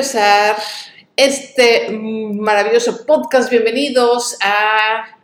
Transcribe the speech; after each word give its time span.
empezar 0.00 0.56
este 1.14 1.90
maravilloso 1.90 3.04
podcast. 3.04 3.50
Bienvenidos 3.50 4.38
a 4.42 5.20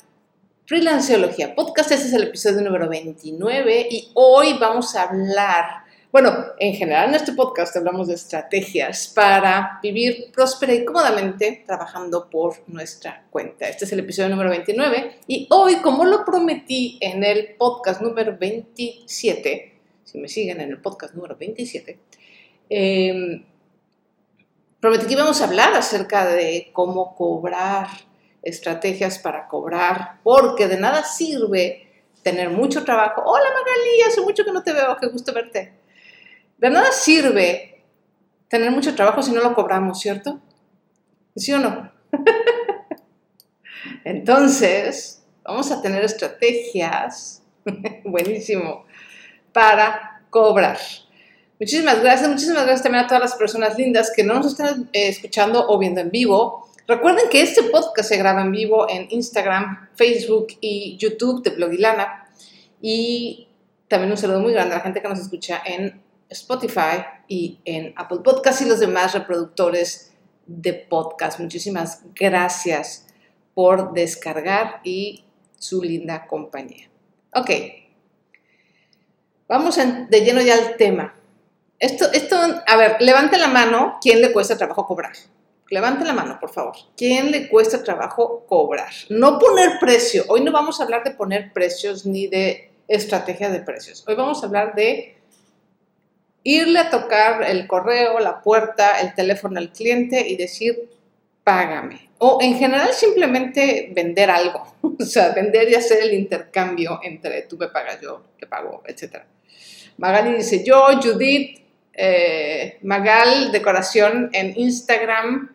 Freelanceología 0.67 1.55
Podcast. 1.55 1.93
Este 1.93 2.09
es 2.09 2.13
el 2.13 2.25
episodio 2.25 2.61
número 2.61 2.87
29 2.87 3.89
y 3.91 4.11
hoy 4.13 4.59
vamos 4.61 4.95
a 4.95 5.05
hablar, 5.05 5.65
bueno, 6.13 6.31
en 6.59 6.75
general 6.75 7.09
en 7.09 7.15
este 7.15 7.33
podcast 7.33 7.75
hablamos 7.75 8.09
de 8.09 8.17
estrategias 8.17 9.09
para 9.09 9.81
vivir 9.83 10.31
próspera 10.31 10.75
y 10.75 10.85
cómodamente 10.85 11.65
trabajando 11.67 12.29
por 12.29 12.57
nuestra 12.67 13.25
cuenta. 13.31 13.67
Este 13.71 13.87
es 13.87 13.93
el 13.93 14.01
episodio 14.01 14.29
número 14.29 14.51
29 14.51 15.21
y 15.27 15.47
hoy, 15.53 15.77
como 15.77 16.05
lo 16.05 16.23
prometí 16.23 16.99
en 17.01 17.25
el 17.25 17.55
podcast 17.57 18.03
número 18.03 18.37
27, 18.39 19.81
si 20.05 20.19
me 20.19 20.29
siguen 20.29 20.61
en 20.61 20.69
el 20.69 20.83
podcast 20.83 21.15
número 21.15 21.35
27, 21.35 21.99
eh, 22.69 23.43
Prometí 24.81 25.07
que 25.07 25.15
íbamos 25.15 25.41
a 25.41 25.45
hablar 25.45 25.75
acerca 25.75 26.27
de 26.27 26.71
cómo 26.73 27.15
cobrar, 27.15 27.89
estrategias 28.43 29.19
para 29.19 29.49
cobrar, 29.49 30.21
porque 30.23 30.69
de 30.69 30.79
nada 30.79 31.03
sirve 31.03 32.05
tener 32.23 32.51
mucho 32.51 32.85
trabajo. 32.85 33.23
Hola 33.25 33.47
Magali, 33.55 34.03
hace 34.07 34.21
mucho 34.21 34.45
que 34.45 34.53
no 34.53 34.63
te 34.63 34.73
veo, 34.73 34.97
qué 35.01 35.07
gusto 35.07 35.33
verte. 35.33 35.73
De 36.59 36.71
nada 36.71 36.93
sirve 36.93 37.85
tener 38.49 38.71
mucho 38.71 38.95
trabajo 38.95 39.23
si 39.23 39.33
no 39.33 39.41
lo 39.41 39.55
cobramos, 39.55 39.99
¿cierto? 39.99 40.41
¿Sí 41.35 41.53
o 41.53 41.59
no? 41.59 41.91
Entonces, 44.05 45.25
vamos 45.43 45.71
a 45.73 45.81
tener 45.81 46.05
estrategias, 46.05 47.43
buenísimo, 48.05 48.85
para 49.53 50.23
cobrar. 50.29 50.79
Muchísimas 51.59 52.03
gracias, 52.03 52.29
muchísimas 52.29 52.65
gracias 52.65 52.83
también 52.83 53.05
a 53.05 53.07
todas 53.07 53.23
las 53.23 53.35
personas 53.35 53.79
lindas 53.79 54.13
que 54.15 54.23
no 54.23 54.35
nos 54.35 54.49
están 54.49 54.91
eh, 54.93 55.09
escuchando 55.09 55.67
o 55.69 55.79
viendo 55.79 56.03
en 56.03 56.11
vivo. 56.11 56.69
Recuerden 56.87 57.29
que 57.31 57.41
este 57.41 57.63
podcast 57.65 58.11
se 58.11 58.19
graba 58.19 58.43
en 58.43 58.53
vivo 58.53 58.87
en 58.89 59.07
Instagram, 59.11 59.89
Facebook 59.95 60.49
y 60.61 60.97
YouTube 60.99 61.43
de 61.43 61.51
Blogilana. 61.51 62.29
Y 62.81 63.49
también 63.89 64.11
un 64.11 64.19
saludo 64.19 64.41
muy 64.41 64.53
grande 64.53 64.75
a 64.75 64.79
la 64.79 64.85
gente 64.85 65.01
que 65.01 65.09
nos 65.09 65.19
escucha 65.19 65.63
en 65.65 66.03
Spotify 66.29 67.05
y 67.27 67.59
en 67.65 67.95
Apple 67.97 68.19
Podcasts 68.23 68.63
y 68.63 68.69
los 68.69 68.79
demás 68.79 69.15
reproductores 69.15 70.13
de 70.47 70.75
podcast. 70.75 71.41
Muchísimas 71.41 72.03
gracias 72.15 73.07
por 73.55 73.95
descargar 73.95 74.81
y 74.85 75.25
su 75.59 75.83
linda 75.83 76.27
compañía. 76.27 76.91
Ok, 77.33 77.51
vamos 79.49 79.77
de 79.77 80.21
lleno 80.21 80.43
ya 80.43 80.55
al 80.55 80.77
tema. 80.77 81.15
Esto, 81.79 82.11
esto, 82.13 82.37
a 82.67 82.77
ver, 82.77 82.97
levante 83.01 83.37
la 83.37 83.49
mano, 83.49 83.99
¿quién 84.01 84.23
le 84.23 84.33
cuesta 84.33 84.57
trabajo 84.57 84.87
cobrar? 84.87 85.13
Levante 85.69 86.05
la 86.05 86.15
mano, 86.15 86.39
por 86.41 86.51
favor. 86.51 86.75
¿Quién 86.97 87.31
le 87.31 87.49
cuesta 87.49 87.83
trabajo 87.83 88.45
cobrar? 88.47 88.93
No 89.11 89.39
poner 89.39 89.79
precio. 89.79 90.25
Hoy 90.29 90.43
no 90.43 90.53
vamos 90.53 90.81
a 90.81 90.85
hablar 90.85 91.05
de 91.05 91.11
poner 91.11 91.53
precios 91.53 92.07
ni 92.07 92.29
de 92.29 92.71
estrategia 92.89 93.51
de 93.51 93.61
precios. 93.61 94.05
Hoy 94.07 94.15
vamos 94.15 94.43
a 94.43 94.47
hablar 94.47 94.75
de 94.75 95.19
irle 96.45 96.79
a 96.79 96.89
tocar 96.89 97.43
el 97.43 97.67
correo, 97.67 98.21
la 98.21 98.41
puerta, 98.41 99.01
el 99.01 99.15
teléfono 99.15 99.59
al 99.59 99.73
cliente 99.73 100.27
y 100.27 100.37
decir, 100.37 100.89
págame. 101.43 102.11
O 102.19 102.39
en 102.41 102.57
general 102.57 102.95
simplemente 102.95 103.91
vender 103.95 104.31
algo. 104.31 104.75
O 104.99 105.05
sea, 105.05 105.31
vender 105.35 105.69
y 105.69 105.75
hacer 105.75 106.03
el 106.03 106.15
intercambio 106.15 107.01
entre 107.03 107.43
tú 107.43 107.59
me 107.59 107.69
pagas, 107.69 108.01
yo 108.01 108.23
te 108.41 108.47
pago, 108.47 108.83
etc. 108.87 109.25
Magali 109.99 110.33
dice, 110.35 110.65
yo, 110.65 110.87
Judith, 111.03 111.66
eh, 111.97 112.79
Magal 112.83 113.51
Decoración 113.53 114.31
en 114.33 114.59
Instagram. 114.59 115.55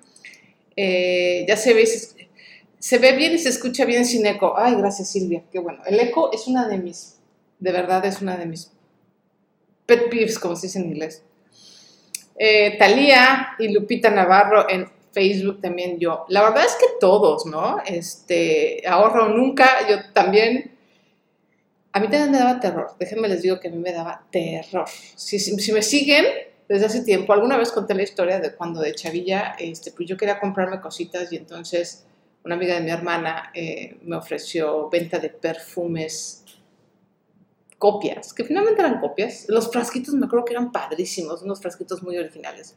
Eh, 0.75 1.45
ya 1.47 1.55
se 1.55 1.73
ve, 1.73 1.85
se 1.85 2.97
ve 2.97 3.11
bien 3.13 3.33
y 3.33 3.37
se 3.37 3.49
escucha 3.49 3.85
bien 3.85 4.05
sin 4.05 4.25
eco. 4.25 4.55
Ay, 4.57 4.75
gracias 4.75 5.11
Silvia, 5.11 5.43
qué 5.51 5.59
bueno. 5.59 5.83
El 5.85 5.99
eco 5.99 6.31
es 6.33 6.47
una 6.47 6.67
de 6.67 6.77
mis, 6.77 7.19
de 7.59 7.71
verdad 7.71 8.05
es 8.05 8.21
una 8.21 8.37
de 8.37 8.45
mis 8.45 8.71
pet 9.85 10.09
peeves, 10.09 10.39
como 10.39 10.55
se 10.55 10.67
dice 10.67 10.79
en 10.79 10.85
inglés. 10.85 11.23
Eh, 12.37 12.77
Talía 12.79 13.49
y 13.59 13.69
Lupita 13.69 14.09
Navarro 14.09 14.67
en 14.69 14.89
Facebook 15.11 15.61
también 15.61 15.99
yo. 15.99 16.25
La 16.29 16.41
verdad 16.41 16.65
es 16.65 16.75
que 16.75 16.85
todos, 16.99 17.45
¿no? 17.45 17.77
Este, 17.85 18.81
ahorro 18.87 19.29
nunca, 19.29 19.87
yo 19.87 19.97
también 20.13 20.70
a 21.93 21.99
mí 21.99 22.07
también 22.07 22.31
me 22.31 22.37
daba 22.37 22.59
terror, 22.59 22.91
déjenme 22.99 23.27
les 23.27 23.41
digo 23.41 23.59
que 23.59 23.67
a 23.67 23.71
mí 23.71 23.77
me 23.77 23.91
daba 23.91 24.25
terror. 24.31 24.85
Si, 25.15 25.39
si, 25.39 25.71
me 25.73 25.81
siguen 25.81 26.25
desde 26.69 26.85
hace 26.85 27.03
tiempo, 27.03 27.33
alguna 27.33 27.57
vez 27.57 27.71
conté 27.71 27.93
la 27.93 28.03
historia 28.03 28.39
de 28.39 28.55
cuando 28.55 28.79
de 28.79 28.93
chavilla, 28.95 29.55
este, 29.59 29.91
pues 29.91 30.07
yo 30.07 30.15
quería 30.15 30.39
comprarme 30.39 30.79
cositas 30.79 31.31
y 31.33 31.35
entonces 31.35 32.05
una 32.43 32.55
amiga 32.55 32.75
de 32.75 32.81
mi 32.81 32.91
hermana 32.91 33.51
eh, 33.53 33.97
me 34.03 34.15
ofreció 34.15 34.89
venta 34.89 35.19
de 35.19 35.29
perfumes, 35.29 36.43
copias, 37.77 38.33
que 38.33 38.43
finalmente 38.43 38.81
eran 38.81 38.99
copias. 38.99 39.45
Los 39.49 39.71
frasquitos 39.71 40.13
me 40.13 40.27
acuerdo 40.27 40.45
que 40.45 40.53
eran 40.53 40.71
padrísimos, 40.71 41.41
unos 41.41 41.59
frasquitos 41.59 42.01
muy 42.03 42.17
originales. 42.17 42.75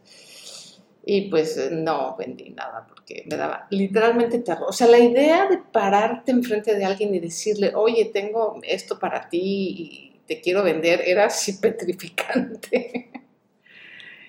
Y 1.06 1.28
pues 1.28 1.56
eh, 1.59 1.69
no 1.70 2.16
vendí 2.16 2.50
nada 2.50 2.87
porque 2.88 3.25
me 3.26 3.37
daba 3.37 3.66
literalmente 3.70 4.38
terror. 4.38 4.66
O 4.69 4.72
sea, 4.72 4.87
la 4.87 4.98
idea 4.98 5.47
de 5.48 5.59
pararte 5.59 6.32
enfrente 6.32 6.75
de 6.75 6.84
alguien 6.84 7.15
y 7.15 7.20
decirle, 7.20 7.72
oye, 7.75 8.06
tengo 8.06 8.59
esto 8.62 8.98
para 8.98 9.28
ti 9.28 9.41
y 9.42 10.20
te 10.26 10.41
quiero 10.41 10.62
vender, 10.62 11.03
era 11.04 11.26
así 11.26 11.53
petrificante. 11.60 13.10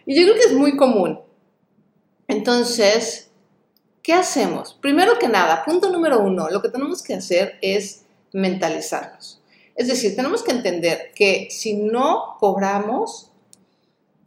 y 0.06 0.16
yo 0.16 0.24
creo 0.24 0.36
que 0.36 0.48
es 0.50 0.54
muy 0.54 0.76
común. 0.76 1.22
Entonces, 2.28 3.30
¿qué 4.02 4.14
hacemos? 4.14 4.74
Primero 4.82 5.18
que 5.18 5.30
nada, 5.30 5.64
punto 5.64 5.90
número 5.90 6.20
uno, 6.20 6.50
lo 6.50 6.62
que 6.62 6.70
tenemos 6.70 7.02
que 7.02 7.14
hacer 7.14 7.58
es 7.62 8.04
mentalizarnos. 8.34 9.42
Es 9.76 9.88
decir, 9.88 10.16
tenemos 10.16 10.44
que 10.44 10.52
entender 10.52 11.12
que 11.16 11.48
si 11.52 11.74
no 11.74 12.36
cobramos, 12.40 13.32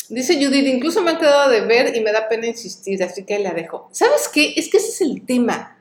Dice 0.09 0.43
Judith, 0.43 0.67
incluso 0.67 1.03
me 1.03 1.11
han 1.11 1.19
quedado 1.19 1.51
de 1.51 1.61
ver 1.61 1.95
y 1.95 2.01
me 2.01 2.13
da 2.13 2.29
pena 2.29 2.47
insistir, 2.47 3.03
así 3.03 3.25
que 3.25 3.39
la 3.39 3.53
dejo. 3.53 3.89
¿Sabes 3.93 4.29
qué? 4.33 4.55
Es 4.57 4.71
que 4.71 4.79
ese 4.79 4.89
es 4.89 5.01
el 5.03 5.27
tema. 5.27 5.77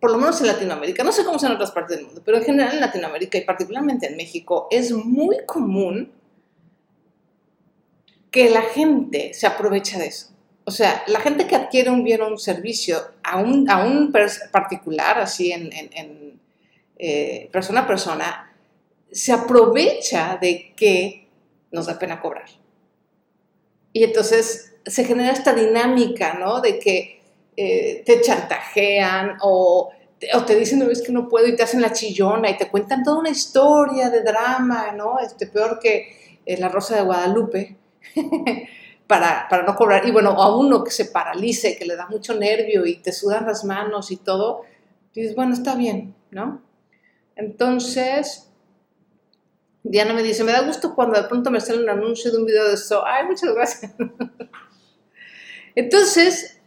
Por 0.00 0.10
lo 0.10 0.18
menos 0.18 0.40
en 0.40 0.46
Latinoamérica, 0.46 1.04
no 1.04 1.12
sé 1.12 1.24
cómo 1.24 1.38
son 1.38 1.50
en 1.50 1.56
otras 1.56 1.70
partes 1.70 1.96
del 1.96 2.06
mundo, 2.06 2.22
pero 2.24 2.38
en 2.38 2.44
general 2.44 2.74
en 2.74 2.80
Latinoamérica 2.80 3.36
y 3.38 3.42
particularmente 3.42 4.06
en 4.06 4.16
México 4.16 4.68
es 4.70 4.90
muy 4.90 5.36
común 5.46 6.10
que 8.30 8.48
la 8.48 8.62
gente 8.62 9.34
se 9.34 9.46
aprovecha 9.46 9.98
de 9.98 10.06
eso. 10.06 10.28
O 10.64 10.70
sea, 10.70 11.04
la 11.06 11.20
gente 11.20 11.46
que 11.46 11.56
adquiere 11.56 11.90
un 11.90 12.02
bien 12.02 12.22
o 12.22 12.28
un 12.28 12.38
servicio 12.38 12.96
a 13.22 13.38
un, 13.38 13.68
a 13.68 13.84
un 13.84 14.12
particular, 14.50 15.18
así 15.18 15.52
en, 15.52 15.70
en, 15.72 16.40
eh, 16.96 17.50
persona 17.52 17.80
a 17.80 17.86
persona, 17.86 18.56
se 19.10 19.32
aprovecha 19.32 20.38
de 20.40 20.72
que 20.74 21.28
nos 21.70 21.86
da 21.86 21.98
pena 21.98 22.20
cobrar. 22.20 22.61
Y 23.92 24.04
entonces 24.04 24.74
se 24.84 25.04
genera 25.04 25.32
esta 25.32 25.54
dinámica, 25.54 26.34
¿no? 26.34 26.60
De 26.60 26.78
que 26.78 27.20
eh, 27.56 28.02
te 28.06 28.20
chantajean 28.20 29.36
o, 29.42 29.90
te 30.46 30.56
dicen, 30.56 30.78
no, 30.78 30.90
es 30.90 31.02
que 31.02 31.12
no 31.12 31.28
puedo 31.28 31.46
y 31.46 31.56
te 31.56 31.62
hacen 31.62 31.82
la 31.82 31.92
chillona 31.92 32.48
y 32.50 32.56
te 32.56 32.68
cuentan 32.68 33.02
toda 33.02 33.18
una 33.18 33.30
historia 33.30 34.08
de 34.08 34.22
drama, 34.22 34.92
¿no? 34.92 35.18
Este, 35.18 35.46
peor 35.46 35.78
que 35.80 36.40
eh, 36.46 36.56
La 36.58 36.68
Rosa 36.68 36.96
de 36.96 37.02
Guadalupe, 37.02 37.76
para, 39.06 39.46
para 39.50 39.64
no 39.64 39.74
cobrar. 39.74 40.06
Y 40.06 40.12
bueno, 40.12 40.30
a 40.30 40.56
uno 40.56 40.82
que 40.84 40.90
se 40.90 41.06
paralice, 41.06 41.76
que 41.76 41.84
le 41.84 41.96
da 41.96 42.06
mucho 42.06 42.34
nervio 42.34 42.86
y 42.86 42.96
te 42.96 43.12
sudan 43.12 43.46
las 43.46 43.64
manos 43.64 44.10
y 44.10 44.16
todo, 44.16 44.62
dices, 45.14 45.34
bueno, 45.34 45.52
está 45.52 45.74
bien, 45.74 46.14
¿no? 46.30 46.62
Entonces, 47.36 48.51
Diana 49.84 50.14
me 50.14 50.22
dice, 50.22 50.44
me 50.44 50.52
da 50.52 50.62
gusto 50.62 50.94
cuando 50.94 51.20
de 51.20 51.26
pronto 51.28 51.50
me 51.50 51.60
sale 51.60 51.82
un 51.82 51.90
anuncio 51.90 52.30
de 52.30 52.38
un 52.38 52.46
video 52.46 52.68
de 52.68 52.74
eso. 52.74 53.04
Ay, 53.04 53.26
muchas 53.26 53.52
gracias. 53.54 53.92
Entonces, 55.74 56.60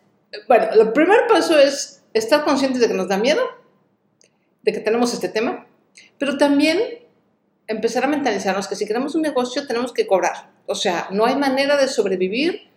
bueno, 0.48 0.68
el 0.74 0.92
primer 0.92 1.28
paso 1.28 1.57
es 1.57 2.04
estar 2.13 2.44
conscientes 2.44 2.81
de 2.81 2.88
que 2.88 2.94
nos 2.94 3.07
da 3.07 3.18
miedo, 3.18 3.42
de 4.63 4.74
que 4.74 4.80
tenemos 4.80 5.13
este 5.13 5.30
tema, 5.30 5.68
pero 6.18 6.38
también 6.38 6.80
empezar 7.68 8.04
a 8.04 8.07
mentalizarnos 8.07 8.68
que 8.68 8.75
si 8.75 8.86
queremos 8.86 9.16
un 9.16 9.22
negocio 9.22 9.66
tenemos 9.66 9.94
que 9.94 10.07
cobrar. 10.07 10.51
O 10.66 10.75
sea, 10.75 11.07
no 11.12 11.25
hay 11.25 11.36
manera 11.36 11.78
de 11.78 11.88
sobrevivir 11.88 12.69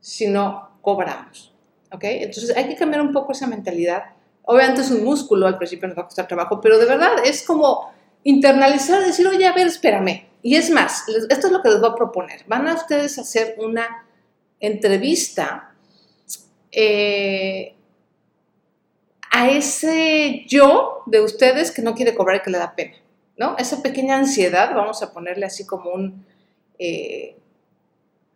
si 0.00 0.26
no 0.26 0.78
cobramos. 0.82 1.54
¿Ok? 1.92 2.04
Entonces 2.04 2.54
hay 2.56 2.68
que 2.68 2.76
cambiar 2.76 3.00
un 3.00 3.12
poco 3.12 3.32
esa 3.32 3.46
mentalidad. 3.46 4.04
Obviamente 4.42 4.82
es 4.82 4.90
un 4.90 5.04
músculo, 5.04 5.46
al 5.46 5.56
principio 5.56 5.88
nos 5.88 5.96
va 5.96 6.02
a 6.02 6.06
costar 6.06 6.26
trabajo, 6.26 6.60
pero 6.60 6.78
de 6.78 6.86
verdad 6.86 7.12
es 7.24 7.46
como 7.46 7.92
internalizar, 8.24 9.04
decir, 9.04 9.26
oye, 9.26 9.46
a 9.46 9.52
ver, 9.52 9.66
espérame. 9.66 10.28
Y 10.42 10.56
es 10.56 10.70
más, 10.70 11.04
esto 11.28 11.46
es 11.46 11.52
lo 11.52 11.62
que 11.62 11.70
les 11.70 11.80
voy 11.80 11.90
a 11.90 11.94
proponer. 11.94 12.44
Van 12.46 12.68
a 12.68 12.74
ustedes 12.74 13.18
hacer 13.18 13.56
una 13.58 14.06
entrevista 14.60 15.74
eh, 16.70 17.74
a 19.30 19.50
ese 19.50 20.44
yo 20.46 21.02
de 21.06 21.20
ustedes 21.20 21.70
que 21.70 21.82
no 21.82 21.94
quiere 21.94 22.14
cobrar 22.14 22.36
y 22.36 22.42
que 22.42 22.50
le 22.50 22.58
da 22.58 22.74
pena, 22.74 22.96
¿no? 23.36 23.56
Esa 23.58 23.82
pequeña 23.82 24.16
ansiedad, 24.16 24.74
vamos 24.74 25.02
a 25.02 25.12
ponerle 25.12 25.46
así 25.46 25.66
como 25.66 25.90
un, 25.90 26.24
eh, 26.78 27.36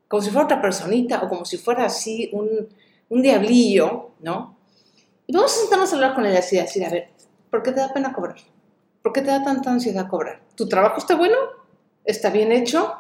como 0.09 0.23
si 0.23 0.31
fuera 0.31 0.45
otra 0.45 0.61
personita 0.61 1.23
o 1.23 1.29
como 1.29 1.45
si 1.45 1.57
fuera 1.57 1.85
así 1.85 2.31
un, 2.33 2.69
un 3.09 3.23
diablillo, 3.23 4.11
¿no? 4.21 4.57
Y 5.27 5.35
vamos 5.35 5.57
a 5.57 5.61
sentarnos 5.61 5.93
a 5.93 5.97
hablar 5.97 6.15
con 6.15 6.27
ella 6.27 6.41
así, 6.41 6.57
decir, 6.57 6.85
a 6.85 6.91
ver, 6.91 7.09
¿por 7.51 7.63
qué 7.63 7.73
te 7.73 7.81
da 7.81 7.93
pena 7.93 8.13
cobrar? 8.13 8.37
¿Por 9.03 9.13
qué 9.13 9.21
te 9.21 9.29
da 9.29 9.43
tanta 9.43 9.71
ansiedad 9.71 10.09
cobrar? 10.09 10.41
¿Tu 10.55 10.69
trabajo 10.69 10.99
está 10.99 11.17
bueno? 11.17 11.37
¿Está 12.05 12.31
bien 12.31 12.53
hecho? 12.53 12.95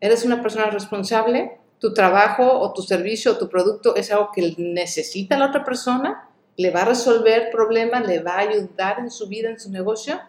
¿Eres 0.00 0.24
una 0.24 0.40
persona 0.40 0.66
responsable? 0.66 1.58
¿Tu 1.78 1.92
trabajo 1.94 2.60
o 2.60 2.72
tu 2.72 2.82
servicio 2.82 3.32
o 3.32 3.38
tu 3.38 3.48
producto 3.48 3.96
es 3.96 4.10
algo 4.12 4.30
que 4.32 4.54
necesita 4.58 5.36
la 5.36 5.48
otra 5.48 5.64
persona? 5.64 6.28
¿Le 6.56 6.70
va 6.70 6.82
a 6.82 6.86
resolver 6.86 7.50
problemas? 7.50 8.06
¿Le 8.06 8.22
va 8.22 8.34
a 8.34 8.40
ayudar 8.40 9.00
en 9.00 9.10
su 9.10 9.28
vida, 9.28 9.50
en 9.50 9.58
su 9.58 9.70
negocio? 9.70 10.20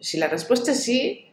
Si 0.00 0.18
la 0.18 0.28
respuesta 0.28 0.72
es 0.72 0.82
sí, 0.82 1.32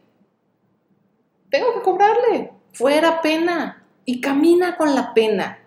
tengo 1.50 1.74
que 1.74 1.82
cobrarle. 1.82 2.52
Fuera 2.72 3.20
pena. 3.20 3.84
Y 4.04 4.20
camina 4.20 4.76
con 4.76 4.94
la 4.94 5.14
pena. 5.14 5.58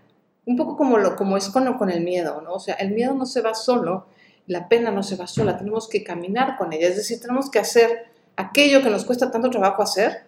Un 0.45 0.55
poco 0.55 0.77
como, 0.77 0.97
lo, 0.97 1.15
como 1.15 1.37
es 1.37 1.49
con, 1.49 1.77
con 1.77 1.89
el 1.89 2.01
miedo, 2.01 2.41
¿no? 2.41 2.53
O 2.53 2.59
sea, 2.59 2.75
el 2.75 2.91
miedo 2.91 3.13
no 3.13 3.25
se 3.25 3.41
va 3.41 3.53
solo, 3.53 4.07
la 4.47 4.69
pena 4.69 4.91
no 4.91 5.03
se 5.03 5.17
va 5.17 5.27
sola, 5.27 5.57
tenemos 5.57 5.87
que 5.87 6.03
caminar 6.03 6.57
con 6.57 6.73
ella. 6.73 6.87
Es 6.87 6.95
decir, 6.95 7.19
tenemos 7.19 7.51
que 7.51 7.59
hacer 7.59 8.07
aquello 8.35 8.81
que 8.81 8.89
nos 8.89 9.05
cuesta 9.05 9.29
tanto 9.29 9.49
trabajo 9.49 9.83
hacer, 9.83 10.25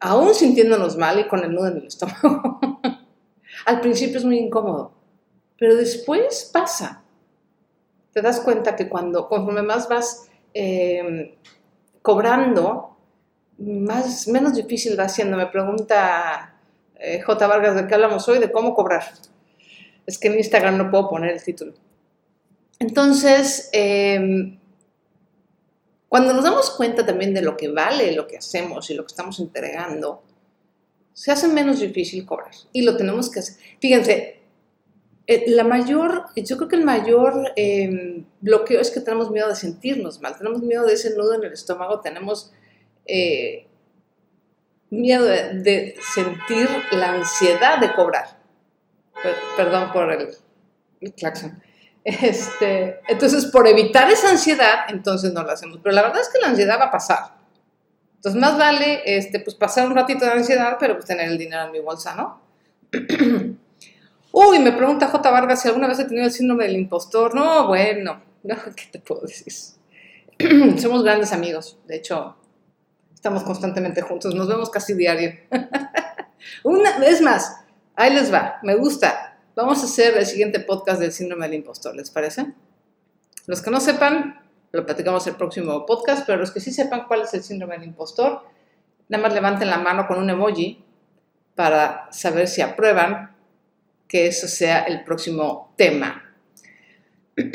aún 0.00 0.34
sintiéndonos 0.34 0.96
mal 0.96 1.20
y 1.20 1.28
con 1.28 1.42
el 1.44 1.54
nudo 1.54 1.68
en 1.68 1.76
el 1.78 1.86
estómago. 1.86 2.60
Al 3.66 3.80
principio 3.80 4.18
es 4.18 4.24
muy 4.24 4.38
incómodo, 4.38 4.92
pero 5.58 5.76
después 5.76 6.50
pasa. 6.52 7.02
Te 8.12 8.20
das 8.22 8.40
cuenta 8.40 8.74
que 8.76 8.88
cuando, 8.88 9.28
conforme 9.28 9.62
más 9.62 9.88
vas 9.88 10.28
em, 10.52 11.34
cobrando, 12.02 12.96
más, 13.58 14.26
menos 14.28 14.54
difícil 14.54 14.98
va 14.98 15.08
siendo. 15.08 15.36
Me 15.36 15.46
pregunta 15.46 16.54
eh, 16.96 17.20
J. 17.20 17.46
Vargas 17.46 17.76
de 17.76 17.86
qué 17.86 17.94
hablamos 17.94 18.28
hoy, 18.28 18.38
de 18.38 18.50
cómo 18.50 18.74
cobrar. 18.74 19.04
Es 20.06 20.18
que 20.18 20.28
en 20.28 20.38
Instagram 20.38 20.78
no 20.78 20.90
puedo 20.90 21.08
poner 21.08 21.32
el 21.32 21.42
título. 21.42 21.74
Entonces, 22.78 23.68
em, 23.72 24.58
cuando 26.08 26.32
nos 26.32 26.44
damos 26.44 26.70
cuenta 26.70 27.04
también 27.04 27.34
de 27.34 27.42
lo 27.42 27.56
que 27.56 27.68
vale 27.68 28.12
lo 28.12 28.26
que 28.26 28.38
hacemos 28.38 28.90
y 28.90 28.94
lo 28.94 29.04
que 29.04 29.12
estamos 29.12 29.40
entregando, 29.40 30.22
se 31.12 31.32
hace 31.32 31.48
menos 31.48 31.80
difícil 31.80 32.26
cobrar 32.26 32.52
y 32.72 32.82
lo 32.82 32.96
tenemos 32.96 33.30
que 33.30 33.40
hacer. 33.40 33.56
Fíjense, 33.80 34.40
eh, 35.26 35.44
la 35.48 35.64
mayor, 35.64 36.26
yo 36.36 36.56
creo 36.56 36.68
que 36.68 36.76
el 36.76 36.84
mayor 36.84 37.52
em, 37.56 38.24
bloqueo 38.40 38.80
es 38.80 38.90
que 38.90 39.00
tenemos 39.00 39.30
miedo 39.30 39.48
de 39.48 39.56
sentirnos 39.56 40.20
mal, 40.20 40.36
tenemos 40.36 40.62
miedo 40.62 40.86
de 40.86 40.92
ese 40.92 41.16
nudo 41.16 41.34
en 41.34 41.44
el 41.44 41.52
estómago, 41.52 42.00
tenemos 42.00 42.52
eh, 43.06 43.66
miedo 44.90 45.24
de, 45.24 45.96
sentir 46.14 46.68
la 46.92 47.14
ansiedad 47.14 47.78
de 47.80 47.92
cobrar. 47.94 48.38
perdón 49.56 49.92
por 49.92 50.12
el, 50.12 50.28
el 51.00 51.12
claxon. 51.14 51.60
Este, 52.08 53.00
entonces, 53.08 53.46
por 53.46 53.66
evitar 53.66 54.08
esa 54.08 54.30
ansiedad, 54.30 54.84
entonces 54.88 55.32
no 55.32 55.42
lo 55.42 55.50
hacemos. 55.50 55.80
Pero 55.82 55.92
la 55.92 56.02
verdad 56.02 56.20
es 56.20 56.28
que 56.28 56.38
la 56.38 56.46
ansiedad 56.46 56.78
va 56.78 56.84
a 56.84 56.90
pasar. 56.92 57.34
Entonces, 58.14 58.40
más 58.40 58.56
vale 58.56 59.02
este, 59.04 59.40
pues, 59.40 59.56
pasar 59.56 59.88
un 59.88 59.96
ratito 59.96 60.24
de 60.24 60.30
ansiedad, 60.30 60.76
pero 60.78 60.94
pues 60.94 61.06
tener 61.06 61.26
el 61.26 61.36
dinero 61.36 61.64
en 61.64 61.72
mi 61.72 61.80
bolsa, 61.80 62.14
¿no? 62.14 62.40
Uy, 64.32 64.58
me 64.60 64.70
pregunta 64.70 65.08
J. 65.08 65.30
Vargas 65.32 65.62
si 65.62 65.66
alguna 65.66 65.88
vez 65.88 65.98
he 65.98 66.04
tenido 66.04 66.26
el 66.26 66.30
síndrome 66.30 66.66
del 66.66 66.76
impostor. 66.76 67.34
No, 67.34 67.66
bueno, 67.66 68.22
¿qué 68.76 68.84
te 68.92 69.00
puedo 69.00 69.22
decir? 69.22 69.52
Somos 70.78 71.02
grandes 71.02 71.32
amigos. 71.32 71.76
De 71.88 71.96
hecho, 71.96 72.36
estamos 73.12 73.42
constantemente 73.42 74.00
juntos. 74.02 74.32
Nos 74.32 74.46
vemos 74.46 74.70
casi 74.70 74.94
diario. 74.94 75.32
Una, 76.62 77.04
es 77.04 77.20
más, 77.20 77.64
ahí 77.96 78.14
les 78.14 78.32
va. 78.32 78.60
Me 78.62 78.76
gusta 78.76 79.25
Vamos 79.56 79.82
a 79.82 79.86
hacer 79.86 80.18
el 80.18 80.26
siguiente 80.26 80.60
podcast 80.60 81.00
del 81.00 81.12
síndrome 81.12 81.46
del 81.46 81.54
impostor, 81.54 81.96
¿les 81.96 82.10
parece? 82.10 82.52
Los 83.46 83.62
que 83.62 83.70
no 83.70 83.80
sepan, 83.80 84.44
lo 84.70 84.84
platicamos 84.84 85.26
el 85.28 85.36
próximo 85.36 85.86
podcast, 85.86 86.26
pero 86.26 86.38
los 86.38 86.50
que 86.50 86.60
sí 86.60 86.70
sepan 86.70 87.06
cuál 87.08 87.22
es 87.22 87.32
el 87.32 87.42
síndrome 87.42 87.78
del 87.78 87.88
impostor, 87.88 88.42
nada 89.08 89.22
más 89.22 89.32
levanten 89.32 89.70
la 89.70 89.78
mano 89.78 90.06
con 90.06 90.18
un 90.18 90.28
emoji 90.28 90.84
para 91.54 92.06
saber 92.12 92.48
si 92.48 92.60
aprueban 92.60 93.34
que 94.06 94.26
eso 94.26 94.46
sea 94.46 94.80
el 94.80 95.02
próximo 95.04 95.72
tema. 95.74 96.36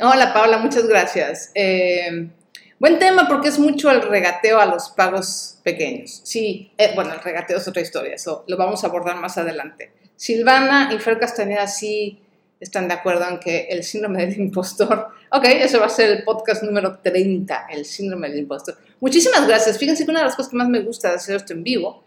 Hola 0.00 0.32
Paula, 0.32 0.58
muchas 0.58 0.86
gracias. 0.86 1.50
Eh, 1.56 2.30
buen 2.78 3.00
tema 3.00 3.26
porque 3.26 3.48
es 3.48 3.58
mucho 3.58 3.90
el 3.90 4.02
regateo 4.02 4.60
a 4.60 4.66
los 4.66 4.90
pagos 4.90 5.58
pequeños. 5.64 6.20
Sí, 6.22 6.72
eh, 6.78 6.92
bueno, 6.94 7.12
el 7.12 7.18
regateo 7.18 7.58
es 7.58 7.66
otra 7.66 7.82
historia, 7.82 8.14
eso 8.14 8.44
lo 8.46 8.56
vamos 8.56 8.84
a 8.84 8.86
abordar 8.86 9.16
más 9.16 9.36
adelante. 9.36 9.94
Silvana 10.22 10.90
y 10.94 11.00
Fer 11.00 11.18
Castañeda 11.18 11.66
sí 11.66 12.20
están 12.60 12.86
de 12.86 12.94
acuerdo 12.94 13.28
en 13.28 13.40
que 13.40 13.66
el 13.68 13.82
síndrome 13.82 14.24
del 14.24 14.38
impostor, 14.38 15.08
ok, 15.32 15.44
eso 15.46 15.80
va 15.80 15.86
a 15.86 15.88
ser 15.88 16.10
el 16.10 16.22
podcast 16.22 16.62
número 16.62 17.00
30, 17.00 17.66
el 17.72 17.84
síndrome 17.84 18.28
del 18.28 18.38
impostor. 18.38 18.78
Muchísimas 19.00 19.48
gracias. 19.48 19.78
Fíjense 19.78 20.04
que 20.04 20.12
una 20.12 20.20
de 20.20 20.26
las 20.26 20.36
cosas 20.36 20.50
que 20.52 20.56
más 20.56 20.68
me 20.68 20.78
gusta 20.78 21.08
de 21.08 21.16
hacer 21.16 21.34
esto 21.34 21.54
en 21.54 21.64
vivo, 21.64 22.04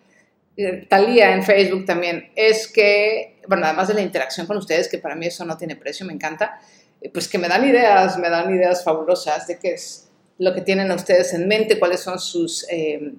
eh, 0.55 0.85
Talía 0.87 1.33
en 1.33 1.43
Facebook 1.43 1.83
también, 1.83 2.31
es 2.37 2.69
que, 2.69 3.41
bueno, 3.49 3.65
además 3.65 3.89
de 3.89 3.95
la 3.95 4.01
interacción 4.01 4.47
con 4.47 4.55
ustedes, 4.55 4.87
que 4.87 4.99
para 4.99 5.15
mí 5.15 5.25
eso 5.25 5.43
no 5.43 5.57
tiene 5.57 5.75
precio, 5.75 6.05
me 6.05 6.13
encanta, 6.13 6.61
eh, 7.01 7.09
pues 7.09 7.27
que 7.27 7.37
me 7.37 7.49
dan 7.49 7.67
ideas, 7.67 8.17
me 8.17 8.29
dan 8.29 8.55
ideas 8.55 8.81
fabulosas 8.81 9.45
de 9.47 9.59
qué 9.59 9.73
es 9.73 10.07
lo 10.37 10.53
que 10.53 10.61
tienen 10.61 10.89
ustedes 10.89 11.33
en 11.33 11.49
mente, 11.49 11.77
cuáles 11.77 11.99
son 11.99 12.17
sus, 12.17 12.65
eh, 12.71 13.11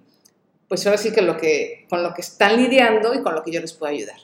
pues 0.66 0.86
ahora 0.86 0.96
sí 0.96 1.12
que, 1.12 1.20
lo 1.20 1.36
que 1.36 1.84
con 1.90 2.02
lo 2.02 2.14
que 2.14 2.22
están 2.22 2.56
lidiando 2.56 3.12
y 3.12 3.20
con 3.20 3.34
lo 3.34 3.42
que 3.42 3.50
yo 3.52 3.60
les 3.60 3.74
puedo 3.74 3.92
ayudar. 3.92 4.16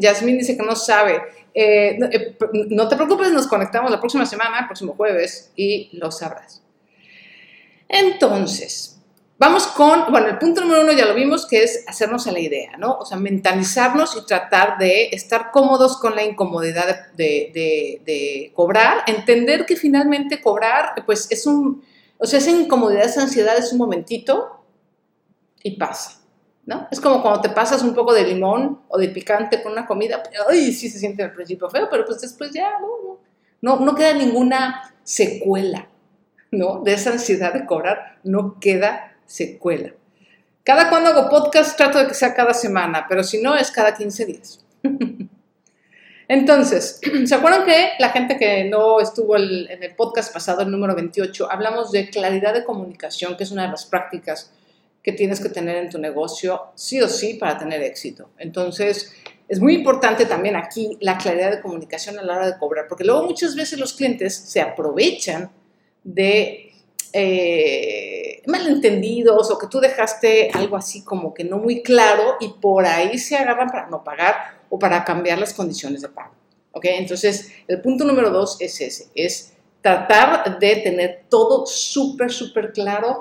Yasmín 0.00 0.38
dice 0.38 0.56
que 0.56 0.62
no 0.62 0.76
sabe. 0.76 1.20
Eh, 1.54 1.98
eh, 2.10 2.36
no 2.70 2.88
te 2.88 2.96
preocupes, 2.96 3.30
nos 3.32 3.46
conectamos 3.46 3.90
la 3.90 4.00
próxima 4.00 4.26
semana, 4.26 4.60
el 4.60 4.66
próximo 4.66 4.94
jueves, 4.94 5.52
y 5.54 5.90
lo 5.92 6.10
sabrás. 6.10 6.62
Entonces, 7.88 9.00
vamos 9.38 9.66
con, 9.68 10.10
bueno, 10.10 10.26
el 10.26 10.38
punto 10.38 10.62
número 10.62 10.82
uno 10.82 10.92
ya 10.92 11.06
lo 11.06 11.14
vimos, 11.14 11.46
que 11.46 11.62
es 11.62 11.84
hacernos 11.86 12.26
a 12.26 12.32
la 12.32 12.40
idea, 12.40 12.76
¿no? 12.76 12.98
O 12.98 13.06
sea, 13.06 13.16
mentalizarnos 13.18 14.16
y 14.16 14.26
tratar 14.26 14.78
de 14.78 15.10
estar 15.12 15.50
cómodos 15.52 15.98
con 15.98 16.16
la 16.16 16.24
incomodidad 16.24 17.12
de, 17.12 18.00
de 18.04 18.52
cobrar, 18.54 19.04
entender 19.06 19.64
que 19.66 19.76
finalmente 19.76 20.40
cobrar, 20.40 20.94
pues 21.06 21.30
es 21.30 21.46
un, 21.46 21.84
o 22.18 22.26
sea, 22.26 22.38
esa 22.38 22.50
incomodidad, 22.50 23.04
esa 23.04 23.22
ansiedad 23.22 23.56
es 23.56 23.72
un 23.72 23.78
momentito 23.78 24.64
y 25.62 25.76
pasa. 25.76 26.23
¿No? 26.66 26.88
Es 26.90 27.00
como 27.00 27.22
cuando 27.22 27.40
te 27.40 27.50
pasas 27.50 27.82
un 27.82 27.94
poco 27.94 28.14
de 28.14 28.24
limón 28.24 28.80
o 28.88 28.98
de 28.98 29.08
picante 29.08 29.62
con 29.62 29.72
una 29.72 29.86
comida, 29.86 30.22
ay, 30.48 30.72
sí 30.72 30.88
se 30.88 30.98
siente 30.98 31.22
al 31.22 31.32
principio 31.32 31.68
feo, 31.68 31.88
pero 31.90 32.04
pues 32.04 32.20
después 32.20 32.50
ya 32.52 32.78
no, 32.80 33.18
no, 33.60 33.84
no, 33.84 33.94
queda 33.94 34.14
ninguna 34.14 34.94
secuela, 35.02 35.88
¿no? 36.50 36.80
De 36.82 36.94
esa 36.94 37.10
ansiedad 37.10 37.52
de 37.52 37.66
cobrar, 37.66 38.18
no 38.24 38.58
queda 38.58 39.16
secuela. 39.26 39.92
Cada 40.62 40.88
cuando 40.88 41.10
hago 41.10 41.28
podcast 41.28 41.76
trato 41.76 41.98
de 41.98 42.08
que 42.08 42.14
sea 42.14 42.34
cada 42.34 42.54
semana, 42.54 43.04
pero 43.08 43.22
si 43.22 43.42
no 43.42 43.54
es 43.54 43.70
cada 43.70 43.94
15 43.94 44.24
días. 44.24 44.64
Entonces, 46.28 47.00
¿se 47.26 47.34
acuerdan 47.34 47.66
que 47.66 47.90
la 47.98 48.08
gente 48.08 48.38
que 48.38 48.64
no 48.64 49.00
estuvo 49.00 49.36
en 49.36 49.82
el 49.82 49.94
podcast 49.94 50.32
pasado, 50.32 50.62
el 50.62 50.70
número 50.70 50.94
28, 50.94 51.50
hablamos 51.50 51.92
de 51.92 52.08
claridad 52.08 52.54
de 52.54 52.64
comunicación, 52.64 53.36
que 53.36 53.44
es 53.44 53.50
una 53.50 53.64
de 53.64 53.72
las 53.72 53.84
prácticas 53.84 54.53
que 55.04 55.12
tienes 55.12 55.38
que 55.38 55.50
tener 55.50 55.76
en 55.76 55.90
tu 55.90 55.98
negocio 55.98 56.72
sí 56.74 57.00
o 57.02 57.08
sí 57.08 57.34
para 57.34 57.58
tener 57.58 57.82
éxito. 57.82 58.30
Entonces, 58.38 59.12
es 59.46 59.60
muy 59.60 59.74
importante 59.74 60.24
también 60.24 60.56
aquí 60.56 60.96
la 61.00 61.18
claridad 61.18 61.50
de 61.50 61.60
comunicación 61.60 62.18
a 62.18 62.22
la 62.22 62.36
hora 62.36 62.46
de 62.46 62.58
cobrar, 62.58 62.86
porque 62.88 63.04
luego 63.04 63.22
muchas 63.24 63.54
veces 63.54 63.78
los 63.78 63.92
clientes 63.92 64.34
se 64.34 64.62
aprovechan 64.62 65.52
de 66.02 66.72
eh, 67.12 68.42
malentendidos 68.46 69.50
o 69.50 69.58
que 69.58 69.66
tú 69.66 69.78
dejaste 69.78 70.50
algo 70.54 70.76
así 70.76 71.04
como 71.04 71.34
que 71.34 71.44
no 71.44 71.58
muy 71.58 71.82
claro 71.82 72.36
y 72.40 72.48
por 72.60 72.86
ahí 72.86 73.18
se 73.18 73.36
agarran 73.36 73.68
para 73.68 73.88
no 73.88 74.02
pagar 74.02 74.62
o 74.70 74.78
para 74.78 75.04
cambiar 75.04 75.38
las 75.38 75.52
condiciones 75.52 76.00
de 76.00 76.08
pago. 76.08 76.32
¿Ok? 76.72 76.86
Entonces, 76.86 77.52
el 77.68 77.82
punto 77.82 78.04
número 78.04 78.30
dos 78.30 78.56
es 78.58 78.80
ese, 78.80 79.08
es 79.14 79.52
tratar 79.82 80.58
de 80.58 80.76
tener 80.76 81.24
todo 81.28 81.66
súper, 81.66 82.32
súper 82.32 82.72
claro 82.72 83.20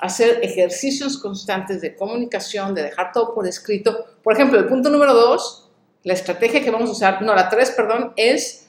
hacer 0.00 0.40
ejercicios 0.42 1.18
constantes 1.18 1.80
de 1.80 1.94
comunicación, 1.94 2.74
de 2.74 2.82
dejar 2.82 3.12
todo 3.12 3.34
por 3.34 3.46
escrito. 3.46 4.06
Por 4.22 4.34
ejemplo, 4.34 4.58
el 4.58 4.66
punto 4.66 4.90
número 4.90 5.14
dos, 5.14 5.68
la 6.04 6.14
estrategia 6.14 6.62
que 6.62 6.70
vamos 6.70 6.88
a 6.88 6.92
usar, 6.92 7.22
no, 7.22 7.34
la 7.34 7.48
tres, 7.48 7.70
perdón, 7.72 8.12
es 8.16 8.68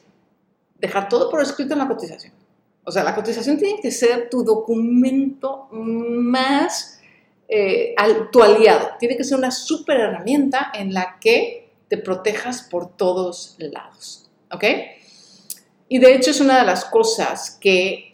dejar 0.79 1.07
todo 1.07 1.29
por 1.29 1.41
escrito 1.41 1.73
en 1.73 1.79
la 1.79 1.87
cotización. 1.87 2.33
O 2.83 2.91
sea, 2.91 3.03
la 3.03 3.15
cotización 3.15 3.57
tiene 3.57 3.79
que 3.79 3.91
ser 3.91 4.29
tu 4.29 4.43
documento 4.43 5.67
más, 5.71 6.99
eh, 7.47 7.95
tu 8.31 8.41
aliado. 8.41 8.89
Tiene 8.99 9.15
que 9.15 9.23
ser 9.23 9.37
una 9.37 9.51
super 9.51 9.99
herramienta 9.99 10.71
en 10.73 10.93
la 10.93 11.17
que 11.19 11.69
te 11.87 11.97
protejas 11.97 12.63
por 12.63 12.95
todos 12.97 13.55
lados. 13.59 14.29
¿Ok? 14.51 14.63
Y 15.87 15.99
de 15.99 16.15
hecho 16.15 16.31
es 16.31 16.41
una 16.41 16.59
de 16.59 16.65
las 16.65 16.85
cosas 16.85 17.57
que 17.61 18.10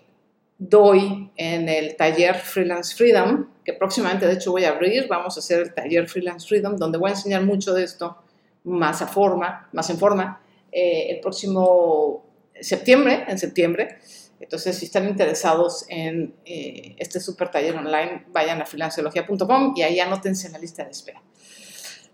doy 0.57 1.31
en 1.35 1.69
el 1.69 1.95
taller 1.95 2.35
Freelance 2.35 2.95
Freedom, 2.95 3.47
que 3.63 3.73
próximamente 3.73 4.25
de 4.25 4.33
hecho 4.33 4.51
voy 4.51 4.65
a 4.65 4.69
abrir, 4.69 5.07
vamos 5.07 5.37
a 5.37 5.39
hacer 5.39 5.61
el 5.61 5.73
taller 5.73 6.07
Freelance 6.07 6.47
Freedom, 6.47 6.77
donde 6.77 6.97
voy 6.97 7.09
a 7.09 7.13
enseñar 7.13 7.43
mucho 7.43 7.73
de 7.73 7.83
esto 7.83 8.17
más 8.63 9.01
a 9.01 9.07
forma, 9.07 9.69
más 9.71 9.89
en 9.89 9.97
forma, 9.97 10.41
eh, 10.71 11.07
el 11.09 11.19
próximo 11.19 12.25
septiembre, 12.59 13.25
en 13.27 13.37
septiembre. 13.37 13.99
Entonces, 14.39 14.77
si 14.77 14.85
están 14.85 15.07
interesados 15.07 15.85
en 15.89 16.35
eh, 16.45 16.95
este 16.97 17.19
super 17.19 17.49
taller 17.49 17.75
online, 17.75 18.25
vayan 18.29 18.61
a 18.61 18.65
freelanciología.com 18.65 19.73
y 19.75 19.81
ahí 19.81 19.99
anótense 19.99 20.47
en 20.47 20.53
la 20.53 20.59
lista 20.59 20.83
de 20.83 20.91
espera. 20.91 21.21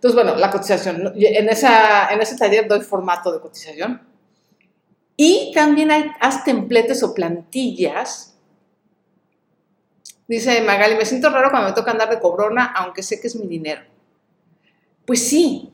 Entonces, 0.03 0.15
bueno, 0.15 0.35
la 0.35 0.51
cotización. 0.51 1.13
En, 1.15 1.49
esa, 1.49 2.09
en 2.09 2.21
ese 2.21 2.35
taller 2.37 2.67
doy 2.67 2.81
formato 2.81 3.31
de 3.31 3.39
cotización. 3.39 4.01
Y 5.15 5.51
también 5.53 5.91
hay, 5.91 6.11
haz 6.19 6.43
templetes 6.43 7.03
o 7.03 7.13
plantillas. 7.13 8.32
Dice 10.27 10.61
Magali, 10.61 10.95
me 10.95 11.05
siento 11.05 11.29
raro 11.29 11.49
cuando 11.49 11.69
me 11.69 11.75
toca 11.75 11.91
andar 11.91 12.09
de 12.09 12.19
cobrona, 12.19 12.73
aunque 12.75 13.03
sé 13.03 13.19
que 13.19 13.27
es 13.27 13.35
mi 13.35 13.47
dinero. 13.47 13.81
Pues 15.05 15.27
sí, 15.27 15.73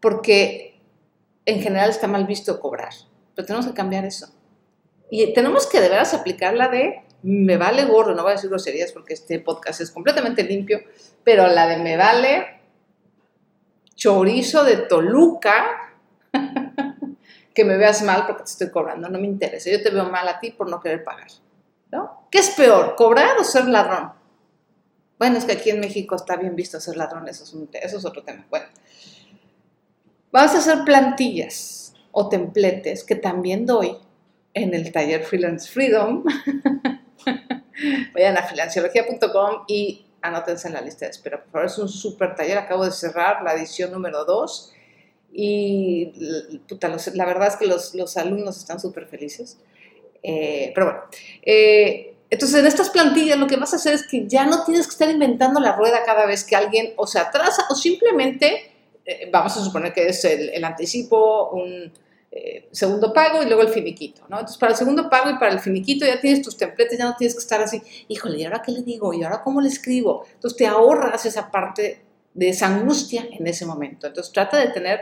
porque 0.00 0.80
en 1.46 1.60
general 1.60 1.90
está 1.90 2.06
mal 2.06 2.26
visto 2.26 2.60
cobrar, 2.60 2.92
pero 3.34 3.46
tenemos 3.46 3.66
que 3.66 3.74
cambiar 3.74 4.04
eso. 4.04 4.32
Y 5.10 5.32
tenemos 5.34 5.66
que 5.66 5.80
de 5.80 5.88
veras 5.88 6.14
aplicar 6.14 6.54
la 6.54 6.68
de 6.68 7.02
me 7.22 7.56
vale 7.56 7.84
gorro, 7.84 8.14
no 8.14 8.22
voy 8.22 8.32
a 8.32 8.34
decir 8.34 8.50
groserías 8.50 8.92
porque 8.92 9.14
este 9.14 9.38
podcast 9.38 9.80
es 9.80 9.90
completamente 9.90 10.42
limpio, 10.42 10.80
pero 11.22 11.46
la 11.46 11.68
de 11.68 11.76
me 11.76 11.96
vale 11.96 12.60
chorizo 13.94 14.64
de 14.64 14.78
Toluca, 14.78 15.94
que 17.54 17.64
me 17.64 17.76
veas 17.76 18.02
mal 18.02 18.26
porque 18.26 18.44
te 18.44 18.50
estoy 18.50 18.70
cobrando, 18.70 19.08
no 19.08 19.18
me 19.18 19.26
interesa, 19.26 19.70
yo 19.70 19.82
te 19.82 19.90
veo 19.90 20.04
mal 20.06 20.26
a 20.28 20.40
ti 20.40 20.50
por 20.50 20.68
no 20.68 20.80
querer 20.80 21.04
pagar. 21.04 21.28
¿No? 21.92 22.26
¿Qué 22.30 22.38
es 22.38 22.50
peor, 22.50 22.96
cobrar 22.96 23.38
o 23.38 23.44
ser 23.44 23.68
ladrón? 23.68 24.12
Bueno, 25.18 25.38
es 25.38 25.44
que 25.44 25.52
aquí 25.52 25.70
en 25.70 25.78
México 25.78 26.16
está 26.16 26.36
bien 26.36 26.56
visto 26.56 26.80
ser 26.80 26.96
ladrón, 26.96 27.28
eso 27.28 27.44
es, 27.44 27.54
eso 27.80 27.98
es 27.98 28.04
otro 28.04 28.24
tema. 28.24 28.44
Bueno, 28.50 28.66
vamos 30.32 30.54
a 30.54 30.58
hacer 30.58 30.84
plantillas 30.84 31.94
o 32.10 32.28
templetes 32.28 33.04
que 33.04 33.14
también 33.14 33.66
doy 33.66 33.96
en 34.54 34.74
el 34.74 34.90
taller 34.90 35.22
Freelance 35.22 35.70
Freedom. 35.70 36.24
Vayan 38.14 38.36
a 38.36 38.42
financiología.com 38.42 39.64
y 39.68 40.06
anótense 40.20 40.68
en 40.68 40.74
la 40.74 40.80
lista 40.80 41.06
de 41.06 41.10
espera. 41.10 41.42
Por 41.42 41.52
favor, 41.52 41.66
es 41.66 41.78
un 41.78 41.88
súper 41.88 42.34
taller. 42.34 42.58
Acabo 42.58 42.84
de 42.84 42.90
cerrar 42.90 43.42
la 43.42 43.54
edición 43.54 43.92
número 43.92 44.24
2 44.24 44.72
y 45.32 46.12
la 47.14 47.24
verdad 47.24 47.48
es 47.48 47.56
que 47.56 47.66
los, 47.66 48.16
alumnos 48.16 48.58
están 48.58 48.78
súper 48.78 49.06
felices. 49.06 49.58
Eh, 50.22 50.72
pero 50.74 50.86
bueno, 50.86 51.00
eh, 51.42 52.12
entonces 52.32 52.60
en 52.60 52.66
estas 52.66 52.88
plantillas 52.88 53.38
lo 53.38 53.46
que 53.46 53.56
vas 53.56 53.74
a 53.74 53.76
hacer 53.76 53.92
es 53.92 54.06
que 54.06 54.26
ya 54.26 54.46
no 54.46 54.64
tienes 54.64 54.86
que 54.86 54.92
estar 54.92 55.10
inventando 55.10 55.60
la 55.60 55.76
rueda 55.76 56.02
cada 56.06 56.24
vez 56.24 56.44
que 56.44 56.56
alguien 56.56 56.94
o 56.96 57.06
se 57.06 57.18
atrasa 57.18 57.66
o 57.68 57.74
simplemente, 57.74 58.72
eh, 59.04 59.28
vamos 59.30 59.54
a 59.54 59.62
suponer 59.62 59.92
que 59.92 60.06
es 60.06 60.24
el, 60.24 60.64
anticipo, 60.64 61.50
un 61.50 61.92
eh, 62.30 62.68
segundo 62.72 63.12
pago 63.12 63.42
y 63.42 63.44
luego 63.44 63.60
el 63.60 63.68
finiquito, 63.68 64.22
¿no? 64.30 64.38
Entonces, 64.38 64.56
para 64.56 64.72
el 64.72 64.78
segundo 64.78 65.10
pago 65.10 65.28
y 65.28 65.34
para 65.34 65.52
el 65.52 65.60
finiquito 65.60 66.06
ya 66.06 66.18
tienes 66.22 66.40
tus 66.40 66.56
templates, 66.56 66.96
ya 66.96 67.04
no 67.04 67.16
tienes 67.16 67.34
que 67.34 67.40
estar 67.40 67.60
así, 67.60 67.82
híjole, 68.08 68.38
¿y 68.38 68.44
ahora 68.44 68.62
qué 68.64 68.72
le 68.72 68.80
digo? 68.80 69.12
¿Y 69.12 69.22
ahora 69.22 69.42
cómo 69.42 69.60
le 69.60 69.68
escribo? 69.68 70.24
Entonces, 70.32 70.56
te 70.56 70.66
ahorras 70.66 71.26
esa 71.26 71.50
parte 71.50 72.00
de 72.32 72.48
esa 72.48 72.68
angustia 72.68 73.28
en 73.30 73.46
ese 73.46 73.66
momento. 73.66 74.06
Entonces, 74.06 74.32
trata 74.32 74.56
de 74.56 74.68
tener 74.68 75.00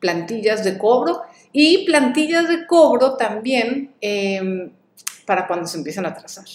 plantillas 0.00 0.64
de 0.64 0.78
cobro 0.78 1.22
y 1.52 1.84
plantillas 1.84 2.48
de 2.48 2.66
cobro 2.66 3.16
también 3.16 3.94
em, 4.00 4.70
para 5.26 5.46
cuando 5.46 5.66
se 5.66 5.78
empiezan 5.78 6.06
a 6.06 6.14
trazar. 6.14 6.46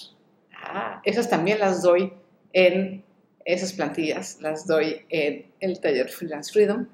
Ah, 0.55 1.01
esas 1.03 1.29
también 1.29 1.59
las 1.59 1.81
doy 1.81 2.13
en 2.53 3.03
esas 3.45 3.73
plantillas, 3.73 4.39
las 4.41 4.65
doy 4.65 5.05
en 5.09 5.51
el 5.59 5.79
taller 5.79 6.09
Freelance 6.09 6.51
Freedom 6.51 6.87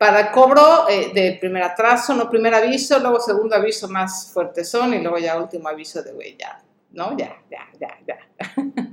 para 0.00 0.32
cobro 0.32 0.88
eh, 0.88 1.10
de 1.12 1.36
primer 1.38 1.62
atraso, 1.62 2.14
no 2.14 2.30
primer 2.30 2.54
aviso, 2.54 2.98
luego 3.00 3.20
segundo 3.20 3.54
aviso 3.54 3.86
más 3.86 4.32
fuerte 4.32 4.64
son 4.64 4.94
y 4.94 5.02
luego 5.02 5.18
ya 5.18 5.38
último 5.38 5.68
aviso 5.68 6.02
de, 6.02 6.12
güey, 6.12 6.38
ya, 6.38 6.58
¿no? 6.92 7.14
Ya, 7.18 7.36
ya, 7.50 7.68
ya, 7.78 7.98
ya. 8.06 8.18
Entonces, 8.56 8.90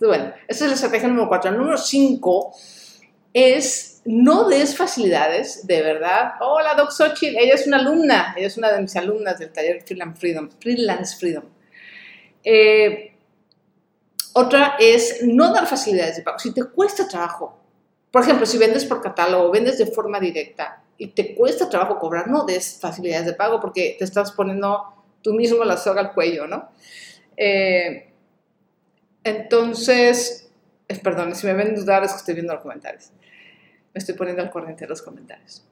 bueno, 0.00 0.32
esa 0.48 0.64
es 0.64 0.70
la 0.70 0.74
estrategia 0.76 1.08
número 1.08 1.28
cuatro. 1.28 1.50
El 1.50 1.58
número 1.58 1.76
cinco 1.76 2.54
es 3.34 3.87
no 4.08 4.48
des 4.48 4.76
facilidades, 4.76 5.66
de 5.66 5.82
verdad. 5.82 6.32
Hola, 6.40 6.74
Doc 6.74 6.90
Xochitl, 6.90 7.36
ella 7.36 7.54
es 7.54 7.66
una 7.66 7.78
alumna, 7.78 8.34
ella 8.36 8.46
es 8.46 8.56
una 8.56 8.72
de 8.72 8.80
mis 8.80 8.96
alumnas 8.96 9.38
del 9.38 9.52
taller 9.52 9.82
Freelance 9.82 10.20
Freedom. 10.20 10.50
Freelance 10.60 11.16
Freedom. 11.16 11.44
Eh, 12.42 13.14
otra 14.34 14.76
es 14.78 15.22
no 15.22 15.52
dar 15.52 15.66
facilidades 15.66 16.16
de 16.16 16.22
pago. 16.22 16.38
Si 16.38 16.52
te 16.52 16.64
cuesta 16.64 17.06
trabajo 17.06 17.58
por 18.10 18.22
ejemplo, 18.22 18.46
si 18.46 18.58
vendes 18.58 18.84
por 18.84 19.02
catálogo, 19.02 19.50
vendes 19.50 19.78
de 19.78 19.86
forma 19.86 20.18
directa 20.18 20.82
y 20.96 21.08
te 21.08 21.34
cuesta 21.34 21.68
trabajo 21.68 21.98
cobrar, 21.98 22.28
no 22.28 22.44
des 22.44 22.78
facilidades 22.80 23.26
de 23.26 23.34
pago 23.34 23.60
porque 23.60 23.96
te 23.98 24.04
estás 24.04 24.32
poniendo 24.32 24.82
tú 25.22 25.34
mismo 25.34 25.64
la 25.64 25.76
soga 25.76 26.00
al 26.00 26.14
cuello, 26.14 26.46
¿no? 26.46 26.70
Eh, 27.36 28.10
entonces, 29.22 30.50
perdón, 31.02 31.34
si 31.34 31.46
me 31.46 31.52
ven 31.52 31.74
dudar 31.74 32.02
es 32.02 32.12
que 32.12 32.18
estoy 32.18 32.34
viendo 32.34 32.54
los 32.54 32.62
comentarios. 32.62 33.10
Me 33.98 34.00
estoy 34.00 34.14
poniendo 34.14 34.42
al 34.42 34.50
corriente 34.50 34.84
de 34.84 34.88
los 34.88 35.02
comentarios. 35.02 35.64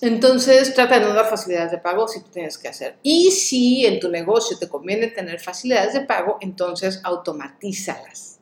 Entonces, 0.00 0.74
trata 0.74 0.98
de 0.98 1.06
no 1.06 1.14
dar 1.14 1.28
facilidades 1.28 1.70
de 1.70 1.78
pago 1.78 2.08
si 2.08 2.20
tú 2.22 2.30
tienes 2.30 2.58
que 2.58 2.68
hacer. 2.68 2.96
Y 3.02 3.30
si 3.30 3.86
en 3.86 4.00
tu 4.00 4.08
negocio 4.08 4.58
te 4.58 4.68
conviene 4.68 5.08
tener 5.08 5.38
facilidades 5.38 5.92
de 5.92 6.00
pago, 6.00 6.38
entonces 6.40 7.00
automatízalas 7.04 8.40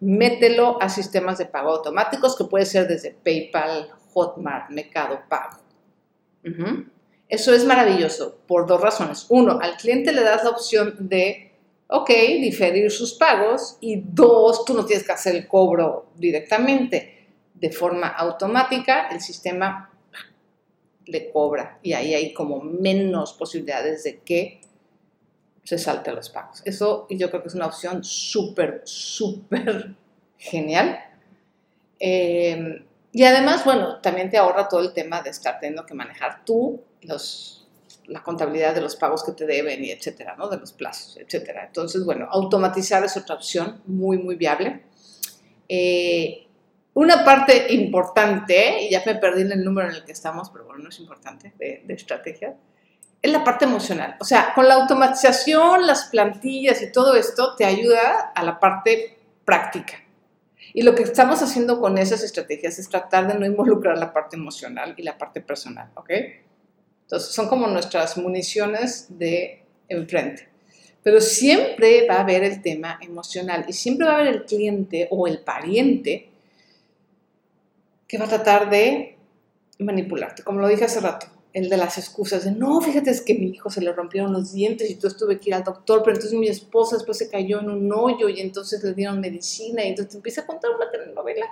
mételo 0.00 0.80
a 0.80 0.88
sistemas 0.88 1.38
de 1.38 1.46
pago 1.46 1.70
automáticos 1.70 2.36
que 2.36 2.44
puede 2.44 2.66
ser 2.66 2.86
desde 2.86 3.12
PayPal, 3.12 3.90
Hotmart, 4.12 4.70
Mercado 4.70 5.20
Pago. 5.28 5.58
Eso 7.28 7.52
es 7.52 7.64
maravilloso 7.64 8.38
por 8.46 8.66
dos 8.66 8.80
razones. 8.80 9.26
Uno, 9.28 9.58
al 9.60 9.76
cliente 9.76 10.12
le 10.12 10.22
das 10.22 10.44
la 10.44 10.50
opción 10.50 10.94
de, 11.00 11.52
ok, 11.88 12.08
diferir 12.40 12.90
sus 12.90 13.14
pagos 13.14 13.78
y 13.80 14.00
dos, 14.00 14.64
tú 14.64 14.74
no 14.74 14.84
tienes 14.84 15.04
que 15.04 15.12
hacer 15.12 15.34
el 15.34 15.48
cobro 15.48 16.06
directamente. 16.14 17.15
De 17.58 17.72
forma 17.72 18.08
automática, 18.08 19.08
el 19.08 19.20
sistema 19.20 19.90
le 21.06 21.30
cobra 21.30 21.78
y 21.82 21.92
ahí 21.92 22.14
hay 22.14 22.32
como 22.34 22.60
menos 22.60 23.32
posibilidades 23.32 24.04
de 24.04 24.20
que 24.20 24.60
se 25.62 25.78
salte 25.78 26.12
los 26.12 26.30
pagos. 26.30 26.62
Eso 26.64 27.06
yo 27.10 27.28
creo 27.30 27.42
que 27.42 27.48
es 27.48 27.54
una 27.54 27.66
opción 27.66 28.04
súper, 28.04 28.82
súper 28.84 29.94
genial. 30.38 30.98
Eh, 31.98 32.84
y 33.12 33.24
además, 33.24 33.64
bueno, 33.64 34.00
también 34.00 34.30
te 34.30 34.36
ahorra 34.36 34.68
todo 34.68 34.80
el 34.80 34.92
tema 34.92 35.22
de 35.22 35.30
estar 35.30 35.58
teniendo 35.58 35.86
que 35.86 35.94
manejar 35.94 36.44
tú 36.44 36.82
los, 37.02 37.66
la 38.06 38.22
contabilidad 38.22 38.74
de 38.74 38.82
los 38.82 38.94
pagos 38.94 39.24
que 39.24 39.32
te 39.32 39.46
deben 39.46 39.84
y 39.84 39.90
etcétera, 39.90 40.36
¿no? 40.36 40.48
De 40.48 40.58
los 40.58 40.72
plazos, 40.72 41.16
etcétera. 41.16 41.64
Entonces, 41.66 42.04
bueno, 42.04 42.28
automatizar 42.30 43.02
es 43.04 43.16
otra 43.16 43.36
opción 43.36 43.80
muy, 43.86 44.18
muy 44.18 44.36
viable. 44.36 44.82
Eh, 45.68 46.45
una 46.96 47.26
parte 47.26 47.74
importante, 47.74 48.84
y 48.84 48.90
ya 48.90 49.02
me 49.04 49.16
perdí 49.16 49.42
en 49.42 49.52
el 49.52 49.62
número 49.62 49.90
en 49.90 49.96
el 49.96 50.04
que 50.06 50.12
estamos, 50.12 50.48
pero 50.48 50.64
bueno, 50.64 50.84
no 50.84 50.88
es 50.88 50.98
importante, 50.98 51.52
de, 51.58 51.82
de 51.84 51.94
estrategia, 51.94 52.56
es 53.20 53.30
la 53.30 53.44
parte 53.44 53.66
emocional. 53.66 54.16
O 54.18 54.24
sea, 54.24 54.52
con 54.54 54.66
la 54.66 54.76
automatización, 54.76 55.86
las 55.86 56.04
plantillas 56.06 56.80
y 56.80 56.90
todo 56.90 57.14
esto 57.14 57.54
te 57.54 57.66
ayuda 57.66 58.32
a 58.34 58.42
la 58.42 58.58
parte 58.58 59.18
práctica. 59.44 60.02
Y 60.72 60.82
lo 60.82 60.94
que 60.94 61.02
estamos 61.02 61.42
haciendo 61.42 61.80
con 61.80 61.98
esas 61.98 62.22
estrategias 62.22 62.78
es 62.78 62.88
tratar 62.88 63.30
de 63.30 63.38
no 63.38 63.44
involucrar 63.44 63.98
la 63.98 64.14
parte 64.14 64.36
emocional 64.36 64.94
y 64.96 65.02
la 65.02 65.18
parte 65.18 65.42
personal, 65.42 65.90
¿ok? 65.96 66.10
Entonces, 67.02 67.30
son 67.30 67.46
como 67.48 67.66
nuestras 67.66 68.16
municiones 68.16 69.06
de 69.10 69.62
enfrente. 69.88 70.48
Pero 71.02 71.20
siempre 71.20 72.06
va 72.08 72.14
a 72.14 72.20
haber 72.20 72.42
el 72.42 72.62
tema 72.62 72.98
emocional 73.02 73.66
y 73.68 73.74
siempre 73.74 74.06
va 74.06 74.14
a 74.14 74.20
haber 74.20 74.28
el 74.28 74.44
cliente 74.46 75.08
o 75.10 75.26
el 75.26 75.40
pariente 75.40 76.30
que 78.06 78.18
va 78.18 78.26
a 78.26 78.28
tratar 78.28 78.70
de 78.70 79.18
manipularte, 79.78 80.42
como 80.42 80.60
lo 80.60 80.68
dije 80.68 80.84
hace 80.84 81.00
rato 81.00 81.26
el 81.56 81.70
de 81.70 81.78
las 81.78 81.96
excusas, 81.96 82.44
de 82.44 82.50
no, 82.50 82.82
fíjate, 82.82 83.08
es 83.08 83.22
que 83.22 83.32
mi 83.32 83.46
hijo 83.46 83.70
se 83.70 83.80
le 83.80 83.90
rompieron 83.90 84.30
los 84.30 84.52
dientes 84.52 84.90
y 84.90 84.92
entonces 84.92 85.18
tuve 85.18 85.40
que 85.40 85.48
ir 85.48 85.54
al 85.54 85.64
doctor, 85.64 86.02
pero 86.02 86.14
entonces 86.14 86.38
mi 86.38 86.48
esposa 86.48 86.96
después 86.96 87.16
se 87.16 87.30
cayó 87.30 87.60
en 87.60 87.70
un 87.70 87.90
hoyo 87.90 88.28
y 88.28 88.42
entonces 88.42 88.84
le 88.84 88.92
dieron 88.92 89.20
medicina 89.20 89.82
y 89.82 89.88
entonces 89.88 90.10
te 90.10 90.16
empieza 90.18 90.42
a 90.42 90.46
contar 90.46 90.72
una 90.72 90.90
telenovela. 90.90 91.46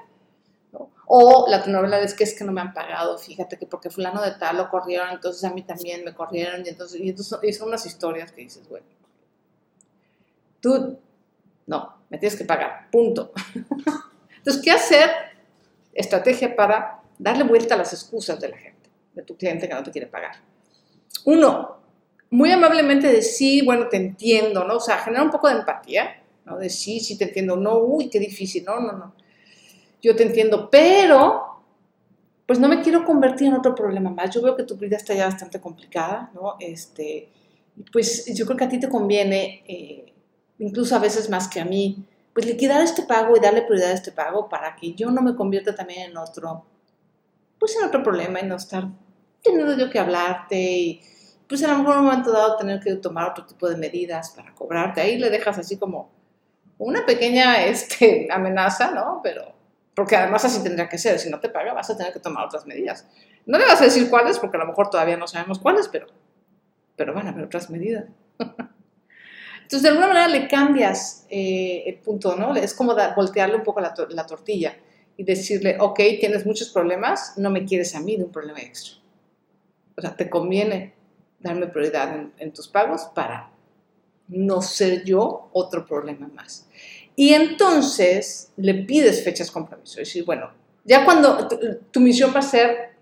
O 1.07 1.47
la 1.49 1.63
telenovela 1.63 2.03
es 2.03 2.13
que 2.13 2.25
es 2.25 2.35
que 2.35 2.45
no 2.45 2.53
me 2.53 2.61
han 2.61 2.75
pagado, 2.75 3.17
fíjate 3.17 3.57
que 3.57 3.65
porque 3.65 3.89
fulano 3.89 4.21
de 4.21 4.33
tal 4.33 4.59
lo 4.59 4.69
corrieron, 4.69 5.09
entonces 5.09 5.43
a 5.43 5.55
mí 5.55 5.63
también 5.63 6.05
me 6.05 6.15
corrieron 6.15 6.67
y 6.67 6.69
entonces, 6.69 7.01
y 7.01 7.09
entonces 7.09 7.57
son 7.57 7.69
unas 7.69 7.87
historias 7.87 8.31
que 8.31 8.43
dices, 8.43 8.69
bueno, 8.69 8.85
tú, 10.61 10.99
no, 11.67 11.95
me 12.11 12.19
tienes 12.19 12.37
que 12.37 12.45
pagar, 12.45 12.91
punto. 12.91 13.33
entonces, 14.37 14.63
¿qué 14.63 14.71
hacer? 14.71 15.11
Estrategia 15.95 16.57
para 16.57 17.03
darle 17.19 17.45
vuelta 17.45 17.75
a 17.75 17.79
las 17.79 17.93
excusas 17.93 18.41
de 18.41 18.49
la 18.49 18.57
gente 18.57 18.75
de 19.15 19.23
tu 19.23 19.37
cliente 19.37 19.69
que 19.69 19.75
no 19.75 19.83
te 19.83 19.91
quiere 19.91 20.07
pagar. 20.07 20.37
Uno, 21.25 21.77
muy 22.31 22.51
amablemente 22.51 23.09
de 23.09 23.23
sí, 23.23 23.63
bueno, 23.65 23.89
te 23.89 23.97
entiendo, 23.97 24.65
¿no? 24.65 24.77
O 24.77 24.81
sea, 24.81 24.99
genera 24.99 25.23
un 25.23 25.31
poco 25.31 25.49
de 25.49 25.55
empatía, 25.55 26.23
¿no? 26.45 26.59
De 26.59 26.69
sí, 26.69 27.01
sí 27.01 27.17
te 27.17 27.25
entiendo, 27.25 27.57
no, 27.57 27.79
uy, 27.79 28.11
qué 28.11 28.19
difícil, 28.19 28.65
no, 28.65 28.81
no, 28.81 28.93
no. 28.93 29.15
Yo 30.03 30.15
te 30.17 30.25
entiendo, 30.25 30.69
pero 30.69 31.55
pues 32.47 32.59
no 32.59 32.69
me 32.69 32.83
quiero 32.83 33.05
convertir 33.05 33.47
en 33.49 33.55
otro 33.55 33.75
problema 33.75 34.11
más. 34.11 34.35
Yo 34.35 34.43
veo 34.43 34.57
que 34.57 34.65
tu 34.65 34.77
vida 34.77 34.97
está 34.97 35.15
ya 35.15 35.27
bastante 35.27 35.61
complicada, 35.61 36.31
¿no? 36.35 36.57
Este, 36.61 37.29
pues 37.93 38.27
yo 38.35 38.45
creo 38.45 38.57
que 38.57 38.65
a 38.65 38.69
ti 38.69 38.79
te 38.79 38.89
conviene, 38.89 39.65
eh, 39.67 40.13
incluso 40.59 40.95
a 40.95 40.99
veces 40.99 41.31
más 41.31 41.49
que 41.49 41.61
a 41.61 41.65
mí, 41.65 42.05
pues 42.35 42.47
liquidar 42.47 42.83
este 42.83 43.03
pago 43.03 43.37
y 43.37 43.41
darle 43.41 43.63
prioridad 43.63 43.93
a 43.93 43.95
este 43.95 44.13
pago 44.13 44.49
para 44.49 44.75
que 44.75 44.93
yo 44.93 45.11
no 45.11 45.23
me 45.23 45.37
convierta 45.37 45.75
también 45.75 46.11
en 46.11 46.17
otro, 46.17 46.67
pues 47.59 47.77
en 47.77 47.87
otro 47.87 48.03
problema 48.03 48.41
y 48.41 48.47
no 48.47 48.57
estar 48.57 48.89
teniendo 49.43 49.77
yo 49.77 49.89
que 49.89 50.01
hablarte 50.01 50.57
y 50.57 51.01
pues 51.49 51.63
en 51.63 51.71
un 51.71 51.83
momento 51.85 52.33
dado 52.33 52.57
tener 52.57 52.81
que 52.81 52.97
tomar 52.97 53.31
otro 53.31 53.47
tipo 53.47 53.69
de 53.69 53.77
medidas 53.77 54.31
para 54.31 54.55
cobrarte. 54.55 55.01
Ahí 55.01 55.19
le 55.19 55.31
dejas 55.31 55.59
así 55.59 55.79
como 55.79 56.11
una 56.79 57.07
pequeña 57.07 57.65
este, 57.65 58.29
amenaza, 58.31 58.91
¿no? 58.91 59.21
Pero, 59.23 59.55
porque 59.95 60.17
además 60.17 60.45
así 60.45 60.63
tendría 60.63 60.89
que 60.89 60.99
ser. 60.99 61.19
Si 61.19 61.31
no 61.31 61.39
te 61.41 61.51
paga, 61.51 61.73
vas 61.73 61.91
a 61.91 61.97
tener 61.97 62.13
que 62.13 62.19
tomar 62.19 62.47
otras 62.47 62.67
medidas. 62.67 63.07
No 63.47 63.59
le 63.59 63.67
vas 63.67 63.81
a 63.81 63.85
decir 63.85 64.09
cuáles, 64.11 64.39
porque 64.39 64.57
a 64.57 64.61
lo 64.61 64.67
mejor 64.67 64.91
todavía 64.91 65.17
no 65.17 65.29
sabemos 65.29 65.59
cuáles, 65.59 65.89
pero, 65.89 66.07
pero 66.97 67.15
van 67.15 67.27
a 67.27 67.31
haber 67.31 67.45
otras 67.45 67.71
medidas. 67.71 68.07
Entonces, 69.65 69.83
de 69.83 69.89
alguna 69.89 70.09
manera 70.09 70.29
le 70.29 70.49
cambias 70.49 71.27
eh, 71.29 71.83
el 71.87 71.97
punto, 71.97 72.37
¿no? 72.37 72.55
Es 72.55 72.73
como 72.73 72.95
voltearle 73.17 73.57
un 73.57 73.63
poco 73.63 73.81
la, 73.81 73.93
la 74.11 74.25
tortilla 74.25 74.77
y 75.17 75.25
decirle, 75.25 75.77
ok, 75.81 76.01
tienes 76.21 76.47
muchos 76.47 76.71
problemas, 76.71 77.35
no 77.37 77.51
me 77.51 77.65
quieres 77.65 77.95
a 77.95 78.01
mí 78.01 78.17
de 78.17 78.25
un 78.25 78.33
problema 78.33 78.61
extra. 78.61 78.95
O 79.97 80.01
sea, 80.01 80.17
te 80.17 80.29
conviene 80.29 80.95
darme 81.45 81.67
prioridad 81.67 82.31
en, 82.39 82.53
tus 82.53 82.69
pagos 82.69 83.03
para 83.15 83.51
no 84.29 84.63
ser 84.63 85.05
yo 85.05 85.51
otro 85.53 85.87
problema 85.87 86.29
más. 86.29 86.67
Y 87.15 87.35
entonces 87.35 88.51
le 88.57 88.75
pides 88.75 89.23
fechas 89.23 89.51
compromiso. 89.51 90.01
Es 90.01 90.09
decir, 90.09 90.25
bueno, 90.25 90.51
ya 90.85 91.05
cuando 91.05 91.47
tu, 91.93 92.01
misión 92.01 92.33
va 92.35 92.41
a 92.41 92.43
ser 92.43 92.95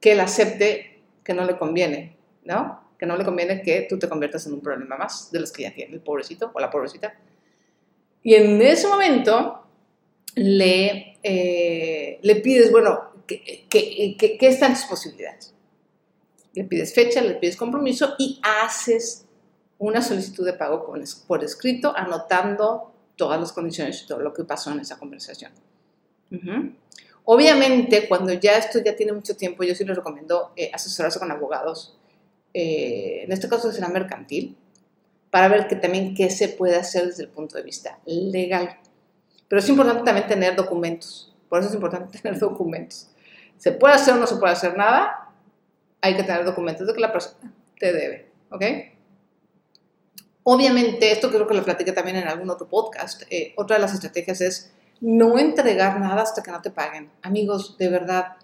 que 0.00 0.12
él 0.12 0.20
acepte 0.20 1.00
que 1.24 1.34
no 1.34 1.44
le 1.44 1.58
conviene, 1.58 2.16
¿no? 2.44 2.87
Que 2.98 3.06
no 3.06 3.16
le 3.16 3.24
conviene 3.24 3.62
que 3.62 3.86
tú 3.88 3.98
te 3.98 4.08
conviertas 4.08 4.46
en 4.46 4.54
un 4.54 4.60
problema 4.60 4.96
más 4.96 5.30
de 5.30 5.40
los 5.40 5.52
que 5.52 5.62
ya 5.62 5.74
tiene 5.74 5.94
el 5.94 6.00
pobrecito 6.00 6.50
o 6.52 6.60
la 6.60 6.70
pobrecita. 6.70 7.14
Y 8.22 8.34
en 8.34 8.60
ese 8.60 8.88
momento 8.88 9.64
le, 10.34 11.18
eh, 11.22 12.18
le 12.20 12.36
pides, 12.36 12.72
bueno, 12.72 13.24
¿qué, 13.26 13.66
qué, 13.70 14.16
qué, 14.18 14.36
qué 14.36 14.48
están 14.48 14.74
tus 14.74 14.84
posibilidades? 14.84 15.54
le 16.58 16.64
pides 16.64 16.92
fecha, 16.92 17.20
le 17.20 17.34
pides 17.34 17.56
compromiso 17.56 18.14
y 18.18 18.40
haces 18.42 19.26
una 19.78 20.02
solicitud 20.02 20.44
de 20.44 20.54
pago 20.54 20.92
por 21.26 21.44
escrito, 21.44 21.92
anotando 21.96 22.92
todas 23.16 23.40
las 23.40 23.52
condiciones 23.52 24.02
y 24.02 24.06
todo 24.06 24.20
lo 24.20 24.32
que 24.32 24.44
pasó 24.44 24.72
en 24.72 24.80
esa 24.80 24.98
conversación. 24.98 25.52
Obviamente, 27.24 28.08
cuando 28.08 28.32
ya 28.32 28.58
esto 28.58 28.80
ya 28.84 28.96
tiene 28.96 29.12
mucho 29.12 29.36
tiempo, 29.36 29.62
yo 29.62 29.74
sí 29.74 29.84
les 29.84 29.96
recomiendo 29.96 30.52
eh, 30.56 30.70
asesorarse 30.72 31.18
con 31.18 31.30
abogados, 31.30 31.97
eh, 32.54 33.22
en 33.24 33.32
este 33.32 33.48
caso 33.48 33.72
será 33.72 33.88
mercantil, 33.88 34.56
para 35.30 35.48
ver 35.48 35.68
que 35.68 35.76
también 35.76 36.14
qué 36.14 36.30
se 36.30 36.48
puede 36.48 36.76
hacer 36.76 37.06
desde 37.06 37.24
el 37.24 37.28
punto 37.28 37.56
de 37.56 37.62
vista 37.62 37.98
legal. 38.06 38.78
Pero 39.48 39.60
es 39.60 39.68
importante 39.68 40.02
también 40.04 40.26
tener 40.26 40.56
documentos, 40.56 41.34
por 41.48 41.60
eso 41.60 41.68
es 41.68 41.74
importante 41.74 42.18
tener 42.22 42.38
documentos. 42.38 43.10
¿Se 43.56 43.72
puede 43.72 43.94
hacer 43.94 44.14
o 44.14 44.16
no 44.18 44.26
se 44.26 44.36
puede 44.36 44.52
hacer 44.52 44.76
nada? 44.76 45.28
hay 46.00 46.16
que 46.16 46.22
tener 46.22 46.44
documentos 46.44 46.86
de 46.86 46.94
que 46.94 47.00
la 47.00 47.12
persona 47.12 47.52
te 47.78 47.92
debe, 47.92 48.30
¿ok? 48.50 48.62
Obviamente, 50.44 51.12
esto 51.12 51.30
creo 51.30 51.46
que 51.46 51.54
lo 51.54 51.64
platiqué 51.64 51.92
también 51.92 52.16
en 52.16 52.28
algún 52.28 52.48
otro 52.50 52.68
podcast, 52.68 53.22
eh, 53.30 53.52
otra 53.56 53.76
de 53.76 53.82
las 53.82 53.94
estrategias 53.94 54.40
es 54.40 54.72
no 55.00 55.38
entregar 55.38 56.00
nada 56.00 56.22
hasta 56.22 56.42
que 56.42 56.50
no 56.50 56.62
te 56.62 56.70
paguen. 56.70 57.10
Amigos, 57.22 57.76
de 57.78 57.88
verdad, 57.88 58.36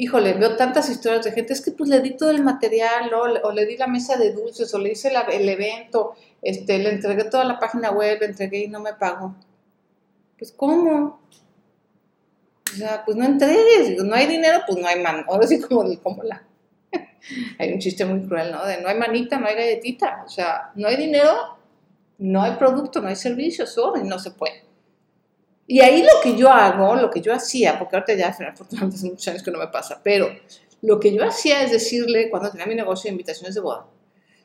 híjole, 0.00 0.32
veo 0.32 0.56
tantas 0.56 0.88
historias 0.88 1.26
de 1.26 1.32
gente, 1.32 1.52
es 1.52 1.60
que 1.60 1.72
pues 1.72 1.90
le 1.90 2.00
di 2.00 2.16
todo 2.16 2.30
el 2.30 2.42
material, 2.42 3.12
o, 3.12 3.52
le 3.52 3.66
di 3.66 3.76
la 3.76 3.86
mesa 3.86 4.16
de 4.16 4.32
dulces, 4.32 4.72
o 4.72 4.78
le 4.78 4.92
hice 4.92 5.12
el 5.30 5.48
evento, 5.48 6.14
este, 6.40 6.78
le 6.78 6.88
entregué 6.88 7.24
toda 7.24 7.44
la 7.44 7.58
página 7.58 7.90
web, 7.90 8.18
le 8.18 8.26
entregué 8.26 8.60
y 8.60 8.68
no 8.68 8.80
me 8.80 8.94
pagó. 8.94 9.36
Pues, 10.38 10.52
¿cómo? 10.52 11.20
O 12.72 12.76
sea, 12.76 13.04
pues 13.04 13.14
no 13.14 13.26
entregues, 13.26 14.02
no 14.02 14.14
hay 14.14 14.26
dinero, 14.26 14.60
pues 14.66 14.78
no 14.78 14.88
hay 14.88 15.02
mano. 15.02 15.24
Ahora 15.28 15.46
sí 15.46 15.60
como, 15.60 15.84
como 16.02 16.22
la, 16.22 16.46
hay 17.58 17.72
un 17.74 17.78
chiste 17.78 18.06
muy 18.06 18.26
cruel, 18.26 18.52
¿no? 18.52 18.64
De 18.64 18.80
no 18.80 18.88
hay 18.88 18.96
manita, 18.96 19.38
no 19.38 19.48
hay 19.48 19.54
galletita. 19.54 20.22
O 20.24 20.30
sea, 20.30 20.70
no 20.76 20.88
hay 20.88 20.96
dinero, 20.96 21.58
no 22.16 22.42
hay 22.42 22.52
producto, 22.52 23.02
no 23.02 23.08
hay 23.08 23.16
servicio, 23.16 23.66
solo 23.66 24.02
y 24.02 24.08
no 24.08 24.18
se 24.18 24.30
puede. 24.30 24.64
Y 25.72 25.78
ahí 25.82 26.02
lo 26.02 26.20
que 26.20 26.36
yo 26.36 26.50
hago, 26.50 26.96
lo 26.96 27.08
que 27.08 27.20
yo 27.20 27.32
hacía, 27.32 27.78
porque 27.78 27.94
ahorita 27.94 28.14
ya 28.14 28.30
afortunadamente 28.30 28.96
hace 28.96 29.06
muchos 29.08 29.28
años 29.28 29.42
que 29.44 29.52
no 29.52 29.58
me 29.60 29.68
pasa, 29.68 30.00
pero 30.02 30.28
lo 30.82 30.98
que 30.98 31.14
yo 31.14 31.24
hacía 31.24 31.62
es 31.62 31.70
decirle, 31.70 32.28
cuando 32.28 32.50
tenía 32.50 32.66
mi 32.66 32.74
negocio 32.74 33.04
de 33.04 33.12
invitaciones 33.12 33.54
de 33.54 33.60
boda, 33.60 33.86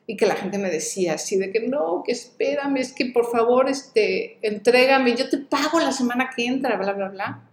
y 0.06 0.16
que 0.16 0.24
la 0.24 0.36
gente 0.36 0.56
me 0.56 0.70
decía 0.70 1.14
así 1.14 1.36
de 1.36 1.50
que 1.50 1.66
no, 1.66 2.04
que 2.06 2.12
espérame, 2.12 2.76
es 2.76 2.92
que 2.92 3.06
por 3.06 3.28
favor, 3.28 3.68
este, 3.68 4.38
entrégame, 4.40 5.16
yo 5.16 5.28
te 5.28 5.38
pago 5.38 5.80
la 5.80 5.90
semana 5.90 6.30
que 6.30 6.46
entra, 6.46 6.76
bla, 6.76 6.92
bla, 6.92 7.08
bla. 7.08 7.50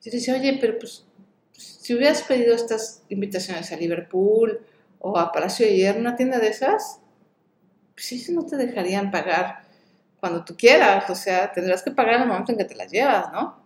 Yo 0.00 0.12
decía, 0.12 0.34
oye, 0.34 0.56
pero 0.60 0.78
pues 0.78 1.04
si 1.50 1.92
hubieras 1.92 2.22
pedido 2.22 2.54
estas 2.54 3.02
invitaciones 3.08 3.72
a 3.72 3.76
Liverpool 3.76 4.60
o 5.00 5.18
a 5.18 5.32
Palacio 5.32 5.66
de 5.66 5.74
Hierro, 5.74 5.98
una 5.98 6.14
tienda 6.14 6.38
de 6.38 6.50
esas, 6.50 7.00
pues 7.94 8.06
sí, 8.06 8.24
no 8.30 8.46
te 8.46 8.56
dejarían 8.56 9.10
pagar 9.10 9.63
cuando 10.24 10.42
tú 10.42 10.56
quieras, 10.56 11.10
o 11.10 11.14
sea, 11.14 11.52
tendrás 11.52 11.82
que 11.82 11.90
pagar 11.90 12.14
en 12.14 12.22
el 12.22 12.28
momento 12.28 12.50
en 12.50 12.56
que 12.56 12.64
te 12.64 12.74
las 12.74 12.90
llevas, 12.90 13.30
¿no? 13.30 13.62